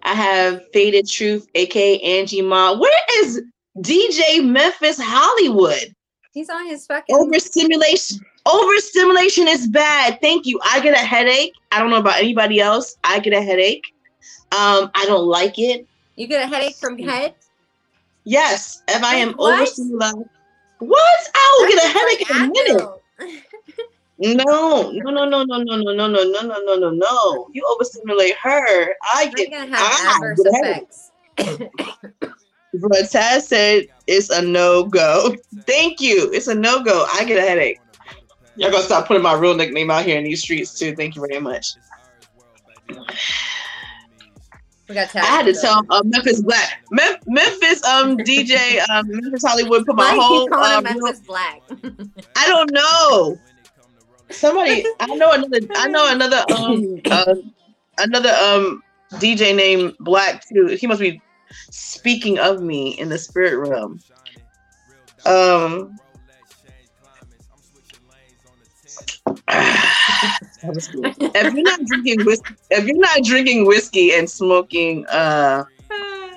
I 0.03 0.13
have 0.13 0.61
Faded 0.73 1.07
Truth, 1.07 1.47
aka 1.55 1.99
Angie 1.99 2.41
Ma. 2.41 2.77
Where 2.77 2.91
is 3.19 3.41
DJ 3.79 4.45
Memphis 4.45 4.99
Hollywood? 5.01 5.93
He's 6.33 6.49
on 6.49 6.65
his 6.65 6.85
fucking 6.87 7.15
overstimulation. 7.15 8.19
Overstimulation 8.45 9.47
is 9.47 9.67
bad. 9.67 10.19
Thank 10.21 10.45
you. 10.45 10.59
I 10.63 10.81
get 10.81 10.93
a 10.93 11.05
headache. 11.05 11.53
I 11.71 11.79
don't 11.79 11.89
know 11.89 11.99
about 11.99 12.19
anybody 12.19 12.59
else. 12.59 12.97
I 13.03 13.19
get 13.19 13.33
a 13.33 13.41
headache. 13.41 13.92
Um, 14.51 14.91
I 14.93 15.05
don't 15.07 15.25
like 15.25 15.57
it. 15.57 15.87
You 16.15 16.27
get 16.27 16.43
a 16.43 16.47
headache 16.47 16.75
from 16.75 16.97
head? 16.97 17.35
Yes. 18.23 18.83
If 18.87 19.03
I 19.03 19.15
am 19.15 19.33
what? 19.33 19.55
overstimulated. 19.55 20.29
What? 20.79 21.29
I 21.33 21.57
will 21.57 21.69
get 21.69 21.83
a 21.83 21.87
headache 21.87 22.29
in 22.29 22.37
a 22.37 22.47
minute. 22.47 23.03
No, 24.19 24.91
no, 24.91 25.11
no, 25.11 25.25
no, 25.25 25.43
no, 25.43 25.57
no, 25.57 25.75
no, 25.75 25.93
no, 25.93 26.07
no, 26.07 26.23
no, 26.23 26.41
no, 26.41 26.59
no, 26.63 26.75
no, 26.75 26.89
no. 26.91 27.49
You 27.51 27.65
overstimulate 27.73 28.35
her. 28.37 28.93
I 29.13 29.31
get. 29.35 29.51
gonna 29.51 29.75
have 29.75 30.15
adverse 30.15 30.39
effects. 30.45 31.11
but 31.37 32.91
Taz 33.11 33.41
said 33.41 33.87
it's 34.07 34.29
a 34.29 34.41
no 34.41 34.85
go. 34.85 35.35
Thank 35.65 35.99
you. 35.99 36.31
It's 36.31 36.47
a 36.47 36.55
no 36.55 36.83
go. 36.83 37.07
I 37.13 37.25
get 37.25 37.37
a 37.37 37.41
headache. 37.41 37.79
Y'all 38.55 38.71
gonna 38.71 38.83
stop 38.83 39.07
putting 39.07 39.23
my 39.23 39.33
real 39.33 39.55
nickname 39.55 39.89
out 39.89 40.05
here 40.05 40.17
in 40.17 40.23
these 40.23 40.43
streets 40.43 40.77
too. 40.77 40.95
Thank 40.95 41.15
you 41.15 41.25
very 41.27 41.41
much. 41.41 41.75
We 44.89 44.95
got 44.95 45.15
I 45.15 45.25
had 45.25 45.45
to 45.45 45.53
tell 45.53 45.85
uh, 45.89 46.01
Memphis 46.03 46.41
Black, 46.41 46.83
Mem- 46.91 47.15
Memphis 47.25 47.83
um 47.85 48.17
DJ 48.27 48.79
um 48.89 49.05
Memphis 49.07 49.43
Hollywood 49.45 49.85
put 49.85 49.95
my 49.95 50.11
Why 50.11 50.21
whole 50.21 50.53
um, 50.53 50.83
Memphis 50.83 51.21
Black. 51.21 51.61
I 52.35 52.47
don't 52.47 52.71
know. 52.71 53.37
Somebody 54.29 54.83
I 54.99 55.15
know 55.15 55.31
another 55.31 55.59
I 55.75 55.87
know 55.87 56.11
another 56.11 56.43
um 56.51 57.01
uh, 57.09 57.35
another 57.99 58.31
um 58.31 58.83
DJ 59.13 59.55
named 59.55 59.93
Black 60.01 60.43
too. 60.47 60.67
He 60.67 60.85
must 60.85 60.99
be 60.99 61.21
speaking 61.71 62.39
of 62.39 62.61
me 62.61 62.99
in 62.99 63.07
the 63.07 63.17
spirit 63.17 63.55
realm. 63.57 63.99
Um 65.25 65.97
if 70.63 71.53
you're 71.53 71.63
not 71.63 71.79
drinking 71.85 72.25
whiskey, 72.25 72.55
if 72.71 72.85
you're 72.85 72.97
not 72.97 73.23
drinking 73.23 73.65
whiskey 73.65 74.13
and 74.13 74.29
smoking 74.29 75.05
uh 75.07 75.63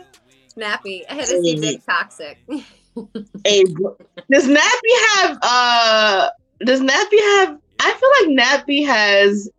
Nappy, 0.57 1.07
Hennessy 1.07 1.57
Dick 1.57 1.84
Toxic. 1.84 2.39
a, 3.47 3.64
does 4.30 4.47
Nappy 4.47 4.95
have 5.11 5.39
uh 5.43 6.28
does 6.64 6.80
Nappy 6.80 7.20
have 7.20 7.59
I 7.78 7.93
feel 7.93 8.37
like 8.37 8.64
Nappy 8.64 8.87
has 8.87 9.51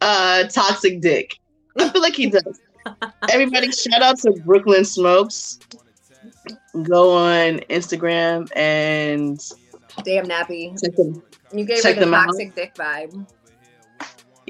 uh 0.00 0.44
toxic 0.48 1.00
dick. 1.00 1.38
I 1.78 1.88
feel 1.88 2.02
like 2.02 2.14
he 2.14 2.30
does. 2.30 2.60
Everybody 3.30 3.70
shout 3.70 4.02
out 4.02 4.18
to 4.20 4.32
Brooklyn 4.44 4.84
Smokes. 4.84 5.58
Go 6.82 7.10
on 7.10 7.60
Instagram 7.70 8.48
and 8.56 9.38
damn 10.04 10.26
Nappy. 10.26 10.80
Check 10.82 10.96
them, 10.96 11.22
you 11.52 11.64
gave 11.64 11.82
check 11.82 11.98
the 11.98 12.06
toxic 12.06 12.48
out. 12.48 12.54
dick 12.54 12.74
vibe. 12.74 13.26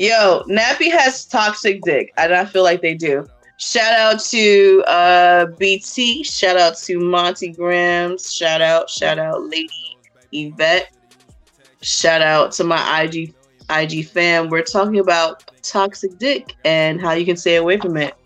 Yo, 0.03 0.43
Nappy 0.49 0.91
has 0.91 1.25
toxic 1.25 1.81
dick, 1.83 2.13
and 2.17 2.35
I 2.35 2.45
feel 2.45 2.65
like 2.65 2.83
they 2.83 2.93
do. 2.93 3.25
Shout 3.59 3.93
out 3.93 4.19
to 4.31 4.83
uh, 4.89 5.47
BT. 5.61 6.25
Shout 6.25 6.57
out 6.57 6.77
to 6.79 6.99
Monty 6.99 7.53
Grams. 7.53 8.35
Shout 8.35 8.61
out, 8.61 8.91
shout 8.91 9.21
out, 9.21 9.45
Lady 9.45 9.97
Yvette. 10.33 10.93
Shout 11.83 12.21
out 12.21 12.51
to 12.55 12.65
my 12.65 13.03
IG 13.03 13.33
IG 13.71 14.09
fam. 14.09 14.49
We're 14.49 14.65
talking 14.65 14.99
about 14.99 15.49
toxic 15.63 16.19
dick 16.19 16.57
and 16.65 17.01
how 17.01 17.13
you 17.13 17.25
can 17.25 17.37
stay 17.37 17.55
away 17.55 17.79
from 17.79 17.97
it. 17.97 18.17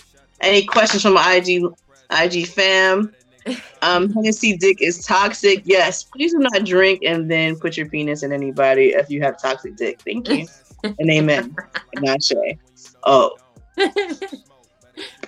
Any 0.40 0.64
questions 0.64 1.02
from 1.02 1.12
my 1.12 1.34
IG 1.34 1.62
IG 2.10 2.46
fam? 2.46 3.12
Um, 3.82 4.12
Hennessy 4.12 4.56
dick 4.56 4.82
is 4.82 5.04
toxic. 5.04 5.62
Yes, 5.66 6.02
please 6.02 6.32
do 6.32 6.40
not 6.40 6.64
drink 6.64 7.02
and 7.04 7.30
then 7.30 7.54
put 7.54 7.76
your 7.76 7.88
penis 7.88 8.24
in 8.24 8.32
anybody 8.32 8.88
if 8.88 9.08
you 9.08 9.22
have 9.22 9.40
toxic 9.40 9.76
dick. 9.76 10.00
Thank 10.00 10.28
you 10.28 10.48
and 10.84 11.10
amen. 11.10 11.54
and 11.94 12.08
I 12.08 12.18
say, 12.18 12.58
oh. 13.04 13.36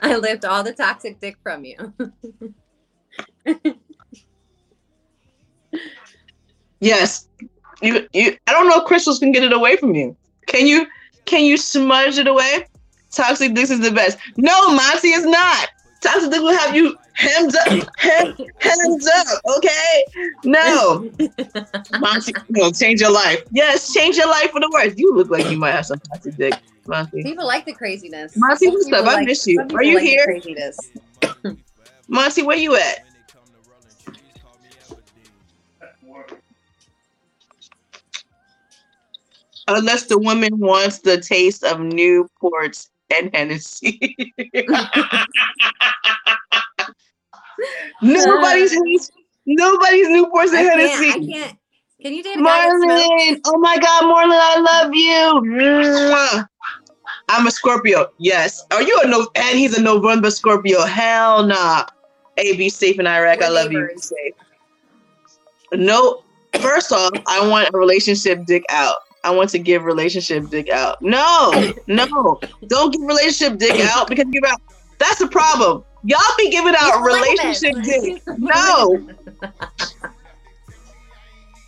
I 0.03 0.17
lived 0.17 0.45
all 0.45 0.63
the 0.63 0.73
toxic 0.73 1.21
dick 1.21 1.37
from 1.43 1.65
you. 1.65 1.93
yes. 6.81 7.29
You, 7.83 8.09
you 8.13 8.37
I 8.47 8.53
don't 8.53 8.69
know 8.69 8.81
if 8.81 8.85
crystals 8.87 9.19
can 9.19 9.33
get 9.33 9.45
it 9.45 9.53
away 9.53 9.77
from 9.77 9.95
you. 9.95 10.17
Can 10.47 10.67
you 10.67 10.87
can 11.27 11.45
you 11.45 11.57
smudge 11.57 12.19
it 12.19 12.27
away? 12.27 12.67
Toxic 13.11 13.55
dick 13.55 13.71
is 13.71 13.81
the 13.81 13.93
best. 13.93 14.19
No, 14.37 14.71
Monty 14.71 15.09
is 15.09 15.25
not. 15.25 15.69
Toxic 16.01 16.31
dick 16.31 16.41
will 16.41 16.57
have 16.57 16.77
you 16.77 16.97
hands 17.15 17.57
up, 17.57 17.69
hands, 17.99 18.41
hands 18.61 19.09
up, 19.09 19.41
okay? 19.57 20.05
No. 20.45 21.11
Monty, 21.99 22.33
no, 22.51 22.71
change 22.71 23.01
your 23.01 23.11
life. 23.11 23.43
Yes, 23.51 23.93
change 23.93 24.17
your 24.17 24.29
life 24.29 24.51
for 24.53 24.61
the 24.61 24.71
worse. 24.73 24.95
You 24.97 25.15
look 25.15 25.29
like 25.29 25.51
you 25.51 25.57
might 25.57 25.73
have 25.73 25.87
some 25.87 25.99
toxic 25.99 26.37
dick, 26.37 26.55
Monty. 26.87 27.25
People 27.25 27.47
like 27.47 27.65
the 27.65 27.73
craziness. 27.73 28.37
Monty, 28.37 28.69
what's 28.69 28.87
up? 28.93 29.05
Like, 29.05 29.19
I 29.19 29.25
miss 29.25 29.47
you. 29.47 29.61
Are 29.75 29.83
you 29.83 29.97
like 29.97 30.05
here? 30.05 30.25
Craziness. 30.25 30.79
Monty, 32.09 32.43
where 32.43 32.57
you 32.57 32.77
at? 32.77 33.05
Unless 39.67 40.07
the 40.07 40.17
woman 40.17 40.59
wants 40.59 41.01
the 41.01 41.21
taste 41.21 41.63
of 41.63 41.79
Newports 41.79 42.89
and 43.15 43.35
Hennessy. 43.35 44.33
nobody's 48.03 49.11
nobody's 49.47 50.09
Newports 50.09 50.53
and 50.53 50.69
Hennessy. 50.69 51.11
I 51.11 51.27
can't. 51.33 51.59
Can 52.01 52.15
you 52.15 52.23
date 52.23 52.39
Marlon? 52.39 53.41
Oh 53.47 53.59
my 53.59 53.77
God, 53.77 54.05
Marlon, 54.05 54.39
I 54.41 54.61
love 54.61 54.95
you. 54.95 55.43
I'm 57.29 57.47
a 57.47 57.51
Scorpio. 57.51 58.11
Yes. 58.19 58.65
Are 58.71 58.83
you 58.83 59.01
a 59.05 59.09
no? 59.09 59.29
And 59.35 59.59
he's 59.59 59.77
a 59.77 59.83
November 59.83 60.31
Scorpio. 60.31 60.85
Hell 60.85 61.43
nah. 61.45 61.85
A 62.39 62.57
be 62.57 62.69
safe 62.69 63.01
in 63.01 63.07
Iraq. 63.07 63.41
We're 63.41 63.47
I 63.47 63.49
love 63.49 63.71
neighbors. 63.71 63.91
you. 63.91 63.97
Be 63.97 64.01
safe. 64.01 64.35
No. 65.89 66.23
First 66.61 66.93
off, 66.93 67.11
I 67.27 67.47
want 67.47 67.69
a 67.75 67.77
relationship 67.77 68.47
dick 68.47 68.65
out. 68.71 68.97
I 69.25 69.31
want 69.31 69.51
to 69.51 69.59
give 69.59 69.85
relationship 69.85 70.49
dick 70.49 70.71
out. 70.71 71.01
No, 71.03 71.73
no, 71.87 72.41
don't 72.67 72.93
give 72.93 73.03
relationship 73.03 73.59
dick 73.59 73.81
out 73.81 74.09
because 74.09 74.27
you 74.31 74.41
out. 74.47 74.61
That's 74.99 75.19
the 75.19 75.29
problem. 75.29 75.85
Y'all 76.05 76.21
be 76.37 76.51
giving 76.51 76.75
out 76.79 77.03
relationship 77.03 77.83
dick. 77.83 78.23
No. 78.39 79.09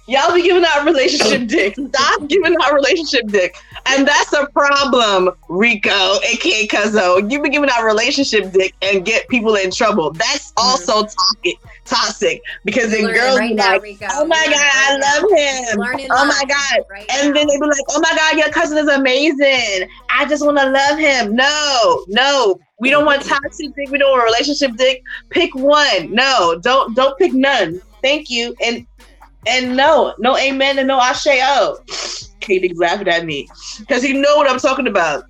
Y'all 0.07 0.35
be 0.35 0.43
giving 0.43 0.65
out 0.67 0.85
relationship 0.85 1.47
dick. 1.49 1.75
Stop 1.75 2.27
giving 2.29 2.57
out 2.63 2.73
relationship 2.73 3.29
dick. 3.29 3.57
And 3.87 4.07
that's 4.07 4.33
a 4.33 4.47
problem, 4.47 5.31
Rico, 5.49 5.91
aka 5.91 6.67
Cuzzo. 6.67 7.31
You 7.31 7.43
be 7.43 7.49
giving 7.49 7.71
out 7.71 7.85
relationship 7.85 8.53
dick 8.53 8.75
and 8.83 9.05
get 9.05 9.29
people 9.29 9.55
in 9.55 9.71
trouble. 9.71 10.13
That's 10.13 10.53
also 10.57 11.03
toxic, 11.03 11.59
toxic 11.85 12.43
because 12.65 12.91
then 12.91 13.05
girls 13.05 13.39
right 13.39 13.51
be 13.51 13.57
like, 13.57 13.83
Rico. 13.83 14.07
"Oh 14.11 14.27
my 14.27 14.45
god, 14.47 14.71
I 14.75 14.97
love 14.97 15.31
him. 15.31 16.09
Oh 16.11 16.27
my 16.27 16.45
god," 16.47 16.85
right 16.91 17.07
and 17.11 17.35
then 17.35 17.47
they 17.47 17.57
be 17.59 17.67
like, 17.67 17.85
"Oh 17.91 18.01
my 18.01 18.13
god, 18.15 18.37
your 18.37 18.51
cousin 18.51 18.79
is 18.79 18.89
amazing. 18.89 19.89
I 20.11 20.27
just 20.29 20.45
want 20.45 20.59
to 20.59 20.69
love 20.69 20.99
him." 20.99 21.35
No, 21.35 22.05
no, 22.09 22.61
we 22.81 22.91
don't 22.91 23.05
want 23.05 23.23
toxic 23.23 23.75
dick. 23.75 23.91
We 23.91 23.99
don't 23.99 24.11
want 24.11 24.25
relationship 24.25 24.77
dick. 24.77 25.03
Pick 25.31 25.55
one. 25.55 26.13
No, 26.13 26.59
don't 26.63 26.95
don't 26.95 27.17
pick 27.19 27.33
none. 27.33 27.81
Thank 28.03 28.31
you. 28.31 28.55
And 28.65 28.87
and 29.47 29.77
no, 29.77 30.15
no 30.19 30.37
amen 30.37 30.79
and 30.79 30.89
no 30.89 31.01
ashe 31.01 31.27
oh. 31.29 31.79
Katie's 32.41 32.79
laughing 32.79 33.09
at 33.09 33.25
me 33.25 33.49
because 33.79 34.03
he 34.03 34.13
know 34.13 34.37
what 34.37 34.51
I'm 34.51 34.59
talking 34.59 34.87
about. 34.87 35.25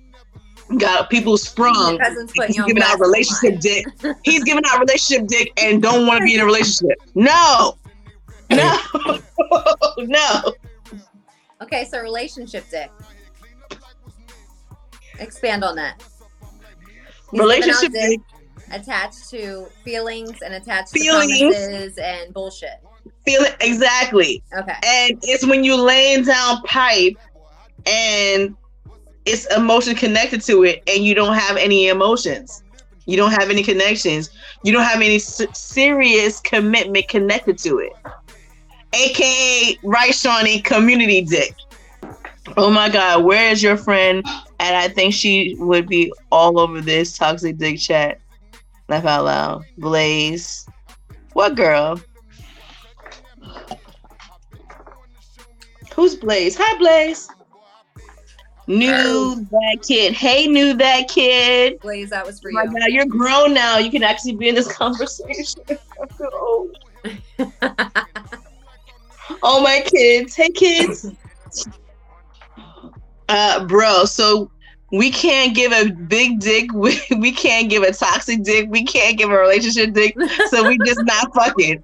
Got 0.77 1.09
people 1.09 1.37
sprung. 1.37 1.99
He's 2.47 2.63
giving 2.63 2.81
out 2.81 2.99
relationship 2.99 3.59
dick. 3.59 3.85
He's 4.23 4.43
giving 4.43 4.63
out 4.67 4.79
relationship 4.79 5.27
dick 5.27 5.51
and 5.61 5.81
don't 5.81 6.07
want 6.07 6.19
to 6.19 6.25
be 6.25 6.35
in 6.35 6.41
a 6.41 6.45
relationship. 6.45 6.97
No, 7.13 7.77
no, 8.49 8.79
no. 9.97 10.53
Okay, 11.61 11.85
so 11.85 12.01
relationship 12.01 12.63
dick. 12.69 12.89
Expand 15.19 15.63
on 15.63 15.75
that. 15.75 16.01
He's 17.31 17.39
relationship 17.39 17.91
dick 17.91 18.21
attached 18.71 19.29
to 19.29 19.67
feelings 19.83 20.41
and 20.41 20.53
attached 20.53 20.91
feelings. 20.91 21.37
to 21.37 21.51
promises 21.51 21.97
and 21.97 22.33
bullshit. 22.33 22.81
Feeling 23.25 23.51
exactly. 23.59 24.43
Okay. 24.55 24.75
And 24.83 25.19
it's 25.23 25.45
when 25.45 25.63
you 25.63 25.81
laying 25.81 26.23
down 26.23 26.61
pipe 26.63 27.17
and 27.85 28.55
it's 29.25 29.45
emotion 29.55 29.95
connected 29.95 30.41
to 30.43 30.63
it 30.63 30.81
and 30.87 31.03
you 31.03 31.13
don't 31.13 31.35
have 31.35 31.57
any 31.57 31.87
emotions. 31.87 32.63
You 33.05 33.17
don't 33.17 33.31
have 33.31 33.49
any 33.49 33.63
connections. 33.63 34.29
You 34.63 34.73
don't 34.73 34.83
have 34.83 35.01
any 35.01 35.15
s- 35.15 35.41
serious 35.53 36.39
commitment 36.39 37.07
connected 37.07 37.57
to 37.59 37.79
it. 37.79 37.93
AKA 38.93 39.77
right 39.83 40.13
Shawnee 40.13 40.61
community 40.61 41.21
dick. 41.21 41.55
Oh 42.57 42.69
my 42.69 42.89
god, 42.89 43.23
where 43.23 43.51
is 43.51 43.63
your 43.63 43.77
friend? 43.77 44.25
And 44.59 44.75
I 44.75 44.87
think 44.87 45.13
she 45.13 45.55
would 45.59 45.87
be 45.87 46.11
all 46.31 46.59
over 46.59 46.81
this 46.81 47.17
toxic 47.17 47.57
dick 47.57 47.79
chat. 47.79 48.19
Laugh 48.89 49.05
out 49.05 49.25
loud. 49.25 49.65
Blaze. 49.77 50.67
What 51.33 51.55
girl? 51.55 51.99
Who's 55.93 56.15
Blaze? 56.15 56.55
Hi, 56.57 56.77
Blaze. 56.77 57.29
New 58.67 59.35
that 59.51 59.77
kid. 59.85 60.13
Hey, 60.13 60.47
new 60.47 60.73
that 60.75 61.09
kid. 61.09 61.79
Blaze, 61.81 62.09
that 62.11 62.25
was 62.25 62.39
for 62.39 62.49
Oh 62.51 62.53
my 62.53 62.63
you. 62.63 62.71
God, 62.71 62.89
you're 62.89 63.05
grown 63.05 63.53
now. 63.53 63.77
You 63.77 63.91
can 63.91 64.03
actually 64.03 64.35
be 64.35 64.49
in 64.49 64.55
this 64.55 64.71
conversation. 64.77 65.61
I 67.61 68.05
oh 69.43 69.61
my 69.61 69.83
kids. 69.85 70.35
Hey 70.35 70.49
kids. 70.49 71.11
Uh 73.27 73.65
bro, 73.65 74.05
so 74.05 74.51
we 74.91 75.09
can't 75.09 75.55
give 75.55 75.71
a 75.71 75.89
big 75.89 76.39
dick, 76.39 76.71
we, 76.73 76.99
we 77.17 77.31
can't 77.31 77.69
give 77.69 77.83
a 77.83 77.93
toxic 77.93 78.43
dick, 78.43 78.67
we 78.69 78.83
can't 78.83 79.17
give 79.17 79.29
a 79.29 79.37
relationship 79.37 79.93
dick, 79.93 80.15
so 80.49 80.67
we 80.67 80.77
just 80.79 81.01
not 81.03 81.33
fucking. 81.33 81.83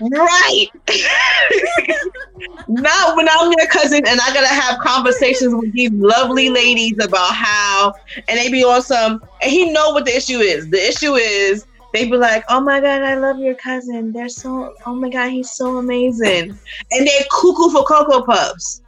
Right. 0.00 0.66
not 2.68 3.16
when 3.16 3.28
I'm 3.28 3.52
your 3.52 3.66
cousin 3.66 4.02
and 4.06 4.20
I 4.20 4.32
gotta 4.32 4.46
have 4.48 4.78
conversations 4.80 5.54
with 5.54 5.72
these 5.72 5.92
lovely 5.92 6.48
ladies 6.48 6.94
about 7.02 7.34
how 7.34 7.92
and 8.28 8.38
they 8.38 8.50
be 8.50 8.64
on 8.64 8.82
some 8.82 9.22
and 9.42 9.50
he 9.50 9.70
know 9.72 9.90
what 9.90 10.04
the 10.04 10.16
issue 10.16 10.38
is. 10.38 10.68
The 10.70 10.88
issue 10.88 11.14
is 11.14 11.66
they 11.92 12.08
be 12.08 12.16
like, 12.16 12.44
"Oh 12.48 12.60
my 12.60 12.80
god, 12.80 13.02
I 13.02 13.16
love 13.16 13.38
your 13.38 13.54
cousin. 13.54 14.12
They're 14.12 14.28
so. 14.28 14.74
Oh 14.86 14.94
my 14.94 15.10
god, 15.10 15.30
he's 15.30 15.50
so 15.50 15.76
amazing." 15.76 16.58
And 16.90 17.06
they're 17.06 17.24
cuckoo 17.30 17.70
for 17.70 17.84
cocoa 17.84 18.22
puffs. 18.22 18.82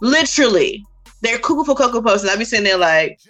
Literally, 0.00 0.84
they're 1.22 1.38
cuckoo 1.38 1.64
for 1.64 1.76
cocoa 1.76 2.02
puffs, 2.02 2.22
and 2.22 2.30
I 2.30 2.36
be 2.36 2.44
sitting 2.44 2.64
there 2.64 2.76
like, 2.76 3.20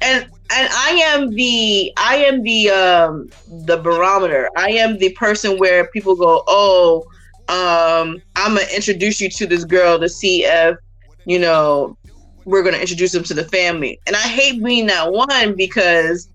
and 0.00 0.30
and 0.50 0.68
I 0.72 0.90
am 1.06 1.30
the 1.34 1.92
I 1.96 2.16
am 2.16 2.42
the 2.42 2.70
um 2.70 3.30
the 3.46 3.76
barometer. 3.78 4.48
I 4.56 4.70
am 4.70 4.98
the 4.98 5.12
person 5.12 5.58
where 5.58 5.88
people 5.88 6.16
go, 6.16 6.42
"Oh, 6.46 7.04
um, 7.48 8.22
I'm 8.36 8.54
gonna 8.54 8.66
introduce 8.74 9.20
you 9.20 9.28
to 9.30 9.46
this 9.46 9.64
girl 9.64 9.98
to 9.98 10.08
see 10.08 10.44
if 10.44 10.76
you 11.24 11.38
know 11.38 11.96
we're 12.44 12.62
gonna 12.62 12.78
introduce 12.78 13.12
them 13.12 13.24
to 13.24 13.34
the 13.34 13.44
family." 13.44 14.00
And 14.06 14.16
I 14.16 14.20
hate 14.20 14.62
being 14.62 14.86
that 14.86 15.12
one 15.12 15.54
because 15.56 16.28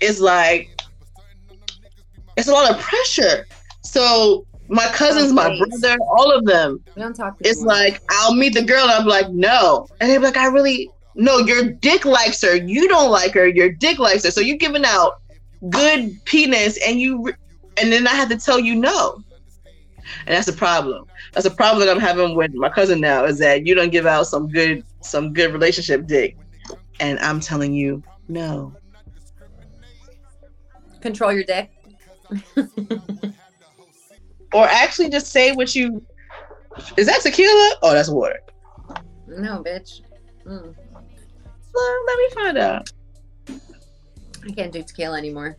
it's 0.00 0.20
like 0.20 0.68
it's 2.36 2.48
a 2.48 2.52
lot 2.52 2.70
of 2.70 2.80
pressure. 2.80 3.46
So 3.82 4.46
my 4.68 4.86
cousins, 4.94 5.32
my 5.32 5.54
brother, 5.56 5.98
all 6.16 6.32
of 6.32 6.44
them, 6.46 6.82
We 6.96 7.02
don't 7.02 7.14
talk 7.14 7.38
to 7.38 7.48
it's 7.48 7.62
like 7.62 8.00
I'll 8.10 8.34
meet 8.34 8.54
the 8.54 8.64
girl 8.64 8.84
and 8.84 8.92
I'm 8.92 9.06
like, 9.06 9.30
no. 9.30 9.88
And 10.00 10.10
they're 10.10 10.20
like, 10.20 10.36
I 10.36 10.46
really 10.46 10.90
no, 11.14 11.38
your 11.38 11.64
dick 11.64 12.04
likes 12.04 12.40
her. 12.42 12.56
You 12.56 12.88
don't 12.88 13.10
like 13.10 13.32
her. 13.34 13.46
Your 13.46 13.70
dick 13.70 13.98
likes 13.98 14.24
her. 14.24 14.30
So 14.30 14.40
you're 14.40 14.56
giving 14.56 14.84
out 14.84 15.20
good 15.70 16.22
penis 16.24 16.78
and 16.86 17.00
you 17.00 17.22
re- 17.22 17.34
and 17.76 17.92
then 17.92 18.06
I 18.06 18.10
have 18.10 18.28
to 18.30 18.36
tell 18.36 18.58
you 18.58 18.74
no. 18.74 19.22
And 20.26 20.36
that's 20.36 20.48
a 20.48 20.52
problem. 20.52 21.06
That's 21.32 21.46
a 21.46 21.50
problem 21.50 21.84
that 21.86 21.94
I'm 21.94 22.00
having 22.00 22.36
with 22.36 22.52
my 22.54 22.68
cousin 22.68 23.00
now 23.00 23.24
is 23.24 23.38
that 23.38 23.66
you 23.66 23.74
don't 23.74 23.90
give 23.90 24.06
out 24.06 24.26
some 24.26 24.48
good 24.48 24.84
some 25.00 25.32
good 25.32 25.52
relationship 25.52 26.06
dick. 26.06 26.36
And 27.00 27.18
I'm 27.20 27.40
telling 27.40 27.72
you 27.72 28.02
no. 28.28 28.74
control 31.00 31.32
your 31.32 31.44
dick. 31.44 31.70
Or 34.52 34.66
actually 34.66 35.08
just 35.08 35.28
say 35.28 35.52
what 35.52 35.74
you 35.74 36.04
is 36.96 37.06
that 37.06 37.20
tequila? 37.20 37.76
Oh, 37.82 37.92
that's 37.92 38.08
water. 38.08 38.40
No, 39.26 39.62
bitch. 39.62 40.02
Mm. 40.46 40.74
Well, 41.74 42.04
let 42.06 42.18
me 42.18 42.28
find 42.34 42.58
out. 42.58 42.92
I 44.44 44.50
can't 44.52 44.72
do 44.72 44.82
tequila 44.82 45.18
anymore. 45.18 45.56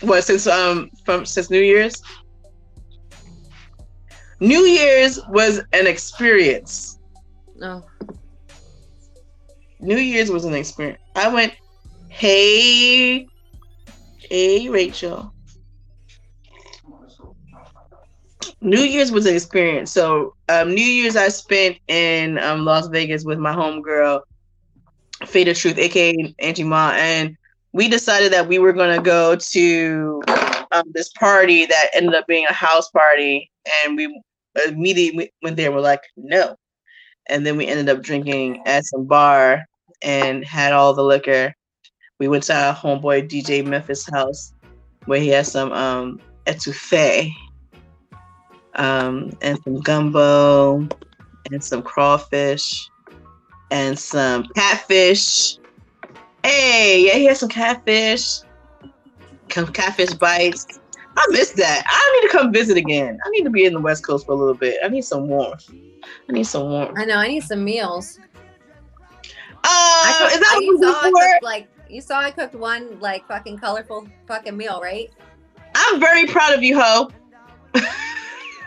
What 0.00 0.22
since 0.22 0.46
um 0.46 0.90
from 1.04 1.26
since 1.26 1.50
New 1.50 1.60
Year's? 1.60 2.02
New 4.40 4.60
Year's 4.60 5.18
was 5.28 5.60
an 5.72 5.86
experience. 5.86 6.98
No. 7.56 7.84
New 9.80 9.96
Year's 9.96 10.30
was 10.30 10.44
an 10.44 10.54
experience. 10.54 11.00
I 11.16 11.28
went, 11.28 11.52
hey, 12.08 13.26
hey, 14.18 14.68
Rachel. 14.68 15.32
New 18.60 18.80
Year's 18.80 19.12
was 19.12 19.26
an 19.26 19.34
experience. 19.34 19.92
So 19.92 20.34
um, 20.48 20.74
New 20.74 20.84
Year's 20.84 21.16
I 21.16 21.28
spent 21.28 21.78
in 21.86 22.38
um, 22.38 22.64
Las 22.64 22.88
Vegas 22.88 23.24
with 23.24 23.38
my 23.38 23.54
homegirl, 23.54 24.22
Faded 25.26 25.56
Truth, 25.56 25.78
aka 25.78 26.34
Angie 26.40 26.64
Ma, 26.64 26.92
and 26.94 27.36
we 27.72 27.88
decided 27.88 28.32
that 28.32 28.48
we 28.48 28.58
were 28.58 28.72
gonna 28.72 29.00
go 29.00 29.36
to 29.36 30.22
um, 30.72 30.84
this 30.92 31.10
party 31.10 31.66
that 31.66 31.90
ended 31.94 32.14
up 32.14 32.26
being 32.26 32.46
a 32.48 32.52
house 32.52 32.90
party, 32.90 33.50
and 33.84 33.96
we 33.96 34.22
immediately 34.66 35.32
went 35.42 35.56
there. 35.56 35.70
We're 35.70 35.80
like, 35.80 36.02
no, 36.16 36.56
and 37.28 37.46
then 37.46 37.56
we 37.56 37.66
ended 37.66 37.88
up 37.88 38.02
drinking 38.02 38.62
at 38.66 38.86
some 38.86 39.06
bar 39.06 39.64
and 40.02 40.44
had 40.44 40.72
all 40.72 40.94
the 40.94 41.02
liquor. 41.04 41.54
We 42.18 42.26
went 42.26 42.44
to 42.44 42.54
our 42.54 42.74
homeboy 42.74 43.28
DJ 43.28 43.64
Memphis 43.64 44.08
house 44.08 44.52
where 45.04 45.20
he 45.20 45.28
has 45.28 45.50
some 45.50 45.72
um 45.72 46.20
etouffee 46.46 47.32
um 48.78 49.32
and 49.42 49.62
some 49.62 49.80
gumbo 49.80 50.88
and 51.52 51.62
some 51.62 51.82
crawfish 51.82 52.88
and 53.70 53.98
some 53.98 54.44
catfish. 54.54 55.58
Hey, 56.44 57.04
yeah, 57.06 57.14
he 57.14 57.26
has 57.26 57.40
some 57.40 57.48
catfish. 57.48 58.40
Some 59.50 59.66
catfish 59.72 60.14
bites. 60.14 60.66
I 61.16 61.26
miss 61.30 61.50
that. 61.52 61.82
I 61.86 62.20
need 62.20 62.28
to 62.28 62.36
come 62.36 62.52
visit 62.52 62.76
again. 62.76 63.18
I 63.24 63.30
need 63.30 63.42
to 63.42 63.50
be 63.50 63.64
in 63.64 63.72
the 63.72 63.80
West 63.80 64.06
Coast 64.06 64.26
for 64.26 64.32
a 64.32 64.36
little 64.36 64.54
bit. 64.54 64.78
I 64.84 64.88
need 64.88 65.04
some 65.04 65.26
warmth. 65.26 65.68
I 66.28 66.32
need 66.32 66.44
some 66.44 66.70
warmth. 66.70 66.96
I 66.96 67.04
know. 67.04 67.16
I 67.16 67.28
need 67.28 67.42
some 67.42 67.64
meals. 67.64 68.18
Uh, 69.54 69.64
I 69.64 70.30
is 70.32 70.38
that 70.38 70.50
I, 70.50 70.54
what 70.54 70.62
you 70.62 70.78
saw 70.80 71.00
cooked, 71.02 71.42
like 71.42 71.68
you 71.90 72.00
saw 72.00 72.20
I 72.20 72.30
cooked 72.30 72.54
one 72.54 73.00
like 73.00 73.26
fucking 73.26 73.58
colorful 73.58 74.06
fucking 74.28 74.56
meal, 74.56 74.80
right? 74.80 75.10
I'm 75.74 75.98
very 75.98 76.26
proud 76.26 76.54
of 76.54 76.62
you, 76.62 76.80
ho. 76.80 77.10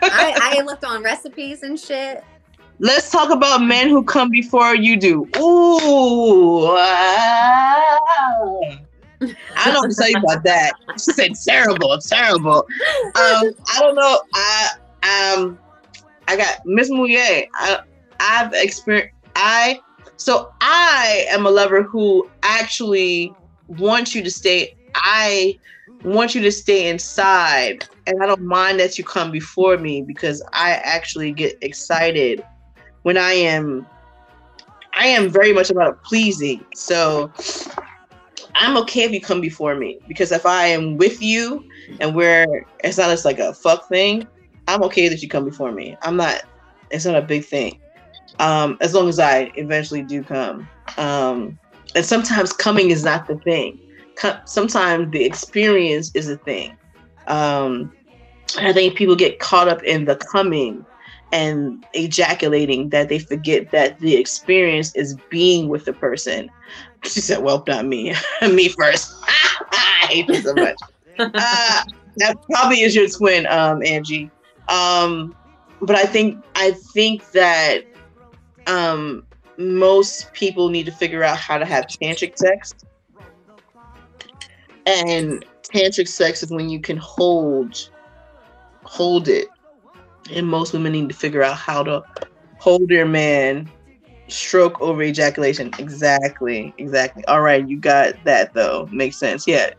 I, 0.02 0.58
I 0.58 0.62
looked 0.62 0.84
on 0.84 1.02
recipes 1.02 1.62
and 1.62 1.78
shit. 1.78 2.24
Let's 2.78 3.10
talk 3.10 3.30
about 3.30 3.62
men 3.62 3.88
who 3.88 4.02
come 4.02 4.30
before 4.30 4.74
you 4.74 4.96
do. 4.96 5.28
Ooh. 5.38 6.74
ah. 6.76 7.98
I 9.56 9.70
don't 9.70 9.94
tell 9.94 10.10
you 10.10 10.18
about 10.18 10.42
that. 10.44 10.72
She 10.94 11.12
said 11.12 11.32
terrible, 11.46 11.96
terrible. 11.98 12.66
Um, 13.14 13.14
I 13.14 13.78
don't 13.78 13.94
know. 13.94 14.20
I 14.34 14.70
um 15.36 15.58
I 16.26 16.36
got 16.36 16.60
Miss 16.64 16.90
Mouillet. 16.90 17.48
I 17.54 17.80
I've 18.18 18.52
experienced 18.54 19.14
I 19.36 19.80
so 20.16 20.52
I 20.60 21.26
am 21.30 21.46
a 21.46 21.50
lover 21.50 21.82
who 21.82 22.28
actually 22.42 23.32
wants 23.68 24.14
you 24.14 24.22
to 24.22 24.30
stay. 24.30 24.76
I 24.94 25.58
want 26.04 26.34
you 26.34 26.40
to 26.42 26.52
stay 26.52 26.88
inside 26.88 27.86
and 28.06 28.22
I 28.22 28.26
don't 28.26 28.42
mind 28.42 28.80
that 28.80 28.98
you 28.98 29.04
come 29.04 29.30
before 29.30 29.78
me 29.78 30.02
because 30.02 30.42
I 30.52 30.72
actually 30.72 31.32
get 31.32 31.56
excited 31.62 32.44
when 33.02 33.16
I 33.16 33.32
am 33.32 33.86
I 34.94 35.06
am 35.06 35.30
very 35.30 35.52
much 35.52 35.70
about 35.70 36.02
pleasing. 36.04 36.64
So 36.74 37.32
I'm 38.54 38.76
okay 38.78 39.04
if 39.04 39.12
you 39.12 39.20
come 39.20 39.40
before 39.40 39.74
me 39.74 39.98
because 40.06 40.32
if 40.32 40.44
I 40.44 40.66
am 40.66 40.96
with 40.96 41.22
you 41.22 41.64
and 42.00 42.14
we're 42.14 42.66
it's 42.84 42.98
not 42.98 43.08
just 43.08 43.24
like 43.24 43.38
a 43.38 43.54
fuck 43.54 43.88
thing, 43.88 44.26
I'm 44.68 44.82
okay 44.84 45.08
that 45.08 45.22
you 45.22 45.28
come 45.28 45.44
before 45.44 45.72
me. 45.72 45.96
I'm 46.02 46.16
not 46.16 46.42
it's 46.90 47.06
not 47.06 47.16
a 47.16 47.22
big 47.22 47.44
thing. 47.44 47.80
Um 48.38 48.76
as 48.80 48.94
long 48.94 49.08
as 49.08 49.18
I 49.18 49.52
eventually 49.54 50.02
do 50.02 50.22
come. 50.22 50.68
Um 50.98 51.58
and 51.94 52.04
sometimes 52.04 52.52
coming 52.52 52.90
is 52.90 53.04
not 53.04 53.26
the 53.26 53.36
thing. 53.36 53.78
Sometimes 54.44 55.10
the 55.12 55.24
experience 55.24 56.10
is 56.14 56.28
a 56.28 56.36
thing. 56.36 56.76
Um 57.26 57.92
I 58.58 58.72
think 58.72 58.96
people 58.96 59.16
get 59.16 59.38
caught 59.38 59.68
up 59.68 59.82
in 59.82 60.04
the 60.04 60.16
coming 60.16 60.84
and 61.32 61.84
ejaculating 61.94 62.90
that 62.90 63.08
they 63.08 63.18
forget 63.18 63.70
that 63.70 63.98
the 64.00 64.16
experience 64.16 64.94
is 64.94 65.16
being 65.30 65.68
with 65.68 65.86
the 65.86 65.92
person. 65.92 66.50
She 67.04 67.20
said, 67.20 67.42
"Well, 67.42 67.64
not 67.66 67.86
me, 67.86 68.14
me 68.42 68.68
first. 68.68 69.14
I 69.26 70.06
hate 70.08 70.26
this 70.26 70.44
so 70.44 70.54
much. 70.54 70.76
uh, 71.18 71.82
that 72.16 72.36
probably 72.50 72.82
is 72.82 72.94
your 72.94 73.08
twin, 73.08 73.46
um, 73.46 73.82
Angie. 73.82 74.30
Um, 74.68 75.34
but 75.80 75.96
I 75.96 76.04
think 76.04 76.44
I 76.54 76.72
think 76.92 77.30
that 77.32 77.84
um, 78.66 79.24
most 79.56 80.32
people 80.32 80.68
need 80.68 80.86
to 80.86 80.92
figure 80.92 81.24
out 81.24 81.38
how 81.38 81.58
to 81.58 81.64
have 81.64 81.86
tantric 81.86 82.36
sex. 82.36 82.74
And 84.86 85.44
tantric 85.62 86.08
sex 86.08 86.42
is 86.42 86.50
when 86.50 86.68
you 86.68 86.80
can 86.80 86.96
hold 86.96 87.88
hold 88.84 89.28
it. 89.28 89.48
And 90.30 90.46
most 90.46 90.72
women 90.72 90.92
need 90.92 91.08
to 91.08 91.14
figure 91.14 91.42
out 91.42 91.56
how 91.56 91.82
to 91.82 92.02
hold 92.58 92.90
your 92.90 93.06
man, 93.06 93.70
stroke 94.28 94.80
over 94.80 95.02
ejaculation. 95.02 95.72
Exactly. 95.78 96.72
Exactly. 96.78 97.24
All 97.26 97.42
right, 97.42 97.66
you 97.66 97.78
got 97.78 98.14
that 98.24 98.54
though. 98.54 98.88
Makes 98.92 99.16
sense. 99.16 99.46
Yeah. 99.46 99.70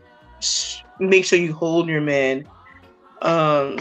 Make 1.00 1.24
sure 1.24 1.38
you 1.38 1.52
hold 1.52 1.88
your 1.88 2.00
man. 2.00 2.46
Um 3.22 3.78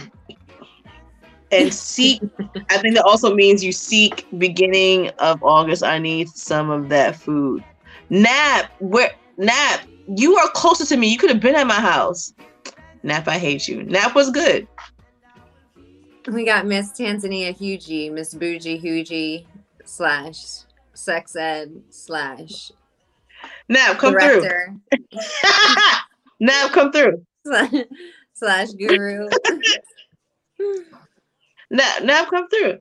and 1.53 1.73
seek 1.73 2.21
i 2.69 2.77
think 2.77 2.95
that 2.95 3.03
also 3.05 3.33
means 3.33 3.63
you 3.63 3.71
seek 3.71 4.25
beginning 4.37 5.09
of 5.19 5.41
august 5.43 5.83
i 5.83 5.97
need 5.97 6.27
some 6.29 6.69
of 6.69 6.89
that 6.89 7.15
food 7.15 7.63
nap 8.09 8.71
where 8.79 9.11
nap 9.37 9.81
you 10.17 10.35
are 10.35 10.49
closer 10.49 10.85
to 10.85 10.97
me. 10.97 11.07
You 11.07 11.17
could 11.17 11.29
have 11.29 11.39
been 11.39 11.55
at 11.55 11.65
my 11.65 11.79
house. 11.79 12.33
Nap 13.03 13.27
i 13.27 13.39
hate 13.39 13.67
you. 13.67 13.83
Nap 13.83 14.15
was 14.15 14.29
good. 14.31 14.67
We 16.27 16.45
got 16.45 16.65
miss 16.65 16.91
tanzania 16.91 17.57
hugie 17.57 18.11
miss 18.11 18.33
bougie 18.33 18.81
hugie 18.81 19.45
slash 19.85 20.63
sex 20.93 21.35
ed 21.35 21.81
slash 21.89 22.71
nap 23.67 23.97
come 23.97 24.13
director. 24.13 24.75
through 24.91 25.19
nap 26.39 26.71
come 26.71 26.91
through. 26.91 27.25
Slash 28.35 28.69
guru. 28.73 29.29
Nap, 31.69 32.03
now 32.03 32.25
come 32.25 32.47
through. 32.49 32.79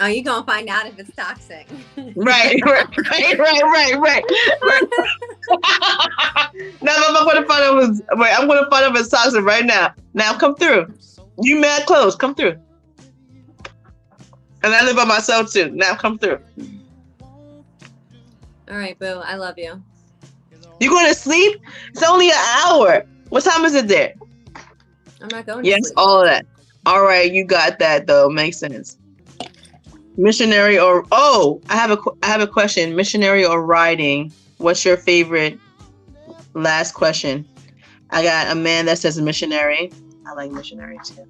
Oh, 0.00 0.06
you 0.06 0.24
gonna 0.24 0.44
find 0.44 0.68
out 0.68 0.86
if 0.86 0.98
it's 0.98 1.14
toxic. 1.14 1.68
right, 2.16 2.60
right, 2.64 2.96
right, 3.10 3.38
right, 3.38 3.94
right, 3.94 4.24
right. 4.62 4.82
now 6.82 6.94
I'm 6.96 7.26
gonna 7.26 7.46
find 7.46 7.64
out 7.64 7.82
if 7.82 8.00
wait, 8.18 8.38
I'm 8.38 8.48
gonna 8.48 8.68
find 8.70 8.86
out 8.86 8.94
if 8.94 9.00
it's 9.00 9.08
toxic 9.08 9.44
right 9.44 9.64
now. 9.64 9.94
Now 10.14 10.36
come 10.36 10.56
through. 10.56 10.92
You 11.40 11.60
mad 11.60 11.86
close, 11.86 12.16
come 12.16 12.34
through. 12.34 12.56
And 14.64 14.74
I 14.74 14.82
live 14.84 14.96
by 14.96 15.04
myself 15.04 15.52
too. 15.52 15.70
Now 15.70 15.94
come 15.94 16.18
through. 16.18 16.40
All 18.70 18.76
right, 18.76 18.98
boo. 18.98 19.20
I 19.22 19.36
love 19.36 19.58
you. 19.58 19.82
You 20.80 20.90
going 20.90 21.06
to 21.06 21.14
sleep? 21.14 21.60
It's 21.90 22.02
only 22.02 22.30
an 22.30 22.36
hour. 22.64 23.04
What 23.28 23.44
time 23.44 23.64
is 23.64 23.74
it 23.74 23.88
there? 23.88 24.14
I'm 25.20 25.28
not 25.30 25.46
going. 25.46 25.64
To 25.64 25.70
sleep. 25.70 25.82
Yes, 25.82 25.92
all 25.96 26.20
of 26.20 26.26
that. 26.26 26.46
All 26.86 27.02
right, 27.02 27.30
you 27.30 27.44
got 27.44 27.78
that 27.78 28.06
though. 28.06 28.28
Makes 28.28 28.58
sense. 28.58 28.98
Missionary 30.16 30.78
or 30.78 31.04
oh, 31.10 31.60
I 31.68 31.76
have 31.76 31.90
a 31.90 31.98
I 32.22 32.26
have 32.28 32.40
a 32.40 32.46
question. 32.46 32.94
Missionary 32.94 33.44
or 33.44 33.64
riding? 33.64 34.32
What's 34.58 34.84
your 34.84 34.96
favorite? 34.96 35.58
Last 36.54 36.92
question. 36.92 37.44
I 38.10 38.22
got 38.22 38.50
a 38.50 38.54
man 38.54 38.86
that 38.86 38.98
says 38.98 39.20
missionary. 39.20 39.92
I 40.26 40.32
like 40.34 40.52
missionary 40.52 40.98
too. 41.04 41.26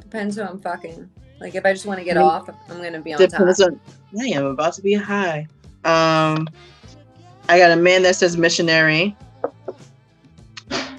Depends 0.00 0.36
who 0.36 0.42
I'm 0.42 0.58
fucking. 0.58 1.10
Like 1.40 1.54
if 1.54 1.66
I 1.66 1.72
just 1.72 1.84
want 1.84 1.98
to 1.98 2.04
get 2.04 2.16
off, 2.16 2.48
I'm 2.70 2.82
gonna 2.82 3.00
be 3.00 3.12
on 3.12 3.20
Depends 3.20 3.58
top. 3.58 3.68
On, 3.68 3.80
yeah, 4.12 4.38
I'm 4.38 4.46
about 4.46 4.72
to 4.74 4.82
be 4.82 4.94
high. 4.94 5.46
Um, 5.84 6.48
I 7.48 7.58
got 7.58 7.70
a 7.70 7.76
man 7.76 8.02
that 8.04 8.16
says 8.16 8.36
missionary. 8.36 9.14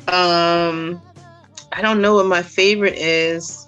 Um, 0.07 1.01
I 1.73 1.81
don't 1.81 2.01
know 2.01 2.15
what 2.15 2.27
my 2.27 2.41
favorite 2.41 2.95
is. 2.95 3.67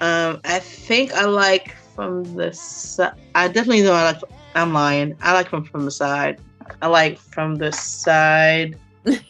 Um, 0.00 0.40
I 0.44 0.58
think 0.58 1.12
I 1.12 1.26
like 1.26 1.76
from 2.00 2.24
the 2.34 2.50
side. 2.52 3.12
I 3.34 3.48
definitely 3.48 3.82
know 3.82 3.92
I 3.92 4.12
like. 4.12 4.22
I'm 4.54 4.72
lying. 4.72 5.16
I 5.20 5.34
like 5.34 5.48
from 5.48 5.64
from 5.64 5.84
the 5.84 5.90
side. 5.90 6.40
I 6.80 6.86
like 6.86 7.18
from 7.18 7.56
the 7.56 7.72
side 7.72 8.78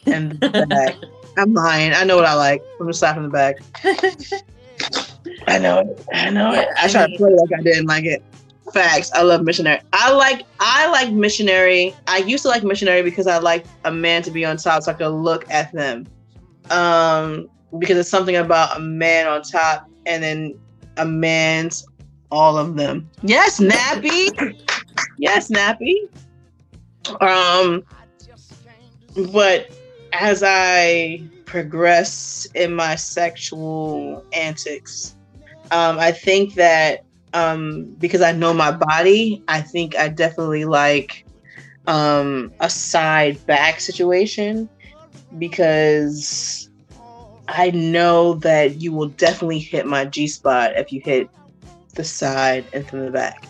and 0.06 0.38
the 0.38 0.66
back. 0.68 0.96
I'm 1.36 1.52
lying. 1.52 1.92
I 1.92 2.04
know 2.04 2.16
what 2.16 2.26
I 2.26 2.34
like 2.34 2.62
from 2.78 2.86
the 2.86 2.94
side 2.94 3.14
from 3.14 3.24
the 3.24 3.28
back. 3.28 3.56
I 5.48 5.58
know 5.58 5.80
it. 5.80 6.06
I 6.12 6.30
know 6.30 6.52
it. 6.52 6.68
I, 6.76 6.84
I 6.84 6.88
tried 6.88 7.08
to 7.08 7.16
play 7.16 7.32
like 7.32 7.58
I 7.58 7.62
didn't 7.62 7.86
like 7.86 8.04
it. 8.04 8.22
Facts. 8.72 9.10
I 9.14 9.22
love 9.22 9.42
missionary. 9.42 9.80
I 9.92 10.12
like 10.12 10.46
I 10.60 10.88
like 10.90 11.10
missionary. 11.12 11.92
I 12.06 12.18
used 12.18 12.44
to 12.44 12.48
like 12.48 12.62
missionary 12.62 13.02
because 13.02 13.26
I 13.26 13.38
like 13.38 13.66
a 13.84 13.90
man 13.90 14.22
to 14.22 14.30
be 14.30 14.44
on 14.44 14.58
top 14.58 14.84
so 14.84 14.92
I 14.92 14.94
could 14.94 15.08
look 15.08 15.50
at 15.50 15.72
them. 15.72 16.06
Um, 16.70 17.48
because 17.80 17.98
it's 17.98 18.08
something 18.08 18.36
about 18.36 18.76
a 18.76 18.80
man 18.80 19.26
on 19.26 19.42
top 19.42 19.90
and 20.06 20.22
then 20.22 20.56
a 20.98 21.04
man's 21.04 21.84
all 22.30 22.56
of 22.56 22.76
them. 22.76 23.10
Yes, 23.22 23.60
Nappy. 23.60 24.56
yes, 25.18 25.48
Nappy. 25.48 26.08
Um, 27.20 27.82
but 29.32 29.68
as 30.12 30.42
I 30.44 31.22
progress 31.44 32.46
in 32.54 32.74
my 32.74 32.94
sexual 32.94 34.24
antics, 34.32 35.16
um, 35.70 35.98
I 35.98 36.12
think 36.12 36.54
that 36.54 37.04
um, 37.32 37.94
because 37.98 38.22
I 38.22 38.32
know 38.32 38.52
my 38.52 38.72
body, 38.72 39.42
I 39.48 39.60
think 39.60 39.96
I 39.96 40.08
definitely 40.08 40.64
like 40.64 41.24
um, 41.86 42.52
a 42.60 42.68
side 42.68 43.44
back 43.46 43.80
situation 43.80 44.68
because 45.38 46.70
I 47.48 47.70
know 47.70 48.34
that 48.34 48.80
you 48.80 48.92
will 48.92 49.08
definitely 49.08 49.58
hit 49.58 49.86
my 49.86 50.04
G 50.04 50.26
spot 50.26 50.72
if 50.76 50.92
you 50.92 51.00
hit 51.04 51.28
the 51.95 52.05
side 52.05 52.64
and 52.72 52.88
from 52.88 53.05
the 53.05 53.11
back. 53.11 53.45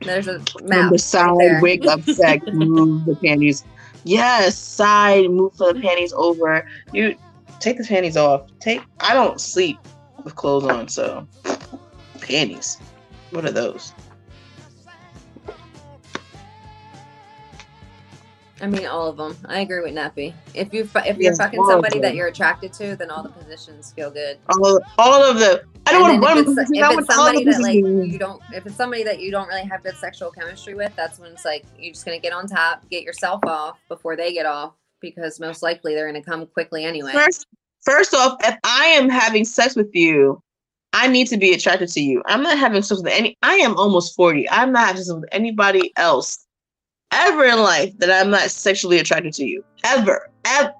There's 0.00 0.28
a 0.28 0.40
from 0.40 0.90
the 0.90 0.98
side, 0.98 1.36
right 1.36 1.62
wake 1.62 1.86
up, 1.86 2.02
sex, 2.02 2.44
move 2.52 3.04
the 3.04 3.16
panties. 3.16 3.64
Yes, 4.04 4.56
side, 4.56 5.30
move 5.30 5.56
the 5.58 5.74
panties 5.74 6.12
over. 6.14 6.66
You 6.92 7.16
take 7.58 7.76
the 7.76 7.84
panties 7.84 8.16
off. 8.16 8.48
Take. 8.60 8.82
I 9.00 9.14
don't 9.14 9.40
sleep 9.40 9.78
with 10.24 10.34
clothes 10.36 10.64
on, 10.64 10.88
so 10.88 11.26
panties. 12.20 12.78
What 13.30 13.44
are 13.44 13.52
those? 13.52 13.92
I 18.62 18.66
mean, 18.66 18.86
all 18.86 19.08
of 19.08 19.16
them. 19.16 19.36
I 19.46 19.60
agree 19.60 19.80
with 19.80 19.94
Nappy. 19.94 20.34
If 20.54 20.74
you 20.74 20.82
if 20.82 21.16
you're 21.16 21.16
yes, 21.18 21.38
fucking 21.38 21.64
somebody 21.66 21.98
that 22.00 22.14
you're 22.14 22.26
attracted 22.26 22.72
to, 22.74 22.94
then 22.96 23.10
all 23.10 23.22
the 23.22 23.30
positions 23.30 23.92
feel 23.92 24.10
good. 24.10 24.38
All, 24.48 24.80
all 24.98 25.22
of 25.22 25.38
the. 25.38 25.64
I 25.86 25.92
don't 25.92 26.20
want 26.20 26.44
to. 26.44 26.52
If 26.52 26.58
it's, 26.58 26.70
if 26.70 26.98
it's 26.98 27.14
somebody 27.14 27.44
that 27.44 27.60
like 27.62 27.76
you 27.76 28.18
don't, 28.18 28.42
if 28.52 28.66
it's 28.66 28.76
somebody 28.76 29.02
that 29.04 29.20
you 29.20 29.30
don't 29.30 29.48
really 29.48 29.66
have 29.66 29.82
good 29.82 29.96
sexual 29.96 30.30
chemistry 30.30 30.74
with, 30.74 30.94
that's 30.94 31.18
when 31.18 31.32
it's 31.32 31.44
like 31.44 31.64
you're 31.78 31.94
just 31.94 32.04
gonna 32.04 32.18
get 32.18 32.32
on 32.32 32.46
top, 32.46 32.88
get 32.90 33.02
yourself 33.02 33.40
off 33.46 33.78
before 33.88 34.14
they 34.14 34.32
get 34.32 34.44
off, 34.44 34.74
because 35.00 35.40
most 35.40 35.62
likely 35.62 35.94
they're 35.94 36.06
gonna 36.06 36.22
come 36.22 36.46
quickly 36.46 36.84
anyway. 36.84 37.12
First, 37.12 37.46
first 37.82 38.14
off, 38.14 38.36
if 38.44 38.56
I 38.64 38.86
am 38.86 39.08
having 39.08 39.44
sex 39.44 39.74
with 39.74 39.94
you, 39.94 40.42
I 40.92 41.08
need 41.08 41.28
to 41.28 41.38
be 41.38 41.54
attracted 41.54 41.88
to 41.90 42.00
you. 42.00 42.22
I'm 42.26 42.42
not 42.42 42.58
having 42.58 42.82
sex 42.82 43.02
with 43.02 43.12
any. 43.12 43.38
I 43.42 43.54
am 43.54 43.74
almost 43.76 44.14
forty. 44.14 44.48
I'm 44.50 44.70
not 44.70 44.88
having 44.88 45.02
sex 45.02 45.14
with 45.14 45.28
anybody 45.32 45.92
else 45.96 46.46
ever 47.12 47.44
in 47.44 47.60
life 47.60 47.96
that 47.98 48.10
I'm 48.10 48.30
not 48.30 48.50
sexually 48.50 48.98
attracted 48.98 49.32
to 49.34 49.44
you. 49.44 49.64
Ever. 49.84 50.30
Ever. 50.44 50.74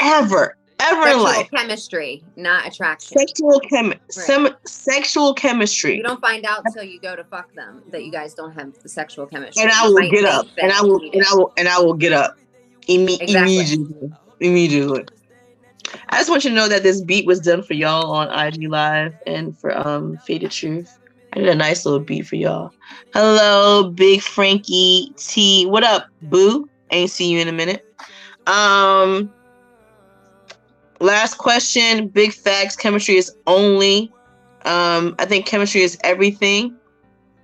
Ever. 0.00 0.56
Ever 0.80 1.02
sexual 1.02 1.18
in 1.18 1.22
life. 1.22 1.50
chemistry, 1.50 2.24
not 2.36 2.66
attraction. 2.66 3.16
Sexual 3.16 3.60
chem 3.60 3.90
right. 3.90 4.10
sem- 4.10 4.56
sexual 4.66 5.32
chemistry. 5.32 5.96
You 5.96 6.02
don't 6.02 6.20
find 6.20 6.44
out 6.44 6.62
until 6.64 6.82
you 6.82 7.00
go 7.00 7.14
to 7.14 7.24
fuck 7.24 7.54
them 7.54 7.82
that 7.90 8.04
you 8.04 8.10
guys 8.10 8.34
don't 8.34 8.52
have 8.52 8.74
the 8.82 8.88
sexual 8.88 9.26
chemistry. 9.26 9.62
And 9.62 9.70
I 9.72 9.88
will 9.88 10.10
get 10.10 10.24
up. 10.24 10.46
And 10.58 10.72
I 10.72 10.82
will 10.82 11.00
and 11.00 11.24
I 11.24 11.34
will 11.34 11.52
and 11.56 11.68
I 11.68 11.78
will 11.78 11.94
get 11.94 12.12
up. 12.12 12.36
Imme- 12.88 13.20
exactly. 13.20 13.56
Immediately. 13.56 14.12
Immediately. 14.40 15.04
I 16.08 16.18
just 16.18 16.28
want 16.28 16.44
you 16.44 16.50
to 16.50 16.56
know 16.56 16.68
that 16.68 16.82
this 16.82 17.00
beat 17.00 17.24
was 17.24 17.40
done 17.40 17.62
for 17.62 17.74
y'all 17.74 18.10
on 18.10 18.28
IG 18.46 18.68
Live 18.68 19.14
and 19.26 19.56
for 19.56 19.76
um 19.86 20.18
Faded 20.18 20.50
Truth. 20.50 20.98
I 21.34 21.40
did 21.40 21.48
a 21.48 21.54
nice 21.54 21.84
little 21.84 21.98
beat 22.00 22.26
for 22.26 22.36
y'all. 22.36 22.72
Hello, 23.12 23.90
Big 23.90 24.22
Frankie 24.22 25.12
T. 25.16 25.66
What 25.66 25.82
up, 25.82 26.06
Boo? 26.22 26.68
Ain't 26.92 27.10
see 27.10 27.28
you 27.28 27.40
in 27.40 27.48
a 27.48 27.52
minute. 27.52 27.84
Um, 28.46 29.32
last 31.00 31.38
question. 31.38 32.06
Big 32.06 32.32
facts. 32.32 32.76
Chemistry 32.76 33.16
is 33.16 33.34
only. 33.48 34.12
Um, 34.64 35.16
I 35.18 35.24
think 35.24 35.44
chemistry 35.44 35.80
is 35.80 35.98
everything. 36.04 36.76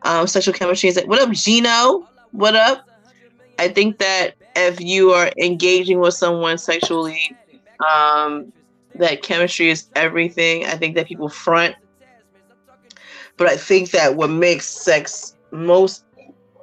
Um, 0.02 0.28
sexual 0.28 0.54
chemistry 0.54 0.88
is. 0.88 0.94
Like, 0.94 1.08
what 1.08 1.20
up, 1.20 1.32
Gino? 1.32 2.08
What 2.30 2.54
up? 2.54 2.88
I 3.58 3.66
think 3.66 3.98
that 3.98 4.36
if 4.54 4.80
you 4.80 5.10
are 5.10 5.32
engaging 5.36 5.98
with 5.98 6.14
someone 6.14 6.58
sexually, 6.58 7.36
um, 7.92 8.52
that 8.94 9.22
chemistry 9.22 9.68
is 9.68 9.88
everything. 9.96 10.64
I 10.66 10.76
think 10.76 10.94
that 10.94 11.08
people 11.08 11.28
front 11.28 11.74
but 13.40 13.48
I 13.48 13.56
think 13.56 13.90
that 13.92 14.16
what 14.16 14.28
makes 14.28 14.66
sex 14.66 15.34
most 15.50 16.04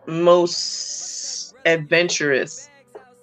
most 0.06 1.56
adventurous 1.66 2.70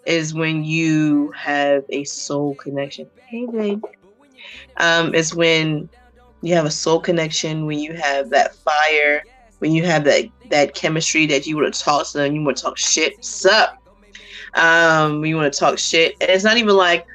is 0.06 0.34
when 0.34 0.64
you 0.64 1.30
have 1.36 1.84
a 1.90 2.02
soul 2.02 2.56
connection. 2.56 3.08
Hey, 3.28 3.46
babe. 3.46 3.80
Um, 4.78 5.14
it's 5.14 5.32
when 5.34 5.88
you 6.42 6.52
have 6.54 6.66
a 6.66 6.70
soul 6.70 6.98
connection, 6.98 7.64
when 7.64 7.78
you 7.78 7.92
have 7.94 8.28
that 8.30 8.56
fire, 8.56 9.22
when 9.60 9.70
you 9.70 9.84
have 9.84 10.02
that 10.02 10.24
that 10.50 10.74
chemistry 10.74 11.24
that 11.26 11.46
you 11.46 11.56
want 11.56 11.72
to 11.72 11.80
talk 11.80 12.08
to 12.08 12.18
them, 12.18 12.34
you 12.34 12.42
want 12.42 12.56
to 12.56 12.62
talk 12.64 12.76
shit. 12.76 13.24
Sup? 13.24 13.78
Um, 14.54 15.24
you 15.24 15.36
want 15.36 15.52
to 15.52 15.56
talk 15.56 15.78
shit, 15.78 16.16
and 16.20 16.28
it's 16.28 16.42
not 16.42 16.56
even 16.56 16.74
like 16.74 17.06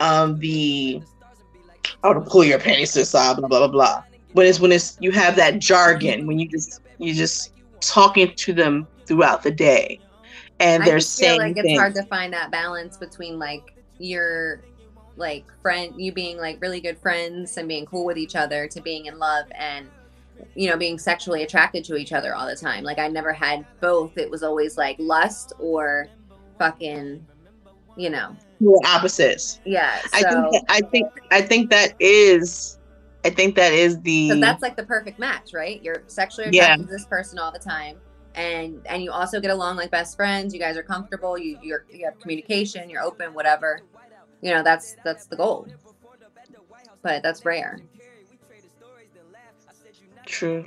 um 0.00 0.36
the 0.40 1.00
I 2.02 2.08
want 2.08 2.24
to 2.24 2.28
pull 2.28 2.42
your 2.42 2.58
panties 2.58 2.92
to 2.94 2.98
the 2.98 3.04
side, 3.04 3.36
blah 3.36 3.46
blah 3.46 3.60
blah 3.60 3.68
blah. 3.68 4.02
But 4.34 4.46
it's 4.46 4.60
when 4.60 4.72
it's 4.72 4.96
you 5.00 5.10
have 5.12 5.36
that 5.36 5.58
jargon 5.58 6.26
when 6.26 6.38
you 6.38 6.48
just 6.48 6.80
you 6.98 7.14
just 7.14 7.52
talking 7.80 8.32
to 8.34 8.52
them 8.52 8.86
throughout 9.06 9.42
the 9.42 9.50
day, 9.50 10.00
and 10.60 10.82
I 10.82 10.86
they're 10.86 11.00
saying 11.00 11.40
like 11.40 11.56
it's 11.56 11.62
things. 11.62 11.78
hard 11.78 11.94
to 11.94 12.04
find 12.04 12.32
that 12.32 12.50
balance 12.50 12.96
between 12.96 13.38
like 13.38 13.74
your 13.98 14.62
like 15.16 15.44
friend 15.60 15.92
you 15.96 16.12
being 16.12 16.38
like 16.38 16.60
really 16.60 16.80
good 16.80 16.98
friends 16.98 17.56
and 17.56 17.68
being 17.68 17.84
cool 17.86 18.04
with 18.04 18.16
each 18.16 18.36
other 18.36 18.66
to 18.68 18.80
being 18.80 19.06
in 19.06 19.18
love 19.18 19.46
and 19.54 19.86
you 20.54 20.70
know 20.70 20.76
being 20.76 20.98
sexually 20.98 21.42
attracted 21.42 21.84
to 21.84 21.96
each 21.96 22.12
other 22.12 22.34
all 22.34 22.46
the 22.46 22.56
time 22.56 22.82
like 22.82 22.98
i 22.98 23.06
never 23.06 23.30
had 23.32 23.66
both 23.80 24.16
it 24.16 24.30
was 24.30 24.42
always 24.42 24.78
like 24.78 24.96
lust 24.98 25.52
or 25.58 26.06
fucking 26.58 27.24
you 27.96 28.08
know 28.08 28.34
opposites. 28.84 29.60
yeah 29.64 30.00
I 30.12 30.22
think 30.22 30.64
I 30.68 30.80
think 30.80 31.08
I 31.30 31.40
think 31.42 31.70
that 31.70 31.94
is 32.00 32.78
I 33.24 33.30
think 33.30 33.54
that 33.56 33.72
is 33.72 34.00
the 34.00 34.28
because 34.28 34.40
that's 34.40 34.62
like 34.62 34.76
the 34.76 34.84
perfect 34.84 35.18
match 35.18 35.52
right 35.52 35.82
you're 35.82 36.02
sexually 36.06 36.48
Yeah. 36.52 36.64
attracted 36.64 36.86
to 36.86 36.92
this 36.92 37.06
person 37.06 37.38
all 37.38 37.52
the 37.52 37.58
time 37.58 37.98
and 38.34 38.80
and 38.86 39.02
you 39.02 39.10
also 39.10 39.40
get 39.40 39.50
along 39.50 39.76
like 39.76 39.90
best 39.90 40.16
friends 40.16 40.54
you 40.54 40.60
guys 40.60 40.76
are 40.76 40.82
comfortable 40.82 41.36
you 41.36 41.58
you're, 41.62 41.84
you 41.90 42.04
have 42.04 42.18
communication 42.20 42.88
you're 42.88 43.02
open 43.02 43.34
whatever 43.34 43.80
you 44.40 44.50
know 44.50 44.62
that's 44.62 44.96
that's 45.04 45.26
the 45.26 45.36
goal 45.36 45.66
but 47.02 47.22
that's 47.22 47.44
rare 47.44 47.80
true. 50.26 50.64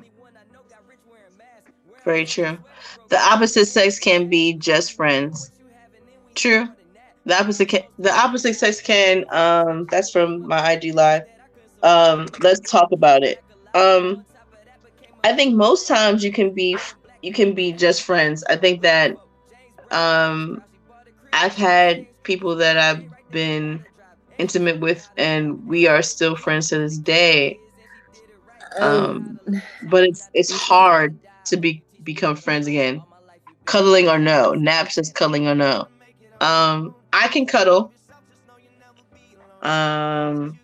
Very 2.03 2.25
true. 2.25 2.57
The 3.09 3.17
opposite 3.17 3.65
sex 3.65 3.97
can 3.97 4.29
be 4.29 4.53
just 4.53 4.93
friends. 4.93 5.51
True. 6.35 6.67
The 7.25 7.39
opposite 7.39 7.69
can, 7.69 7.83
the 7.97 8.11
opposite 8.13 8.55
sex 8.55 8.81
can 8.81 9.23
um 9.31 9.87
that's 9.89 10.11
from 10.11 10.45
my 10.47 10.73
IG 10.73 10.93
live. 10.93 11.23
Um 11.83 12.27
let's 12.41 12.61
talk 12.71 12.91
about 12.91 13.23
it. 13.23 13.43
Um 13.75 14.25
I 15.23 15.33
think 15.33 15.55
most 15.55 15.87
times 15.87 16.23
you 16.23 16.31
can 16.31 16.53
be 16.53 16.77
you 17.21 17.33
can 17.33 17.53
be 17.55 17.73
just 17.73 18.03
friends. 18.03 18.43
I 18.49 18.57
think 18.57 18.83
that 18.83 19.17
um 19.91 20.63
I've 21.33 21.55
had 21.55 22.07
people 22.23 22.55
that 22.57 22.77
I've 22.77 23.03
been 23.31 23.85
intimate 24.37 24.79
with 24.79 25.09
and 25.17 25.65
we 25.67 25.87
are 25.87 26.01
still 26.03 26.35
friends 26.35 26.69
to 26.69 26.79
this 26.79 26.97
day. 26.97 27.61
Um 28.79 29.41
but 29.81 30.03
it's 30.03 30.29
it's 30.33 30.51
hard 30.51 31.19
to 31.45 31.57
be 31.57 31.83
become 32.03 32.35
friends 32.35 32.67
again. 32.67 33.05
Cuddling 33.65 34.09
or 34.09 34.19
no. 34.19 34.53
Nap 34.53 34.91
says 34.91 35.11
cuddling 35.11 35.47
or 35.47 35.55
no. 35.55 35.87
Um 36.41 36.95
I 37.13 37.27
can 37.29 37.45
cuddle. 37.47 37.93
Um 39.61 40.59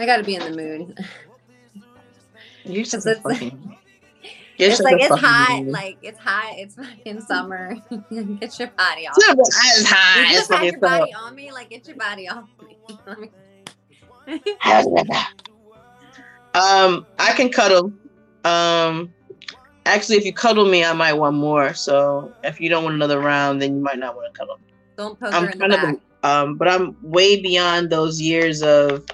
i 0.00 0.06
gotta 0.06 0.22
be 0.24 0.34
in 0.34 0.42
the 0.42 0.56
mood 0.62 0.98
You 2.64 2.84
should 2.84 3.06
it's- 3.06 3.22
fucking 3.22 3.76
it's 4.58 4.80
like 4.80 4.96
it's 5.00 5.14
hot 5.18 5.64
like 5.66 5.98
it's 6.02 6.18
hot 6.18 6.52
it's 6.56 6.74
fucking 6.74 7.20
summer 7.22 7.74
get 8.40 8.58
your 8.58 8.68
body 8.68 9.08
off 9.08 9.16
Yeah, 9.26 9.34
it's 9.38 9.88
hot. 9.88 10.28
you 10.28 10.34
just 10.34 10.50
your 10.62 10.78
body 10.78 11.12
on 11.14 11.34
me 11.34 11.50
like 11.52 11.70
get 11.70 11.86
your 11.86 11.96
body 11.96 12.28
off 12.28 12.44
me 12.66 13.30
Um, 16.52 17.06
I 17.18 17.32
can 17.34 17.48
cuddle. 17.50 17.92
Um, 18.44 19.12
actually, 19.86 20.16
if 20.16 20.24
you 20.24 20.32
cuddle 20.32 20.66
me, 20.66 20.84
I 20.84 20.92
might 20.92 21.12
want 21.12 21.36
more. 21.36 21.74
So 21.74 22.32
if 22.42 22.60
you 22.60 22.68
don't 22.68 22.82
want 22.82 22.96
another 22.96 23.20
round, 23.20 23.62
then 23.62 23.76
you 23.76 23.82
might 23.82 23.98
not 23.98 24.16
want 24.16 24.34
to 24.34 24.38
cuddle. 24.38 24.58
don't 24.96 25.18
poke 25.18 25.32
I'm 25.32 25.44
her 25.44 25.50
in 25.50 25.58
the 25.58 25.68
kind 25.68 25.72
of, 25.74 25.80
back 25.80 25.96
um, 26.22 26.56
but 26.56 26.68
I'm 26.68 26.96
way 27.02 27.40
beyond 27.40 27.90
those 27.90 28.20
years 28.20 28.62
of 28.62 29.06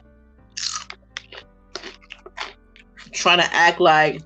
trying 3.17 3.39
to 3.39 3.55
act 3.55 3.81
like, 3.81 4.23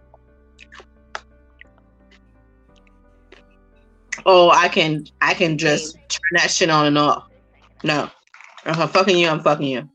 oh, 4.26 4.50
I 4.50 4.68
can, 4.68 5.06
I 5.20 5.34
can 5.34 5.56
just 5.56 5.94
turn 6.08 6.20
that 6.34 6.50
shit 6.50 6.70
on 6.70 6.86
and 6.86 6.98
off. 6.98 7.28
No, 7.82 8.10
if 8.66 8.78
I'm 8.78 8.88
fucking 8.88 9.16
you, 9.16 9.28
I'm 9.28 9.40
fucking 9.40 9.66
you. 9.66 9.88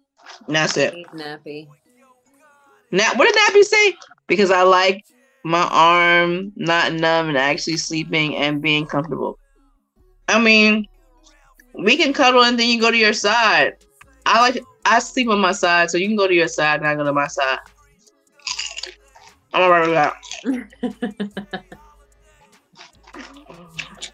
And 0.48 0.56
that's 0.56 0.78
it. 0.78 0.94
Nappy 1.14 1.68
Now, 2.92 3.14
what 3.16 3.32
did 3.32 3.36
Nappy 3.36 3.64
say? 3.64 3.96
Because 4.28 4.52
I 4.52 4.64
like 4.64 5.06
my 5.44 5.68
arm 5.72 6.52
not 6.56 6.94
numb 6.94 7.30
and 7.30 7.38
actually 7.38 7.78
sleeping 7.78 8.36
and 8.36 8.62
being 8.62 8.88
comfortable. 8.88 9.38
I 10.28 10.40
mean, 10.40 10.88
we 11.76 11.98
can 11.98 12.14
cuddle 12.14 12.44
and 12.44 12.60
then 12.60 12.68
you 12.68 12.82
go 12.82 12.90
to 12.90 12.98
your 12.98 13.14
side. 13.14 13.74
I 14.26 14.42
like 14.42 14.64
I 14.86 15.00
sleep 15.00 15.30
on 15.30 15.40
my 15.40 15.52
side, 15.52 15.92
so 15.92 15.98
you 15.98 16.08
can 16.08 16.16
go 16.16 16.28
to 16.28 16.34
your 16.34 16.48
side 16.48 16.80
and 16.80 16.88
I 16.88 16.96
go 16.96 17.04
to 17.04 17.14
my 17.14 17.28
side. 17.28 17.60
I'm 19.56 19.62
alright 19.62 19.88
with 19.88 19.96
that. 19.96 20.14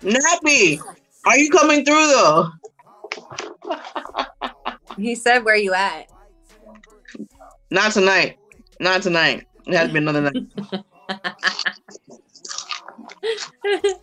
Nappy, 0.04 0.80
are 1.26 1.38
you 1.38 1.50
coming 1.50 1.84
through 1.84 2.08
though? 2.08 2.50
he 4.98 5.16
said 5.16 5.44
where 5.44 5.56
you 5.56 5.74
at 5.74 6.12
Not 7.72 7.92
tonight. 7.94 8.38
Not 8.80 9.02
tonight. 9.02 9.48
It 9.66 9.74
has 9.74 9.88
to 9.88 9.94
be 9.94 9.98
another 9.98 10.22
night. 10.22 10.36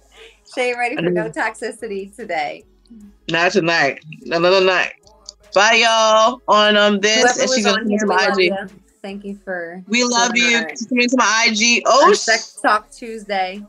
Shay 0.52 0.74
ready 0.76 0.96
for 0.96 1.02
no 1.02 1.30
toxicity 1.30 2.14
today 2.14 2.64
Not 3.30 3.52
tonight. 3.52 4.00
Another 4.26 4.64
night. 4.64 4.94
Bye, 5.54 5.84
y'all. 5.84 6.42
On 6.48 6.76
um 6.76 6.98
this, 6.98 7.22
Whoever 7.22 7.40
and 7.42 7.50
she's 7.50 7.64
gonna 7.64 7.78
on 7.78 7.88
come 7.90 7.98
to 7.98 8.06
my 8.06 8.28
IG. 8.32 8.38
you. 8.38 8.56
Thank 9.02 9.24
you 9.24 9.38
for 9.44 9.82
We 9.86 10.04
love 10.04 10.32
you. 10.36 10.56
our- 10.56 10.70
She's 10.70 10.86
coming 10.86 11.08
to 11.08 11.16
my 11.16 11.46
IG. 11.48 11.82
Oh, 11.86 12.12
Sex 12.12 12.58
Talk 12.60 12.90
Tuesday. 12.90 13.64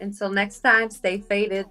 Until 0.00 0.30
next 0.30 0.60
time, 0.60 0.90
stay 0.90 1.18
faded. 1.18 1.66